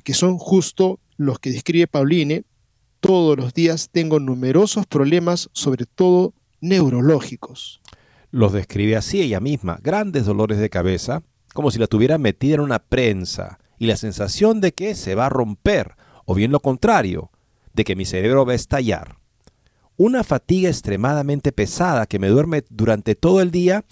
que 0.00 0.14
son 0.14 0.38
justo 0.38 1.00
los 1.16 1.38
que 1.38 1.50
describe 1.50 1.86
Pauline. 1.86 2.44
Todos 3.00 3.36
los 3.36 3.54
días 3.54 3.88
tengo 3.90 4.20
numerosos 4.20 4.86
problemas, 4.86 5.48
sobre 5.52 5.86
todo 5.86 6.34
neurológicos. 6.60 7.80
Los 8.30 8.52
describe 8.52 8.96
así 8.96 9.20
ella 9.20 9.40
misma, 9.40 9.78
grandes 9.82 10.26
dolores 10.26 10.58
de 10.58 10.70
cabeza, 10.70 11.22
como 11.52 11.70
si 11.70 11.78
la 11.78 11.86
tuviera 11.86 12.18
metida 12.18 12.54
en 12.54 12.60
una 12.60 12.78
prensa 12.78 13.58
y 13.78 13.86
la 13.86 13.96
sensación 13.96 14.60
de 14.60 14.72
que 14.72 14.94
se 14.94 15.14
va 15.14 15.26
a 15.26 15.30
romper, 15.30 15.96
o 16.26 16.34
bien 16.34 16.52
lo 16.52 16.60
contrario, 16.60 17.30
de 17.72 17.84
que 17.84 17.96
mi 17.96 18.04
cerebro 18.04 18.44
va 18.44 18.52
a 18.52 18.56
estallar. 18.56 19.16
Una 19.96 20.24
fatiga 20.24 20.68
extremadamente 20.68 21.52
pesada 21.52 22.06
que 22.06 22.18
me 22.18 22.28
duerme 22.28 22.62
durante 22.70 23.14
todo 23.14 23.40
el 23.40 23.50
día 23.50 23.84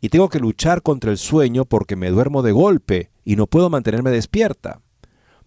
y 0.00 0.10
tengo 0.10 0.28
que 0.28 0.38
luchar 0.38 0.82
contra 0.82 1.10
el 1.10 1.18
sueño 1.18 1.64
porque 1.64 1.96
me 1.96 2.10
duermo 2.10 2.42
de 2.42 2.52
golpe 2.52 3.10
y 3.24 3.36
no 3.36 3.46
puedo 3.46 3.70
mantenerme 3.70 4.10
despierta. 4.10 4.80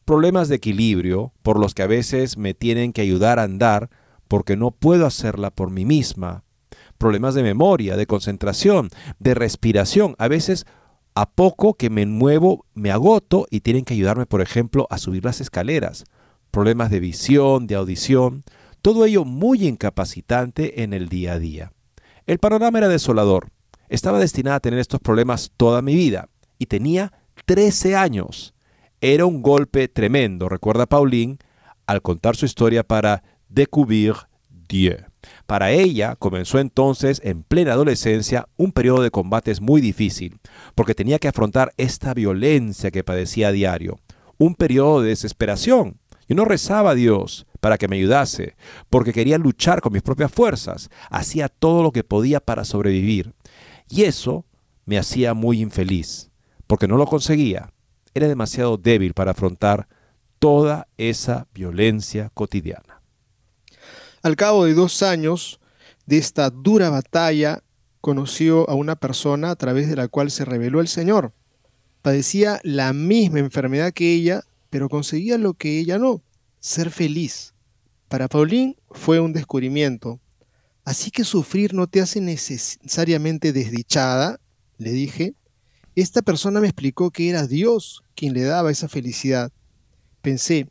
Problemas 0.09 0.49
de 0.49 0.55
equilibrio 0.55 1.33
por 1.43 1.59
los 1.59 1.75
que 1.75 1.83
a 1.83 1.87
veces 1.87 2.35
me 2.35 2.55
tienen 2.55 2.93
que 2.93 3.01
ayudar 3.01 3.37
a 3.37 3.43
andar 3.43 3.91
porque 4.27 4.57
no 4.57 4.71
puedo 4.71 5.05
hacerla 5.05 5.51
por 5.51 5.69
mí 5.69 5.85
misma. 5.85 6.43
Problemas 6.97 7.35
de 7.35 7.43
memoria, 7.43 7.95
de 7.95 8.07
concentración, 8.07 8.89
de 9.19 9.35
respiración. 9.35 10.15
A 10.17 10.27
veces 10.27 10.65
a 11.13 11.29
poco 11.29 11.75
que 11.75 11.91
me 11.91 12.07
muevo 12.07 12.65
me 12.73 12.89
agoto 12.89 13.45
y 13.51 13.59
tienen 13.59 13.85
que 13.85 13.93
ayudarme, 13.93 14.25
por 14.25 14.41
ejemplo, 14.41 14.87
a 14.89 14.97
subir 14.97 15.23
las 15.23 15.41
escaleras. 15.41 16.05
Problemas 16.49 16.89
de 16.89 17.01
visión, 17.01 17.67
de 17.67 17.75
audición, 17.75 18.41
todo 18.81 19.05
ello 19.05 19.25
muy 19.25 19.67
incapacitante 19.67 20.81
en 20.81 20.93
el 20.93 21.07
día 21.07 21.33
a 21.33 21.39
día. 21.39 21.71
El 22.25 22.39
panorama 22.39 22.79
era 22.79 22.87
desolador. 22.87 23.51
Estaba 23.89 24.17
destinada 24.17 24.55
a 24.55 24.59
tener 24.59 24.79
estos 24.79 25.01
problemas 25.01 25.51
toda 25.55 25.83
mi 25.83 25.93
vida 25.93 26.29
y 26.57 26.65
tenía 26.65 27.13
13 27.45 27.95
años. 27.95 28.55
Era 29.01 29.25
un 29.25 29.41
golpe 29.41 29.87
tremendo, 29.87 30.49
recuerda 30.49 30.85
Pauline, 30.85 31.37
al 31.87 32.01
contar 32.01 32.35
su 32.35 32.45
historia 32.45 32.83
para 32.83 33.23
Découvrir 33.47 34.13
Dieu. 34.67 34.97
Para 35.47 35.71
ella 35.71 36.17
comenzó 36.17 36.59
entonces 36.59 37.21
en 37.23 37.43
plena 37.43 37.71
adolescencia 37.71 38.49
un 38.57 38.73
periodo 38.73 39.01
de 39.01 39.09
combates 39.09 39.61
muy 39.61 39.79
difícil, 39.79 40.39
porque 40.75 40.95
tenía 40.95 41.17
que 41.17 41.29
afrontar 41.29 41.71
esta 41.77 42.13
violencia 42.13 42.91
que 42.91 43.05
padecía 43.05 43.47
a 43.47 43.51
diario, 43.53 43.99
un 44.37 44.55
periodo 44.55 45.01
de 45.01 45.09
desesperación. 45.09 45.97
Yo 46.27 46.35
no 46.35 46.43
rezaba 46.43 46.91
a 46.91 46.95
Dios 46.95 47.47
para 47.61 47.77
que 47.77 47.87
me 47.87 47.95
ayudase, 47.95 48.55
porque 48.89 49.13
quería 49.13 49.37
luchar 49.37 49.79
con 49.79 49.93
mis 49.93 50.01
propias 50.03 50.31
fuerzas, 50.31 50.89
hacía 51.09 51.47
todo 51.47 51.83
lo 51.83 51.91
que 51.91 52.03
podía 52.03 52.41
para 52.41 52.65
sobrevivir. 52.65 53.33
Y 53.89 54.03
eso 54.03 54.45
me 54.85 54.97
hacía 54.97 55.33
muy 55.33 55.61
infeliz, 55.61 56.31
porque 56.67 56.87
no 56.87 56.97
lo 56.97 57.05
conseguía. 57.05 57.71
Era 58.13 58.27
demasiado 58.27 58.77
débil 58.77 59.13
para 59.13 59.31
afrontar 59.31 59.87
toda 60.39 60.87
esa 60.97 61.47
violencia 61.53 62.29
cotidiana. 62.33 63.01
Al 64.21 64.35
cabo 64.35 64.65
de 64.65 64.73
dos 64.73 65.03
años 65.03 65.59
de 66.05 66.17
esta 66.17 66.49
dura 66.49 66.89
batalla, 66.89 67.63
conoció 68.01 68.69
a 68.69 68.73
una 68.73 68.95
persona 68.95 69.51
a 69.51 69.55
través 69.55 69.89
de 69.89 69.95
la 69.95 70.07
cual 70.07 70.31
se 70.31 70.45
reveló 70.45 70.81
el 70.81 70.87
Señor. 70.87 71.33
Padecía 72.01 72.59
la 72.63 72.93
misma 72.93 73.39
enfermedad 73.39 73.93
que 73.93 74.13
ella, 74.13 74.43
pero 74.69 74.89
conseguía 74.89 75.37
lo 75.37 75.53
que 75.53 75.79
ella 75.79 75.97
no, 75.97 76.21
ser 76.59 76.91
feliz. 76.91 77.53
Para 78.07 78.27
Pauline 78.27 78.77
fue 78.91 79.19
un 79.19 79.33
descubrimiento. 79.33 80.19
Así 80.83 81.11
que 81.11 81.23
sufrir 81.23 81.73
no 81.73 81.87
te 81.87 82.01
hace 82.01 82.21
necesariamente 82.21 83.53
desdichada, 83.53 84.39
le 84.77 84.91
dije. 84.91 85.35
Esta 86.01 86.21
persona 86.21 86.61
me 86.61 86.67
explicó 86.67 87.11
que 87.11 87.29
era 87.29 87.45
Dios 87.45 88.05
quien 88.15 88.33
le 88.33 88.43
daba 88.43 88.71
esa 88.71 88.87
felicidad. 88.87 89.51
Pensé, 90.21 90.67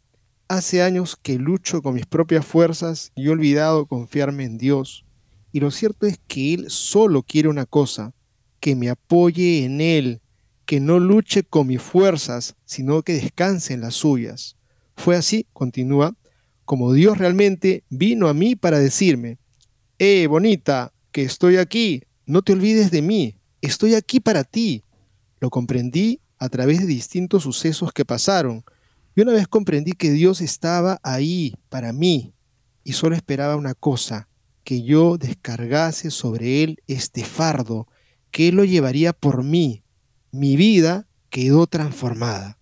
Hace 0.49 0.81
años 0.81 1.15
que 1.21 1.39
lucho 1.39 1.83
con 1.83 1.93
mis 1.93 2.07
propias 2.07 2.47
fuerzas 2.47 3.13
y 3.15 3.27
he 3.27 3.29
olvidado 3.29 3.85
confiarme 3.85 4.45
en 4.45 4.57
Dios. 4.57 5.05
Y 5.53 5.61
lo 5.61 5.71
cierto 5.71 6.07
es 6.07 6.19
que 6.27 6.55
Él 6.55 6.71
solo 6.71 7.23
quiere 7.23 7.51
una 7.51 7.67
cosa, 7.67 8.15
que 8.59 8.75
me 8.75 8.89
apoye 8.89 9.67
en 9.67 9.83
Él, 9.83 10.23
que 10.65 10.81
no 10.81 10.99
luche 10.99 11.43
con 11.43 11.67
mis 11.67 11.83
fuerzas, 11.83 12.57
sino 12.65 13.03
que 13.03 13.13
descanse 13.13 13.75
en 13.75 13.83
las 13.83 13.97
suyas. 13.97 14.57
Fue 14.97 15.17
así, 15.17 15.47
continúa, 15.53 16.17
como 16.65 16.95
Dios 16.95 17.19
realmente 17.19 17.85
vino 17.91 18.29
a 18.29 18.33
mí 18.33 18.57
para 18.57 18.79
decirme, 18.79 19.37
Eh, 19.99 20.27
bonita, 20.29 20.95
que 21.13 21.25
estoy 21.25 21.59
aquí, 21.59 22.05
no 22.25 22.41
te 22.41 22.55
olvides 22.55 22.91
de 22.91 23.03
mí, 23.03 23.37
estoy 23.61 23.95
aquí 23.95 24.21
para 24.21 24.45
ti. 24.45 24.85
Lo 25.41 25.51
comprendí 25.51 26.21
a 26.39 26.49
través 26.49 26.81
de 26.81 26.87
distintos 26.87 27.43
sucesos 27.43 27.93
que 27.93 28.05
pasaron, 28.05 28.65
y 29.15 29.23
una 29.23 29.33
vez 29.33 29.49
comprendí 29.49 29.93
que 29.93 30.13
Dios 30.13 30.41
estaba 30.41 31.01
ahí 31.03 31.55
para 31.69 31.93
mí 31.93 32.33
y 32.85 32.93
solo 32.93 33.17
esperaba 33.17 33.57
una 33.57 33.75
cosa, 33.75 34.29
que 34.65 34.83
yo 34.83 35.19
descargase 35.19 36.11
sobre 36.11 36.63
Él 36.63 36.79
este 36.87 37.25
fardo, 37.25 37.89
que 38.31 38.49
Él 38.49 38.57
lo 38.57 38.65
llevaría 38.65 39.13
por 39.13 39.43
mí. 39.43 39.83
Mi 40.31 40.57
vida 40.57 41.07
quedó 41.31 41.67
transformada. 41.67 42.59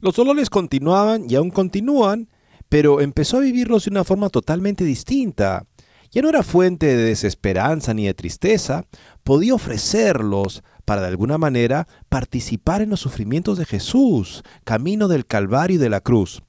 Los 0.00 0.16
dolores 0.16 0.50
continuaban 0.50 1.28
y 1.28 1.34
aún 1.34 1.50
continúan, 1.50 2.28
pero 2.68 3.00
empezó 3.00 3.36
a 3.36 3.40
vivirlos 3.40 3.84
de 3.84 3.90
una 3.90 4.04
forma 4.04 4.28
totalmente 4.28 4.84
distinta. 4.84 5.66
Ya 6.10 6.22
no 6.22 6.28
era 6.28 6.42
fuente 6.42 6.86
de 6.86 7.04
desesperanza 7.04 7.94
ni 7.94 8.06
de 8.06 8.14
tristeza, 8.14 8.86
podía 9.24 9.54
ofrecerlos 9.54 10.62
para 10.84 11.00
de 11.00 11.08
alguna 11.08 11.38
manera 11.38 11.88
participar 12.08 12.82
en 12.82 12.90
los 12.90 13.00
sufrimientos 13.00 13.58
de 13.58 13.64
Jesús, 13.64 14.42
camino 14.64 15.08
del 15.08 15.26
Calvario 15.26 15.76
y 15.76 15.78
de 15.78 15.88
la 15.88 16.00
cruz. 16.00 16.42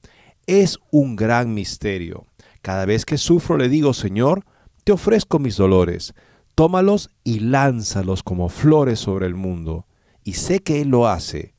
Es 0.46 0.78
un 0.90 1.16
gran 1.16 1.54
misterio. 1.54 2.26
Cada 2.62 2.84
vez 2.84 3.04
que 3.04 3.18
sufro 3.18 3.56
le 3.56 3.68
digo, 3.68 3.94
Señor, 3.94 4.44
te 4.84 4.92
ofrezco 4.92 5.38
mis 5.38 5.56
dolores, 5.56 6.14
tómalos 6.54 7.10
y 7.24 7.40
lánzalos 7.40 8.22
como 8.22 8.48
flores 8.48 9.00
sobre 9.00 9.26
el 9.26 9.34
mundo. 9.34 9.86
Y 10.22 10.34
sé 10.34 10.60
que 10.60 10.80
Él 10.82 10.88
lo 10.88 11.08
hace. 11.08 11.54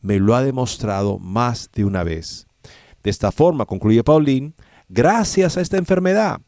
Me 0.00 0.18
lo 0.18 0.34
ha 0.34 0.42
demostrado 0.42 1.18
más 1.18 1.70
de 1.72 1.84
una 1.84 2.02
vez. 2.02 2.46
De 3.02 3.10
esta 3.10 3.30
forma, 3.30 3.66
concluye 3.66 4.02
Paulín, 4.02 4.54
gracias 4.88 5.56
a 5.56 5.60
esta 5.60 5.76
enfermedad 5.76 6.40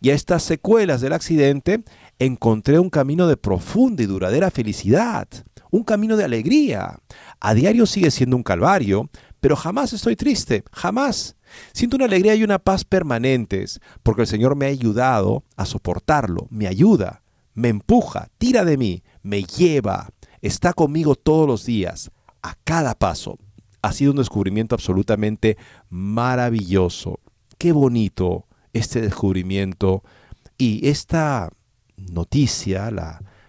y 0.00 0.10
a 0.10 0.14
estas 0.14 0.42
secuelas 0.42 1.00
del 1.00 1.12
accidente, 1.12 1.84
encontré 2.18 2.78
un 2.78 2.90
camino 2.90 3.26
de 3.26 3.36
profunda 3.36 4.02
y 4.02 4.06
duradera 4.06 4.50
felicidad, 4.50 5.28
un 5.70 5.84
camino 5.84 6.16
de 6.16 6.24
alegría. 6.24 6.98
A 7.40 7.54
diario 7.54 7.86
sigue 7.86 8.10
siendo 8.10 8.36
un 8.36 8.42
calvario, 8.42 9.10
pero 9.40 9.56
jamás 9.56 9.92
estoy 9.92 10.14
triste, 10.14 10.62
jamás. 10.72 11.36
Siento 11.72 11.96
una 11.96 12.04
alegría 12.04 12.34
y 12.34 12.44
una 12.44 12.58
paz 12.58 12.84
permanentes, 12.84 13.80
porque 14.02 14.22
el 14.22 14.28
Señor 14.28 14.54
me 14.54 14.66
ha 14.66 14.68
ayudado 14.68 15.44
a 15.56 15.66
soportarlo, 15.66 16.46
me 16.50 16.68
ayuda, 16.68 17.22
me 17.54 17.68
empuja, 17.68 18.28
tira 18.38 18.64
de 18.64 18.76
mí, 18.76 19.02
me 19.22 19.42
lleva, 19.42 20.10
está 20.40 20.72
conmigo 20.72 21.14
todos 21.14 21.46
los 21.46 21.66
días, 21.66 22.10
a 22.42 22.54
cada 22.64 22.94
paso. 22.94 23.38
Ha 23.82 23.92
sido 23.92 24.12
un 24.12 24.18
descubrimiento 24.18 24.74
absolutamente 24.74 25.56
maravilloso. 25.90 27.20
Qué 27.58 27.72
bonito 27.72 28.46
este 28.72 29.00
descubrimiento 29.00 30.02
y 30.56 30.88
esta 30.88 31.50
noticia, 32.10 32.90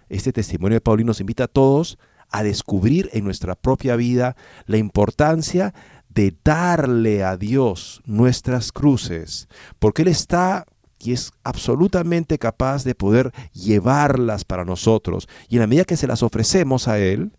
este 0.09 0.31
testimonio 0.31 0.75
de 0.75 0.81
Paulino 0.81 1.07
nos 1.07 1.21
invita 1.21 1.45
a 1.45 1.47
todos 1.47 1.97
a 2.29 2.43
descubrir 2.43 3.09
en 3.13 3.23
nuestra 3.23 3.55
propia 3.55 3.95
vida 3.95 4.35
la 4.65 4.77
importancia 4.77 5.73
de 6.09 6.35
darle 6.43 7.23
a 7.23 7.37
Dios 7.37 8.01
nuestras 8.05 8.71
cruces, 8.71 9.47
porque 9.79 10.01
Él 10.03 10.07
está 10.07 10.65
y 10.99 11.11
es 11.11 11.31
absolutamente 11.43 12.37
capaz 12.37 12.83
de 12.83 12.95
poder 12.95 13.31
llevarlas 13.53 14.45
para 14.45 14.65
nosotros. 14.65 15.27
Y 15.49 15.55
en 15.55 15.61
la 15.61 15.67
medida 15.67 15.83
que 15.83 15.97
se 15.97 16.07
las 16.07 16.23
ofrecemos 16.23 16.87
a 16.87 16.97
Él 16.97 17.33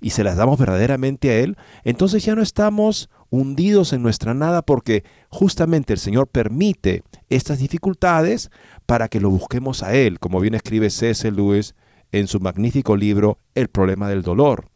y 0.00 0.10
se 0.10 0.24
las 0.24 0.36
damos 0.36 0.58
verdaderamente 0.58 1.30
a 1.30 1.38
Él, 1.38 1.56
entonces 1.84 2.24
ya 2.24 2.34
no 2.34 2.42
estamos 2.42 3.08
hundidos 3.30 3.92
en 3.92 4.02
nuestra 4.02 4.34
nada 4.34 4.62
porque 4.62 5.04
justamente 5.28 5.92
el 5.92 5.98
Señor 5.98 6.28
permite 6.28 7.02
estas 7.30 7.58
dificultades 7.58 8.50
para 8.86 9.08
que 9.08 9.20
lo 9.20 9.30
busquemos 9.30 9.82
a 9.82 9.94
Él, 9.94 10.18
como 10.18 10.40
bien 10.40 10.54
escribe 10.54 10.90
C.S. 10.90 11.30
Lewis 11.30 11.74
en 12.12 12.28
su 12.28 12.40
magnífico 12.40 12.96
libro 12.96 13.38
El 13.54 13.68
problema 13.68 14.08
del 14.08 14.22
dolor. 14.22 14.68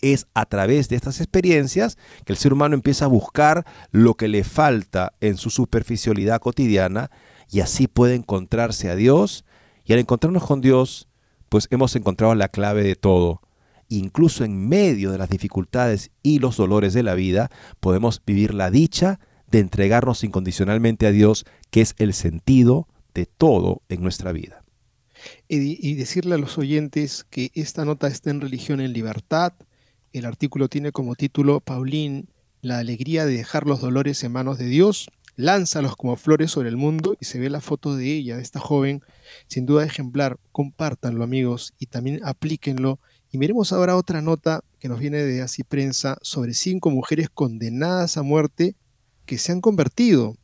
Es 0.00 0.26
a 0.34 0.46
través 0.46 0.88
de 0.88 0.96
estas 0.96 1.20
experiencias 1.20 1.98
que 2.24 2.32
el 2.32 2.38
ser 2.38 2.52
humano 2.52 2.74
empieza 2.74 3.04
a 3.04 3.08
buscar 3.08 3.64
lo 3.90 4.14
que 4.14 4.28
le 4.28 4.44
falta 4.44 5.12
en 5.20 5.36
su 5.36 5.50
superficialidad 5.50 6.40
cotidiana 6.40 7.10
y 7.50 7.60
así 7.60 7.88
puede 7.88 8.14
encontrarse 8.14 8.90
a 8.90 8.96
Dios 8.96 9.44
y 9.84 9.92
al 9.92 9.98
encontrarnos 9.98 10.44
con 10.44 10.60
Dios, 10.60 11.08
pues 11.48 11.66
hemos 11.70 11.96
encontrado 11.96 12.34
la 12.34 12.48
clave 12.48 12.82
de 12.82 12.94
todo. 12.94 13.40
Incluso 13.88 14.44
en 14.44 14.68
medio 14.68 15.10
de 15.10 15.18
las 15.18 15.30
dificultades 15.30 16.10
y 16.22 16.40
los 16.40 16.58
dolores 16.58 16.92
de 16.92 17.02
la 17.02 17.14
vida, 17.14 17.50
podemos 17.80 18.22
vivir 18.24 18.52
la 18.52 18.70
dicha 18.70 19.18
de 19.50 19.60
entregarnos 19.60 20.24
incondicionalmente 20.24 21.06
a 21.06 21.10
Dios, 21.10 21.46
que 21.70 21.80
es 21.80 21.94
el 21.98 22.12
sentido 22.12 22.86
de 23.18 23.26
todo 23.26 23.82
en 23.88 24.02
nuestra 24.02 24.32
vida. 24.32 24.64
Y, 25.48 25.94
decirle 25.94 26.36
a 26.36 26.38
los 26.38 26.58
oyentes 26.58 27.24
que 27.28 27.50
esta 27.54 27.84
nota 27.84 28.06
está 28.06 28.30
en 28.30 28.40
Religión 28.40 28.80
en 28.80 28.92
Libertad. 28.92 29.52
El 30.12 30.24
artículo 30.24 30.68
tiene 30.68 30.92
como 30.92 31.16
título 31.16 31.60
Paulín, 31.60 32.28
la 32.60 32.78
alegría 32.78 33.26
de 33.26 33.36
dejar 33.36 33.66
los 33.66 33.80
dolores 33.80 34.22
en 34.22 34.32
manos 34.32 34.58
de 34.58 34.66
Dios 34.66 35.08
lánzalos 35.38 35.94
como 35.94 36.16
flores 36.16 36.50
sobre 36.50 36.68
el 36.68 36.76
mundo 36.76 37.16
y 37.20 37.24
se 37.24 37.38
ve 37.38 37.48
la 37.48 37.60
foto 37.60 37.94
de 37.94 38.12
ella, 38.12 38.36
de 38.36 38.42
esta 38.42 38.58
joven, 38.58 39.02
sin 39.46 39.66
duda 39.66 39.84
ejemplar. 39.84 40.36
Compártanlo 40.50 41.22
amigos 41.22 41.74
y 41.78 41.86
también 41.86 42.20
aplíquenlo. 42.24 42.98
Y 43.30 43.38
miremos 43.38 43.72
ahora 43.72 43.96
otra 43.96 44.20
nota 44.20 44.64
que 44.80 44.88
nos 44.88 44.98
viene 44.98 45.18
de 45.18 45.40
Así 45.40 45.62
Prensa 45.62 46.18
sobre 46.22 46.54
cinco 46.54 46.90
mujeres 46.90 47.30
condenadas 47.30 48.16
a 48.16 48.24
muerte 48.24 48.74
que 49.26 49.38
se 49.38 49.52
han 49.52 49.60
convertido. 49.60 50.36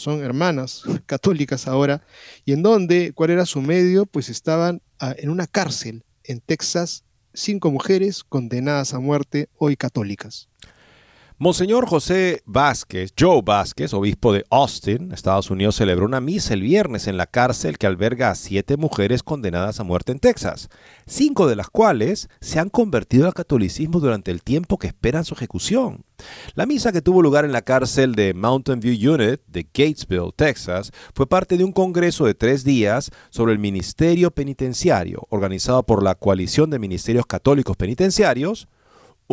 Son 0.00 0.24
hermanas 0.24 0.82
católicas 1.04 1.68
ahora. 1.68 2.02
¿Y 2.46 2.52
en 2.52 2.62
dónde? 2.62 3.12
¿Cuál 3.14 3.28
era 3.28 3.44
su 3.44 3.60
medio? 3.60 4.06
Pues 4.06 4.30
estaban 4.30 4.80
ah, 4.98 5.14
en 5.18 5.28
una 5.28 5.46
cárcel 5.46 6.04
en 6.24 6.40
Texas, 6.40 7.04
cinco 7.34 7.70
mujeres 7.70 8.24
condenadas 8.24 8.94
a 8.94 8.98
muerte, 8.98 9.50
hoy 9.58 9.76
católicas. 9.76 10.49
Monseñor 11.42 11.86
José 11.86 12.42
Vázquez, 12.44 13.14
Joe 13.18 13.40
Vázquez, 13.42 13.94
obispo 13.94 14.34
de 14.34 14.44
Austin, 14.50 15.10
Estados 15.10 15.50
Unidos, 15.50 15.76
celebró 15.76 16.04
una 16.04 16.20
misa 16.20 16.52
el 16.52 16.60
viernes 16.60 17.06
en 17.06 17.16
la 17.16 17.24
cárcel 17.24 17.78
que 17.78 17.86
alberga 17.86 18.28
a 18.28 18.34
siete 18.34 18.76
mujeres 18.76 19.22
condenadas 19.22 19.80
a 19.80 19.84
muerte 19.84 20.12
en 20.12 20.18
Texas, 20.18 20.68
cinco 21.06 21.46
de 21.46 21.56
las 21.56 21.70
cuales 21.70 22.28
se 22.42 22.58
han 22.58 22.68
convertido 22.68 23.24
al 23.24 23.32
catolicismo 23.32 24.00
durante 24.00 24.30
el 24.30 24.42
tiempo 24.42 24.76
que 24.76 24.88
esperan 24.88 25.24
su 25.24 25.32
ejecución. 25.32 26.04
La 26.56 26.66
misa 26.66 26.92
que 26.92 27.00
tuvo 27.00 27.22
lugar 27.22 27.46
en 27.46 27.52
la 27.52 27.62
cárcel 27.62 28.14
de 28.14 28.34
Mountain 28.34 28.80
View 28.80 29.14
Unit 29.14 29.40
de 29.46 29.62
Gatesville, 29.62 30.32
Texas, 30.36 30.92
fue 31.14 31.26
parte 31.26 31.56
de 31.56 31.64
un 31.64 31.72
congreso 31.72 32.26
de 32.26 32.34
tres 32.34 32.64
días 32.64 33.10
sobre 33.30 33.54
el 33.54 33.58
ministerio 33.58 34.30
penitenciario, 34.30 35.26
organizado 35.30 35.84
por 35.84 36.02
la 36.02 36.16
Coalición 36.16 36.68
de 36.68 36.78
Ministerios 36.78 37.24
Católicos 37.24 37.78
Penitenciarios, 37.78 38.68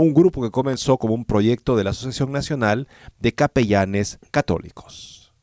un 0.01 0.13
grupo 0.13 0.43
que 0.43 0.51
comenzó 0.51 0.97
como 0.97 1.15
un 1.15 1.25
proyecto 1.25 1.75
de 1.75 1.83
la 1.83 1.89
Asociación 1.89 2.31
Nacional 2.31 2.87
de 3.19 3.33
Capellanes 3.33 4.19
Católicos. 4.29 5.33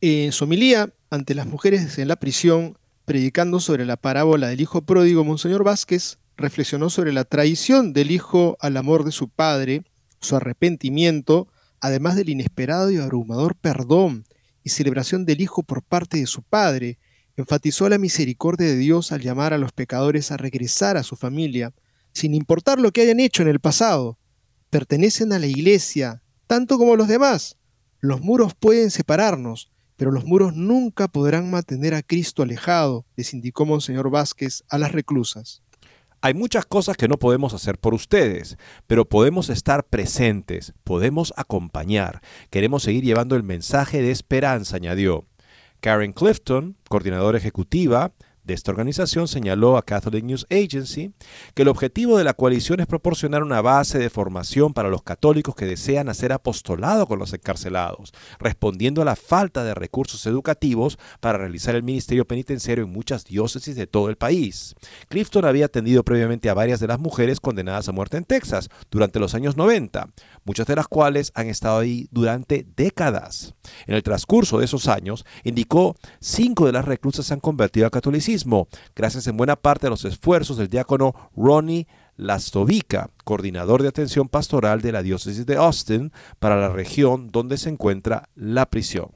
En 0.00 0.32
su 0.32 0.44
homilía 0.44 0.92
ante 1.08 1.36
las 1.36 1.46
mujeres 1.46 1.98
en 1.98 2.08
la 2.08 2.16
prisión, 2.16 2.76
predicando 3.04 3.60
sobre 3.60 3.84
la 3.84 3.96
parábola 3.96 4.48
del 4.48 4.60
hijo 4.60 4.82
pródigo, 4.82 5.24
Monseñor 5.24 5.62
Vázquez 5.62 6.18
reflexionó 6.36 6.90
sobre 6.90 7.12
la 7.12 7.22
traición 7.22 7.92
del 7.92 8.10
hijo 8.10 8.56
al 8.60 8.76
amor 8.76 9.04
de 9.04 9.12
su 9.12 9.28
padre, 9.28 9.84
su 10.20 10.34
arrepentimiento, 10.34 11.46
además 11.80 12.16
del 12.16 12.30
inesperado 12.30 12.90
y 12.90 12.96
abrumador 12.96 13.54
perdón 13.54 14.24
y 14.64 14.70
celebración 14.70 15.24
del 15.24 15.40
hijo 15.40 15.62
por 15.62 15.84
parte 15.84 16.18
de 16.18 16.26
su 16.26 16.42
padre, 16.42 16.98
enfatizó 17.36 17.88
la 17.88 17.98
misericordia 17.98 18.66
de 18.66 18.76
Dios 18.76 19.12
al 19.12 19.20
llamar 19.20 19.52
a 19.52 19.58
los 19.58 19.70
pecadores 19.70 20.32
a 20.32 20.36
regresar 20.36 20.96
a 20.96 21.04
su 21.04 21.14
familia, 21.14 21.72
sin 22.12 22.34
importar 22.34 22.78
lo 22.80 22.92
que 22.92 23.02
hayan 23.02 23.20
hecho 23.20 23.42
en 23.42 23.48
el 23.48 23.60
pasado. 23.60 24.18
Pertenecen 24.70 25.32
a 25.32 25.38
la 25.38 25.46
iglesia, 25.46 26.22
tanto 26.46 26.78
como 26.78 26.96
los 26.96 27.08
demás. 27.08 27.56
Los 28.00 28.20
muros 28.20 28.54
pueden 28.54 28.90
separarnos, 28.90 29.70
pero 29.96 30.10
los 30.10 30.24
muros 30.24 30.54
nunca 30.54 31.08
podrán 31.08 31.50
mantener 31.50 31.94
a 31.94 32.02
Cristo 32.02 32.42
alejado, 32.42 33.04
les 33.16 33.34
indicó 33.34 33.66
Monseñor 33.66 34.10
Vázquez 34.10 34.64
a 34.70 34.78
las 34.78 34.92
reclusas. 34.92 35.62
Hay 36.22 36.34
muchas 36.34 36.66
cosas 36.66 36.96
que 36.96 37.08
no 37.08 37.18
podemos 37.18 37.54
hacer 37.54 37.78
por 37.78 37.94
ustedes, 37.94 38.58
pero 38.86 39.08
podemos 39.08 39.48
estar 39.48 39.84
presentes, 39.84 40.74
podemos 40.84 41.32
acompañar. 41.36 42.20
Queremos 42.50 42.82
seguir 42.82 43.04
llevando 43.04 43.36
el 43.36 43.42
mensaje 43.42 44.02
de 44.02 44.10
esperanza, 44.10 44.76
añadió. 44.76 45.26
Karen 45.80 46.12
Clifton, 46.12 46.76
coordinadora 46.88 47.38
ejecutiva 47.38 48.12
de 48.50 48.54
esta 48.54 48.72
organización 48.72 49.28
señaló 49.28 49.76
a 49.76 49.84
Catholic 49.84 50.24
News 50.24 50.46
Agency 50.50 51.12
que 51.54 51.62
el 51.62 51.68
objetivo 51.68 52.18
de 52.18 52.24
la 52.24 52.34
coalición 52.34 52.80
es 52.80 52.88
proporcionar 52.88 53.44
una 53.44 53.62
base 53.62 53.98
de 53.98 54.10
formación 54.10 54.74
para 54.74 54.88
los 54.88 55.04
católicos 55.04 55.54
que 55.54 55.66
desean 55.66 56.08
hacer 56.08 56.32
apostolado 56.32 57.06
con 57.06 57.20
los 57.20 57.32
encarcelados, 57.32 58.12
respondiendo 58.40 59.02
a 59.02 59.04
la 59.04 59.14
falta 59.14 59.62
de 59.62 59.74
recursos 59.74 60.26
educativos 60.26 60.98
para 61.20 61.38
realizar 61.38 61.76
el 61.76 61.84
ministerio 61.84 62.26
penitenciario 62.26 62.84
en 62.84 62.90
muchas 62.90 63.24
diócesis 63.24 63.76
de 63.76 63.86
todo 63.86 64.10
el 64.10 64.16
país. 64.16 64.74
Clifton 65.08 65.44
había 65.44 65.66
atendido 65.66 66.02
previamente 66.02 66.50
a 66.50 66.54
varias 66.54 66.80
de 66.80 66.88
las 66.88 66.98
mujeres 66.98 67.38
condenadas 67.38 67.88
a 67.88 67.92
muerte 67.92 68.16
en 68.16 68.24
Texas 68.24 68.68
durante 68.90 69.20
los 69.20 69.36
años 69.36 69.56
90, 69.56 70.08
muchas 70.44 70.66
de 70.66 70.74
las 70.74 70.88
cuales 70.88 71.30
han 71.36 71.46
estado 71.46 71.78
ahí 71.78 72.08
durante 72.10 72.66
décadas. 72.76 73.54
En 73.86 73.94
el 73.94 74.02
transcurso 74.02 74.58
de 74.58 74.64
esos 74.64 74.88
años, 74.88 75.24
indicó, 75.44 75.94
cinco 76.18 76.66
de 76.66 76.72
las 76.72 76.84
reclusas 76.84 77.26
se 77.26 77.34
han 77.34 77.40
convertido 77.40 77.86
al 77.86 77.92
catolicismo, 77.92 78.39
gracias 78.94 79.26
en 79.26 79.36
buena 79.36 79.56
parte 79.56 79.86
a 79.86 79.90
los 79.90 80.04
esfuerzos 80.04 80.56
del 80.56 80.68
diácono 80.68 81.14
Ronnie 81.36 81.86
Lastovica, 82.16 83.10
coordinador 83.24 83.82
de 83.82 83.88
atención 83.88 84.28
pastoral 84.28 84.82
de 84.82 84.92
la 84.92 85.02
diócesis 85.02 85.46
de 85.46 85.56
Austin 85.56 86.12
para 86.38 86.56
la 86.56 86.68
región 86.68 87.28
donde 87.30 87.56
se 87.56 87.70
encuentra 87.70 88.28
la 88.34 88.66
prisión. 88.66 89.10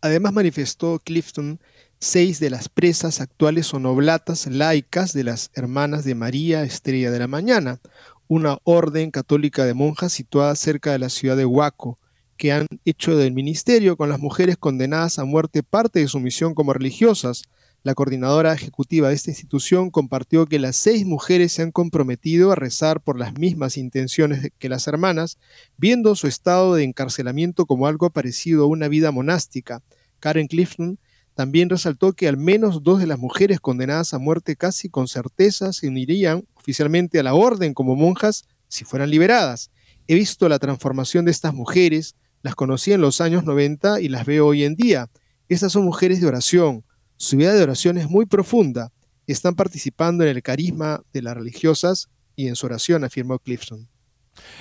Además 0.00 0.32
manifestó 0.32 1.00
Clifton 1.04 1.60
seis 2.00 2.38
de 2.38 2.50
las 2.50 2.68
presas 2.68 3.20
actuales 3.20 3.66
son 3.66 3.86
oblatas 3.86 4.46
laicas 4.46 5.12
de 5.12 5.24
las 5.24 5.50
Hermanas 5.54 6.04
de 6.04 6.14
María 6.14 6.62
Estrella 6.62 7.10
de 7.10 7.18
la 7.18 7.26
Mañana, 7.26 7.80
una 8.28 8.58
orden 8.64 9.10
católica 9.10 9.64
de 9.64 9.74
monjas 9.74 10.12
situada 10.12 10.54
cerca 10.54 10.92
de 10.92 10.98
la 10.98 11.08
ciudad 11.08 11.36
de 11.36 11.46
Huaco, 11.46 11.98
que 12.36 12.52
han 12.52 12.66
hecho 12.84 13.16
del 13.16 13.32
ministerio 13.32 13.96
con 13.96 14.08
las 14.08 14.20
mujeres 14.20 14.56
condenadas 14.56 15.18
a 15.18 15.24
muerte 15.24 15.62
parte 15.62 15.98
de 15.98 16.08
su 16.08 16.20
misión 16.20 16.54
como 16.54 16.72
religiosas. 16.72 17.42
La 17.84 17.94
coordinadora 17.94 18.52
ejecutiva 18.52 19.08
de 19.08 19.14
esta 19.14 19.30
institución 19.30 19.90
compartió 19.90 20.46
que 20.46 20.58
las 20.58 20.76
seis 20.76 21.06
mujeres 21.06 21.52
se 21.52 21.62
han 21.62 21.70
comprometido 21.70 22.50
a 22.50 22.56
rezar 22.56 23.00
por 23.00 23.18
las 23.18 23.38
mismas 23.38 23.76
intenciones 23.76 24.50
que 24.58 24.68
las 24.68 24.88
hermanas, 24.88 25.38
viendo 25.76 26.16
su 26.16 26.26
estado 26.26 26.74
de 26.74 26.82
encarcelamiento 26.82 27.66
como 27.66 27.86
algo 27.86 28.10
parecido 28.10 28.64
a 28.64 28.66
una 28.66 28.88
vida 28.88 29.12
monástica. 29.12 29.82
Karen 30.18 30.48
Clifton 30.48 30.98
también 31.34 31.70
resaltó 31.70 32.14
que 32.14 32.26
al 32.26 32.36
menos 32.36 32.82
dos 32.82 32.98
de 32.98 33.06
las 33.06 33.20
mujeres 33.20 33.60
condenadas 33.60 34.12
a 34.12 34.18
muerte 34.18 34.56
casi 34.56 34.88
con 34.88 35.06
certeza 35.06 35.72
se 35.72 35.86
unirían 35.86 36.44
oficialmente 36.54 37.20
a 37.20 37.22
la 37.22 37.34
orden 37.34 37.74
como 37.74 37.94
monjas 37.94 38.44
si 38.66 38.84
fueran 38.84 39.10
liberadas. 39.10 39.70
He 40.08 40.16
visto 40.16 40.48
la 40.48 40.58
transformación 40.58 41.26
de 41.26 41.30
estas 41.30 41.54
mujeres, 41.54 42.16
las 42.42 42.56
conocí 42.56 42.92
en 42.92 43.00
los 43.00 43.20
años 43.20 43.44
90 43.44 44.00
y 44.00 44.08
las 44.08 44.26
veo 44.26 44.48
hoy 44.48 44.64
en 44.64 44.74
día. 44.74 45.10
Estas 45.48 45.70
son 45.70 45.84
mujeres 45.84 46.20
de 46.20 46.26
oración. 46.26 46.84
Su 47.20 47.36
vida 47.36 47.52
de 47.52 47.64
oración 47.64 47.98
es 47.98 48.08
muy 48.08 48.26
profunda. 48.26 48.92
Están 49.26 49.56
participando 49.56 50.22
en 50.22 50.36
el 50.36 50.40
carisma 50.40 51.02
de 51.12 51.20
las 51.20 51.36
religiosas 51.36 52.08
y 52.36 52.46
en 52.46 52.54
su 52.54 52.66
oración, 52.66 53.02
afirmó 53.02 53.40
Clifton. 53.40 53.88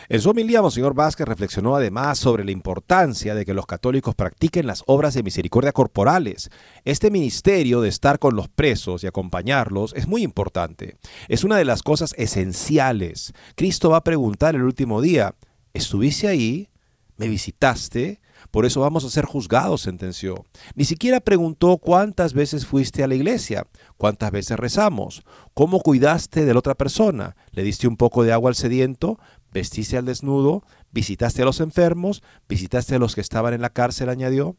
En 0.09 0.19
su 0.19 0.31
homilía, 0.31 0.63
Monseñor 0.63 0.95
Vázquez 0.95 1.27
reflexionó 1.27 1.75
además 1.75 2.17
sobre 2.17 2.43
la 2.43 2.49
importancia 2.49 3.35
de 3.35 3.45
que 3.45 3.53
los 3.53 3.67
católicos 3.67 4.15
practiquen 4.15 4.65
las 4.65 4.83
obras 4.87 5.13
de 5.13 5.21
misericordia 5.21 5.71
corporales. 5.71 6.49
Este 6.83 7.11
ministerio 7.11 7.79
de 7.81 7.89
estar 7.89 8.17
con 8.17 8.35
los 8.35 8.49
presos 8.49 9.03
y 9.03 9.07
acompañarlos 9.07 9.93
es 9.95 10.07
muy 10.07 10.23
importante. 10.23 10.97
Es 11.27 11.43
una 11.43 11.57
de 11.57 11.65
las 11.65 11.83
cosas 11.83 12.15
esenciales. 12.17 13.33
Cristo 13.53 13.91
va 13.91 13.97
a 13.97 14.03
preguntar 14.03 14.55
el 14.55 14.63
último 14.63 14.99
día, 14.99 15.35
¿estuviste 15.75 16.27
ahí? 16.27 16.69
¿Me 17.17 17.27
visitaste? 17.27 18.19
Por 18.51 18.65
eso 18.65 18.81
vamos 18.81 19.03
a 19.03 19.09
ser 19.09 19.25
juzgados, 19.25 19.81
sentenció. 19.81 20.45
Ni 20.75 20.85
siquiera 20.85 21.19
preguntó 21.19 21.77
cuántas 21.77 22.33
veces 22.33 22.65
fuiste 22.65 23.03
a 23.03 23.07
la 23.07 23.15
iglesia, 23.15 23.67
cuántas 23.97 24.31
veces 24.31 24.57
rezamos, 24.57 25.23
cómo 25.53 25.79
cuidaste 25.79 26.45
de 26.45 26.53
la 26.53 26.59
otra 26.59 26.75
persona, 26.75 27.35
le 27.51 27.63
diste 27.63 27.87
un 27.87 27.97
poco 27.97 28.23
de 28.23 28.33
agua 28.33 28.49
al 28.49 28.55
sediento, 28.55 29.19
vestiste 29.51 29.97
al 29.97 30.05
desnudo, 30.05 30.63
visitaste 30.91 31.41
a 31.41 31.45
los 31.45 31.59
enfermos, 31.59 32.23
visitaste 32.47 32.95
a 32.95 32.99
los 32.99 33.15
que 33.15 33.21
estaban 33.21 33.53
en 33.53 33.61
la 33.61 33.69
cárcel, 33.69 34.09
añadió. 34.09 34.55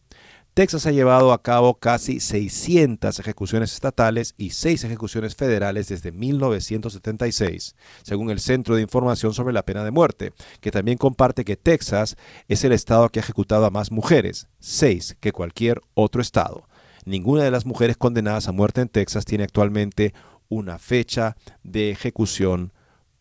Texas 0.59 0.87
ha 0.87 0.91
llevado 0.91 1.33
a 1.33 1.41
cabo 1.41 1.75
casi 1.75 2.19
600 2.19 3.21
ejecuciones 3.21 3.73
estatales 3.73 4.35
y 4.37 4.51
6 4.51 4.83
ejecuciones 4.83 5.37
federales 5.37 5.87
desde 5.87 6.11
1976, 6.11 7.77
según 8.03 8.31
el 8.31 8.41
Centro 8.41 8.75
de 8.75 8.83
Información 8.83 9.33
sobre 9.35 9.55
la 9.55 9.65
Pena 9.65 9.85
de 9.85 9.93
Muerte, 9.93 10.33
que 10.61 10.73
también 10.73 10.99
comparte 10.99 11.45
que 11.45 11.57
Texas 11.57 12.17
es 12.49 12.65
el 12.65 12.73
estado 12.73 13.09
que 13.09 13.21
ha 13.21 13.23
ejecutado 13.23 13.67
a 13.67 13.71
más 13.71 13.93
mujeres, 13.93 14.49
6 14.59 15.19
que 15.21 15.31
cualquier 15.31 15.81
otro 15.95 16.21
estado. 16.21 16.67
Ninguna 17.05 17.45
de 17.45 17.53
las 17.53 17.65
mujeres 17.65 17.97
condenadas 17.97 18.49
a 18.49 18.53
muerte 18.53 18.81
en 18.81 18.89
Texas 18.89 19.25
tiene 19.25 19.45
actualmente 19.45 20.13
una 20.49 20.81
fecha 20.81 21.37
de 21.63 21.93
ejecución 21.93 22.73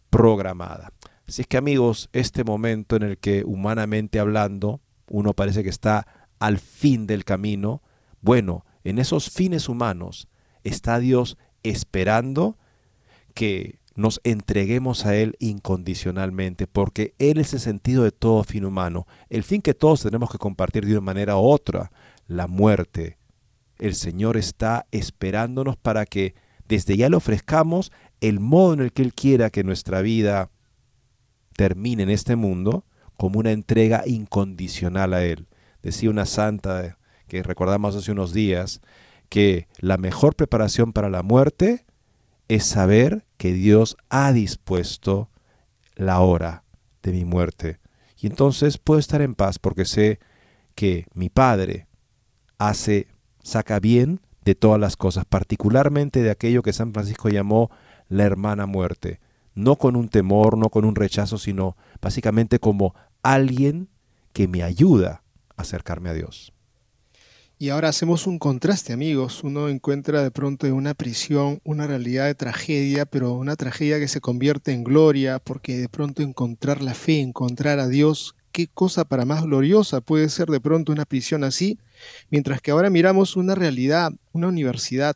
programada. 0.09 0.91
Así 1.27 1.43
es 1.43 1.47
que 1.47 1.57
amigos, 1.57 2.09
este 2.13 2.43
momento 2.43 2.95
en 2.95 3.03
el 3.03 3.19
que 3.19 3.43
humanamente 3.45 4.17
hablando 4.17 4.81
uno 5.09 5.33
parece 5.33 5.63
que 5.63 5.69
está 5.69 6.07
al 6.39 6.59
fin 6.59 7.07
del 7.07 7.25
camino, 7.25 7.81
bueno, 8.21 8.65
en 8.83 8.99
esos 8.99 9.29
fines 9.29 9.69
humanos 9.69 10.27
está 10.63 10.99
Dios 10.99 11.38
esperando 11.63 12.57
que 13.33 13.79
nos 13.95 14.21
entreguemos 14.23 15.05
a 15.05 15.15
Él 15.15 15.35
incondicionalmente, 15.39 16.67
porque 16.67 17.15
Él 17.17 17.39
es 17.39 17.53
el 17.53 17.59
sentido 17.59 18.03
de 18.03 18.11
todo 18.11 18.43
fin 18.43 18.63
humano, 18.63 19.07
el 19.29 19.43
fin 19.43 19.61
que 19.61 19.73
todos 19.73 20.03
tenemos 20.03 20.29
que 20.29 20.38
compartir 20.38 20.85
de 20.85 20.91
una 20.91 21.01
manera 21.01 21.38
u 21.38 21.41
otra, 21.41 21.91
la 22.27 22.47
muerte. 22.47 23.17
El 23.79 23.95
Señor 23.95 24.38
está 24.38 24.85
esperándonos 24.91 25.77
para 25.77 26.05
que 26.05 26.35
desde 26.67 26.95
ya 26.95 27.09
le 27.09 27.15
ofrezcamos 27.15 27.91
el 28.21 28.39
modo 28.39 28.73
en 28.73 28.81
el 28.81 28.93
que 28.93 29.01
Él 29.01 29.13
quiera 29.13 29.49
que 29.49 29.63
nuestra 29.63 30.01
vida 30.01 30.51
termine 31.55 32.03
en 32.03 32.09
este 32.09 32.35
mundo 32.35 32.85
como 33.17 33.39
una 33.39 33.51
entrega 33.51 34.03
incondicional 34.05 35.13
a 35.13 35.25
Él. 35.25 35.47
Decía 35.84 36.09
una 36.09 36.25
santa 36.25 36.97
que 37.28 37.43
recordamos 37.43 37.95
hace 37.95 38.11
unos 38.11 38.34
días 38.34 38.82
que 39.30 39.67
la 39.80 39.97
mejor 39.97 40.36
preparación 40.36 40.93
para 40.93 41.09
la 41.09 41.23
muerte 41.23 41.86
es 42.47 42.65
saber 42.65 43.25
que 43.38 43.53
Dios 43.53 43.97
ha 44.09 44.32
dispuesto 44.32 45.30
la 45.95 46.19
hora 46.21 46.63
de 47.03 47.11
mi 47.11 47.25
muerte. 47.25 47.80
Y 48.19 48.28
entonces 48.28 48.78
puedo 48.78 48.99
estar 48.99 49.21
en 49.21 49.36
paz 49.36 49.59
porque 49.59 49.86
sé 49.86 50.19
que 50.75 51.07
mi 51.13 51.30
Padre 51.30 51.88
hace, 52.57 53.07
saca 53.43 53.80
bien 53.80 54.21
de 54.45 54.55
todas 54.55 54.80
las 54.80 54.95
cosas, 54.95 55.25
particularmente 55.25 56.23
de 56.23 56.32
aquello 56.32 56.63
que 56.63 56.73
San 56.73 56.93
Francisco 56.93 57.30
llamó 57.30 57.69
la 58.07 58.23
hermana 58.23 58.65
muerte. 58.65 59.19
No 59.53 59.75
con 59.75 59.95
un 59.95 60.07
temor, 60.07 60.57
no 60.57 60.69
con 60.69 60.86
un 60.86 60.95
rechazo, 60.95 61.38
sino 61.38 61.75
básicamente 62.01 62.59
como 62.59 62.95
alguien 63.23 63.89
que 64.32 64.47
me 64.47 64.63
ayuda 64.63 65.23
acercarme 65.58 66.10
a 66.10 66.14
Dios. 66.14 66.53
Y 67.60 67.70
ahora 67.70 67.89
hacemos 67.89 68.28
un 68.28 68.38
contraste, 68.38 68.93
amigos. 68.93 69.43
Uno 69.43 69.68
encuentra 69.68 70.22
de 70.22 70.30
pronto 70.30 70.68
en 70.68 70.74
una 70.74 70.93
prisión 70.93 71.60
una 71.64 71.88
realidad 71.88 72.26
de 72.26 72.36
tragedia, 72.36 73.08
pero 73.08 73.34
una 73.34 73.55
tragedia 73.55 73.99
que 73.99 74.08
se 74.08 74.22
convierte 74.22 74.74
en 74.74 74.84
gloria, 74.84 75.39
porque 75.39 75.78
de 75.78 75.89
pronto 75.89 76.22
encontrar 76.22 76.84
la 76.84 76.93
fe, 76.93 77.20
encontrar 77.20 77.80
a 77.80 77.88
Dios, 77.88 78.36
qué 78.51 78.68
cosa 78.68 79.05
para 79.05 79.26
más 79.26 79.43
gloriosa 79.43 80.01
puede 80.01 80.30
ser 80.30 80.49
de 80.49 80.62
pronto 80.62 80.91
una 80.91 81.05
prisión 81.05 81.43
así, 81.43 81.80
mientras 82.30 82.62
que 82.62 82.70
ahora 82.70 82.91
miramos 82.91 83.36
una 83.36 83.55
realidad, 83.55 84.12
una 84.34 84.49
universidad 84.49 85.16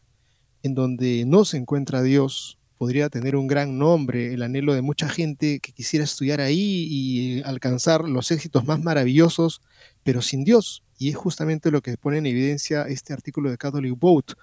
en 0.64 0.74
donde 0.74 1.26
no 1.28 1.46
se 1.46 1.58
encuentra 1.58 2.02
Dios, 2.02 2.58
podría 2.82 3.09
tener 3.09 3.36
un 3.36 3.45
gran 3.45 3.77
nombre, 3.77 4.34
el 4.34 4.41
anhelo 4.41 4.73
de 4.73 4.82
mucha 4.82 5.07
gente 5.07 5.59
que 5.59 5.71
quisiera 5.71 6.03
estudiar 6.03 6.41
ahí 6.41 6.88
y 6.89 7.43
alcanzar 7.43 8.09
los 8.09 8.32
éxitos 8.32 8.65
más 8.65 8.82
maravillosos, 8.82 9.61
pero 10.01 10.23
sin 10.23 10.43
Dios. 10.43 10.82
Y 10.97 11.09
es 11.09 11.15
justamente 11.15 11.69
lo 11.69 11.82
que 11.82 11.95
pone 11.95 12.17
en 12.17 12.25
evidencia 12.25 12.82
este 12.88 13.13
artículo 13.13 13.51
de 13.51 13.59
Catholic 13.59 13.93
Vote. 13.99 14.34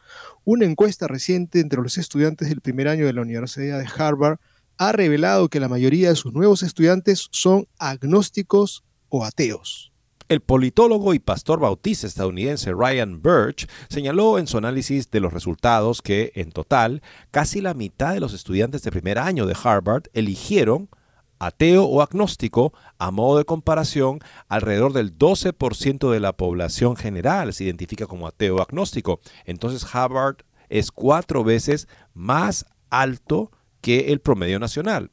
Una 0.44 0.66
encuesta 0.66 1.08
reciente 1.08 1.58
entre 1.58 1.82
los 1.82 1.98
estudiantes 1.98 2.48
del 2.48 2.60
primer 2.60 2.86
año 2.86 3.06
de 3.06 3.12
la 3.12 3.22
Universidad 3.22 3.80
de 3.80 3.88
Harvard 3.98 4.38
ha 4.76 4.92
revelado 4.92 5.48
que 5.48 5.58
la 5.58 5.68
mayoría 5.68 6.10
de 6.10 6.14
sus 6.14 6.32
nuevos 6.32 6.62
estudiantes 6.62 7.26
son 7.32 7.66
agnósticos 7.76 8.84
o 9.08 9.24
ateos. 9.24 9.90
El 10.28 10.42
politólogo 10.42 11.14
y 11.14 11.20
pastor 11.20 11.58
bautista 11.58 12.06
estadounidense 12.06 12.74
Ryan 12.74 13.22
Birch 13.22 13.66
señaló 13.88 14.38
en 14.38 14.46
su 14.46 14.58
análisis 14.58 15.10
de 15.10 15.20
los 15.20 15.32
resultados 15.32 16.02
que, 16.02 16.32
en 16.34 16.52
total, 16.52 17.00
casi 17.30 17.62
la 17.62 17.72
mitad 17.72 18.12
de 18.12 18.20
los 18.20 18.34
estudiantes 18.34 18.82
de 18.82 18.90
primer 18.90 19.18
año 19.18 19.46
de 19.46 19.56
Harvard 19.62 20.02
eligieron 20.12 20.90
ateo 21.38 21.84
o 21.84 22.02
agnóstico, 22.02 22.74
a 22.98 23.10
modo 23.10 23.38
de 23.38 23.46
comparación, 23.46 24.18
alrededor 24.48 24.92
del 24.92 25.16
12% 25.16 26.10
de 26.10 26.20
la 26.20 26.34
población 26.34 26.94
general 26.94 27.54
se 27.54 27.64
identifica 27.64 28.06
como 28.06 28.26
ateo 28.26 28.56
o 28.56 28.60
agnóstico. 28.60 29.20
Entonces 29.46 29.86
Harvard 29.94 30.44
es 30.68 30.90
cuatro 30.90 31.42
veces 31.42 31.88
más 32.12 32.66
alto 32.90 33.50
que 33.80 34.12
el 34.12 34.20
promedio 34.20 34.58
nacional. 34.58 35.10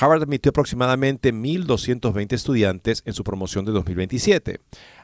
Harvard 0.00 0.22
admitió 0.22 0.50
aproximadamente 0.50 1.34
1.220 1.34 2.32
estudiantes 2.32 3.02
en 3.04 3.14
su 3.14 3.24
promoción 3.24 3.64
de 3.64 3.72
2027. 3.72 4.60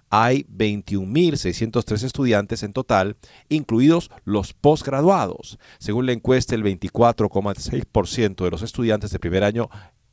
Hay 0.08 0.44
21.603 0.44 2.04
estudiantes 2.04 2.62
en 2.62 2.72
total, 2.72 3.16
incluidos 3.48 4.12
los 4.24 4.52
posgraduados. 4.52 5.58
Según 5.78 6.06
la 6.06 6.12
encuesta, 6.12 6.54
el 6.54 6.62
24,6% 6.62 8.44
de 8.44 8.50
los 8.50 8.62
estudiantes 8.62 9.10
de 9.10 9.18
primer 9.18 9.42
año 9.42 9.68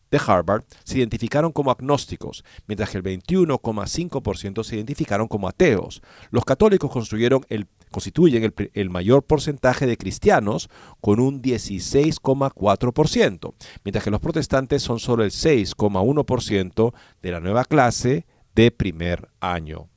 de 0.10 0.20
Harvard 0.26 0.64
se 0.84 0.98
identificaron 0.98 1.52
como 1.52 1.72
agnósticos, 1.72 2.44
mientras 2.68 2.90
que 2.90 2.98
el 2.98 3.04
21,5% 3.04 4.64
se 4.64 4.76
identificaron 4.76 5.28
como 5.28 5.48
ateos. 5.48 6.02
Los 6.32 6.44
católicos 6.44 6.92
construyeron 6.92 7.46
el, 7.50 7.68
constituyen 7.92 8.54
el, 8.74 8.90
mayor 8.90 9.24
porcentaje 9.24 9.86
de 9.86 9.98
cristianos 9.98 10.70
con 11.00 11.20
un 11.20 11.42
16,4%, 11.42 13.54
mientras 13.84 14.04
que 14.04 14.12
los 14.12 14.20
protestantes 14.20 14.82
son 14.82 15.00
solo 15.00 15.24
el 15.24 15.32
6,1% 15.32 16.94
de 17.22 17.32
la 17.32 17.40
nueva 17.40 17.66
clase 17.66 18.26
de 18.56 18.72
primer 18.72 19.30
año. 19.40 19.90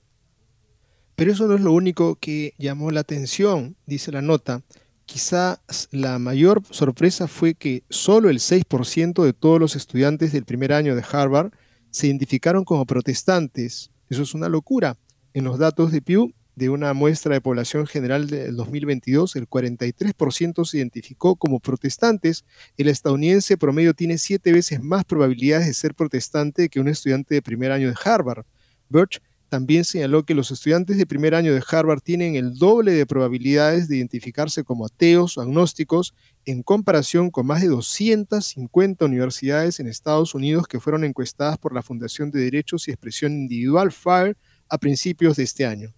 Pero 1.17 1.33
eso 1.33 1.47
no 1.47 1.55
es 1.55 1.61
lo 1.61 1.73
único 1.73 2.17
que 2.17 2.55
llamó 2.59 2.91
la 2.91 3.01
atención, 3.01 3.77
dice 3.87 4.13
la 4.13 4.21
nota. 4.21 4.63
Quizá 5.07 5.61
la 5.91 6.19
mayor 6.19 6.63
sorpresa 6.71 7.29
fue 7.29 7.55
que 7.55 7.85
solo 7.89 8.31
el 8.31 8.39
6% 8.39 9.23
de 9.23 9.33
todos 9.33 9.61
los 9.61 9.77
estudiantes 9.77 10.33
del 10.33 10.45
primer 10.45 10.73
año 10.73 10.97
de 10.97 11.05
Harvard 11.09 11.53
se 11.91 12.09
identificaron 12.09 12.65
como 12.65 12.87
protestantes. 12.87 13.91
Eso 14.09 14.23
es 14.23 14.35
una 14.35 14.49
locura. 14.49 14.97
En 15.35 15.45
los 15.45 15.59
datos 15.59 15.93
de 15.93 16.03
Pew, 16.03 16.33
de 16.57 16.71
una 16.71 16.93
muestra 16.95 17.35
de 17.35 17.41
población 17.41 17.87
general 17.87 18.29
del 18.29 18.57
2022, 18.57 19.37
el 19.37 19.49
43% 19.49 20.65
se 20.65 20.79
identificó 20.79 21.37
como 21.37 21.61
protestantes. 21.61 22.45
El 22.77 22.89
estadounidense 22.89 23.57
promedio 23.57 23.95
tiene 23.95 24.19
siete 24.19 24.53
veces 24.53 24.83
más 24.83 25.05
probabilidades 25.05 25.67
de 25.67 25.75
ser 25.75 25.95
protestante 25.95 26.69
que 26.69 26.81
un 26.81 26.89
estudiante 26.89 27.35
de 27.35 27.43
primer 27.43 27.73
año 27.73 27.89
de 27.89 27.97
Harvard. 28.05 28.45
Birch 28.89 29.21
también 29.49 29.85
señaló 29.85 30.25
que 30.25 30.35
los 30.35 30.51
estudiantes 30.51 30.97
de 30.97 31.07
primer 31.07 31.35
año 31.35 31.55
de 31.55 31.63
Harvard 31.71 32.01
tienen 32.01 32.35
el 32.35 32.55
doble 32.55 32.93
de 32.93 33.07
probabilidades 33.07 33.87
de 33.87 33.99
identificarse 33.99 34.65
como 34.65 34.87
ateos 34.87 35.39
o 35.39 35.43
agnósticos 35.43 36.13
en 36.45 36.63
comparación 36.63 37.31
con 37.31 37.47
más 37.47 37.63
de 37.63 37.69
250 37.69 39.05
universidades 39.05 39.79
en 39.79 39.87
Estados 39.87 40.35
Unidos 40.35 40.67
que 40.67 40.81
fueron 40.81 41.05
encuestadas 41.05 41.57
por 41.59 41.73
la 41.73 41.83
Fundación 41.83 42.33
de 42.33 42.41
Derechos 42.41 42.89
y 42.89 42.91
Expresión 42.91 43.33
Individual 43.33 43.93
FIRE 43.93 44.35
a 44.69 44.79
principios 44.79 45.37
de 45.37 45.45
este 45.45 45.67
año. 45.67 45.95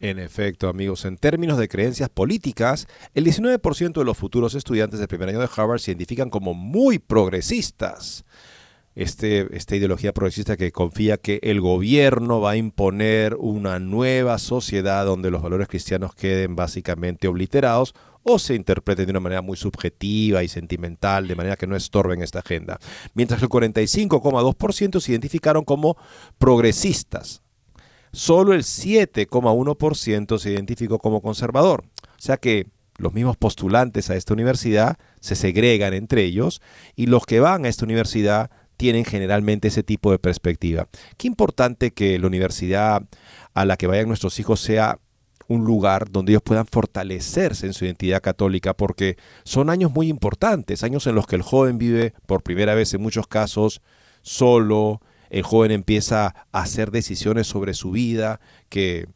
En 0.00 0.18
efecto, 0.18 0.68
amigos, 0.68 1.04
en 1.04 1.16
términos 1.16 1.58
de 1.58 1.68
creencias 1.68 2.08
políticas, 2.08 2.86
el 3.14 3.24
19% 3.24 3.92
de 3.92 4.04
los 4.04 4.16
futuros 4.16 4.54
estudiantes 4.54 5.00
de 5.00 5.08
primer 5.08 5.30
año 5.30 5.40
de 5.40 5.48
Harvard 5.54 5.80
se 5.80 5.90
identifican 5.90 6.30
como 6.30 6.54
muy 6.54 7.00
progresistas 7.00 8.24
este, 8.98 9.56
esta 9.56 9.76
ideología 9.76 10.12
progresista 10.12 10.56
que 10.56 10.72
confía 10.72 11.18
que 11.18 11.38
el 11.44 11.60
gobierno 11.60 12.40
va 12.40 12.52
a 12.52 12.56
imponer 12.56 13.36
una 13.36 13.78
nueva 13.78 14.38
sociedad 14.38 15.06
donde 15.06 15.30
los 15.30 15.40
valores 15.40 15.68
cristianos 15.68 16.16
queden 16.16 16.56
básicamente 16.56 17.28
obliterados 17.28 17.94
o 18.24 18.40
se 18.40 18.56
interpreten 18.56 19.06
de 19.06 19.12
una 19.12 19.20
manera 19.20 19.40
muy 19.40 19.56
subjetiva 19.56 20.42
y 20.42 20.48
sentimental, 20.48 21.28
de 21.28 21.36
manera 21.36 21.56
que 21.56 21.68
no 21.68 21.76
estorben 21.76 22.22
esta 22.22 22.40
agenda. 22.40 22.80
Mientras 23.14 23.38
que 23.38 23.46
el 23.46 23.50
45,2% 23.50 25.00
se 25.00 25.12
identificaron 25.12 25.64
como 25.64 25.96
progresistas. 26.38 27.42
Solo 28.12 28.54
el 28.54 28.62
7,1% 28.62 30.38
se 30.38 30.50
identificó 30.50 30.98
como 30.98 31.20
conservador. 31.20 31.84
O 32.02 32.20
sea 32.20 32.36
que 32.36 32.66
los 32.96 33.14
mismos 33.14 33.36
postulantes 33.36 34.10
a 34.10 34.16
esta 34.16 34.34
universidad 34.34 34.98
se 35.20 35.36
segregan 35.36 35.94
entre 35.94 36.24
ellos 36.24 36.60
y 36.96 37.06
los 37.06 37.26
que 37.26 37.40
van 37.40 37.64
a 37.64 37.68
esta 37.68 37.84
universidad 37.84 38.50
tienen 38.76 39.04
generalmente 39.04 39.68
ese 39.68 39.82
tipo 39.82 40.10
de 40.10 40.18
perspectiva. 40.18 40.88
Qué 41.16 41.26
importante 41.26 41.92
que 41.92 42.18
la 42.18 42.26
universidad 42.26 43.02
a 43.54 43.64
la 43.64 43.76
que 43.76 43.86
vayan 43.86 44.08
nuestros 44.08 44.38
hijos 44.38 44.60
sea 44.60 44.98
un 45.48 45.64
lugar 45.64 46.10
donde 46.10 46.32
ellos 46.32 46.42
puedan 46.42 46.66
fortalecerse 46.66 47.66
en 47.66 47.72
su 47.72 47.84
identidad 47.86 48.20
católica, 48.20 48.74
porque 48.74 49.16
son 49.44 49.70
años 49.70 49.90
muy 49.90 50.08
importantes, 50.08 50.82
años 50.82 51.06
en 51.06 51.14
los 51.14 51.26
que 51.26 51.36
el 51.36 51.42
joven 51.42 51.78
vive 51.78 52.12
por 52.26 52.42
primera 52.42 52.74
vez 52.74 52.92
en 52.94 53.02
muchos 53.02 53.26
casos 53.26 53.80
solo, 54.22 55.00
el 55.30 55.42
joven 55.42 55.70
empieza 55.70 56.34
a 56.52 56.62
hacer 56.62 56.90
decisiones 56.90 57.46
sobre 57.46 57.74
su 57.74 57.90
vida 57.90 58.40
que 58.68 59.08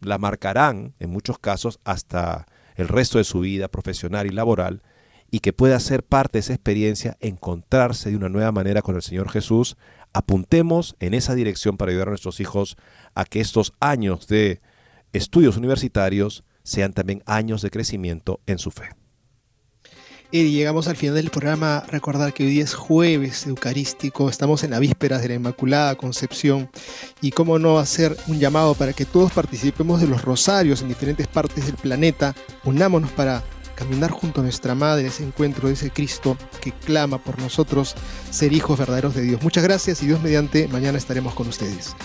la 0.00 0.18
marcarán 0.18 0.94
en 0.98 1.10
muchos 1.10 1.38
casos 1.38 1.80
hasta 1.84 2.46
el 2.76 2.88
resto 2.88 3.18
de 3.18 3.24
su 3.24 3.40
vida 3.40 3.68
profesional 3.68 4.26
y 4.26 4.30
laboral 4.30 4.82
y 5.30 5.40
que 5.40 5.52
pueda 5.52 5.78
ser 5.78 6.02
parte 6.02 6.38
de 6.38 6.40
esa 6.40 6.54
experiencia, 6.54 7.16
encontrarse 7.20 8.10
de 8.10 8.16
una 8.16 8.28
nueva 8.28 8.52
manera 8.52 8.82
con 8.82 8.96
el 8.96 9.02
Señor 9.02 9.30
Jesús, 9.30 9.76
apuntemos 10.12 10.96
en 10.98 11.14
esa 11.14 11.34
dirección 11.34 11.76
para 11.76 11.90
ayudar 11.90 12.08
a 12.08 12.12
nuestros 12.12 12.40
hijos 12.40 12.76
a 13.14 13.24
que 13.24 13.40
estos 13.40 13.72
años 13.78 14.26
de 14.26 14.60
estudios 15.12 15.56
universitarios 15.56 16.44
sean 16.62 16.92
también 16.92 17.22
años 17.26 17.62
de 17.62 17.70
crecimiento 17.70 18.40
en 18.46 18.58
su 18.58 18.70
fe. 18.70 18.99
Y 20.32 20.52
llegamos 20.52 20.86
al 20.86 20.96
final 20.96 21.16
del 21.16 21.30
programa. 21.30 21.82
Recordar 21.88 22.32
que 22.32 22.44
hoy 22.44 22.50
día 22.50 22.62
es 22.62 22.74
jueves 22.74 23.48
eucarístico, 23.48 24.28
estamos 24.30 24.62
en 24.62 24.70
la 24.70 24.78
víspera 24.78 25.18
de 25.18 25.26
la 25.26 25.34
Inmaculada 25.34 25.96
Concepción 25.96 26.70
y 27.20 27.32
cómo 27.32 27.58
no 27.58 27.80
hacer 27.80 28.16
un 28.28 28.38
llamado 28.38 28.74
para 28.74 28.92
que 28.92 29.04
todos 29.04 29.32
participemos 29.32 30.00
de 30.00 30.06
los 30.06 30.22
rosarios 30.22 30.82
en 30.82 30.88
diferentes 30.88 31.26
partes 31.26 31.66
del 31.66 31.74
planeta, 31.74 32.36
unámonos 32.64 33.10
para 33.10 33.42
caminar 33.74 34.12
junto 34.12 34.40
a 34.40 34.44
nuestra 34.44 34.76
Madre, 34.76 35.08
ese 35.08 35.24
encuentro 35.24 35.66
de 35.66 35.74
ese 35.74 35.90
Cristo 35.90 36.36
que 36.60 36.70
clama 36.70 37.18
por 37.18 37.40
nosotros 37.40 37.96
ser 38.30 38.52
hijos 38.52 38.78
verdaderos 38.78 39.16
de 39.16 39.22
Dios. 39.22 39.42
Muchas 39.42 39.64
gracias 39.64 40.00
y 40.02 40.06
Dios 40.06 40.22
mediante, 40.22 40.68
mañana 40.68 40.98
estaremos 40.98 41.34
con 41.34 41.48
ustedes. 41.48 41.96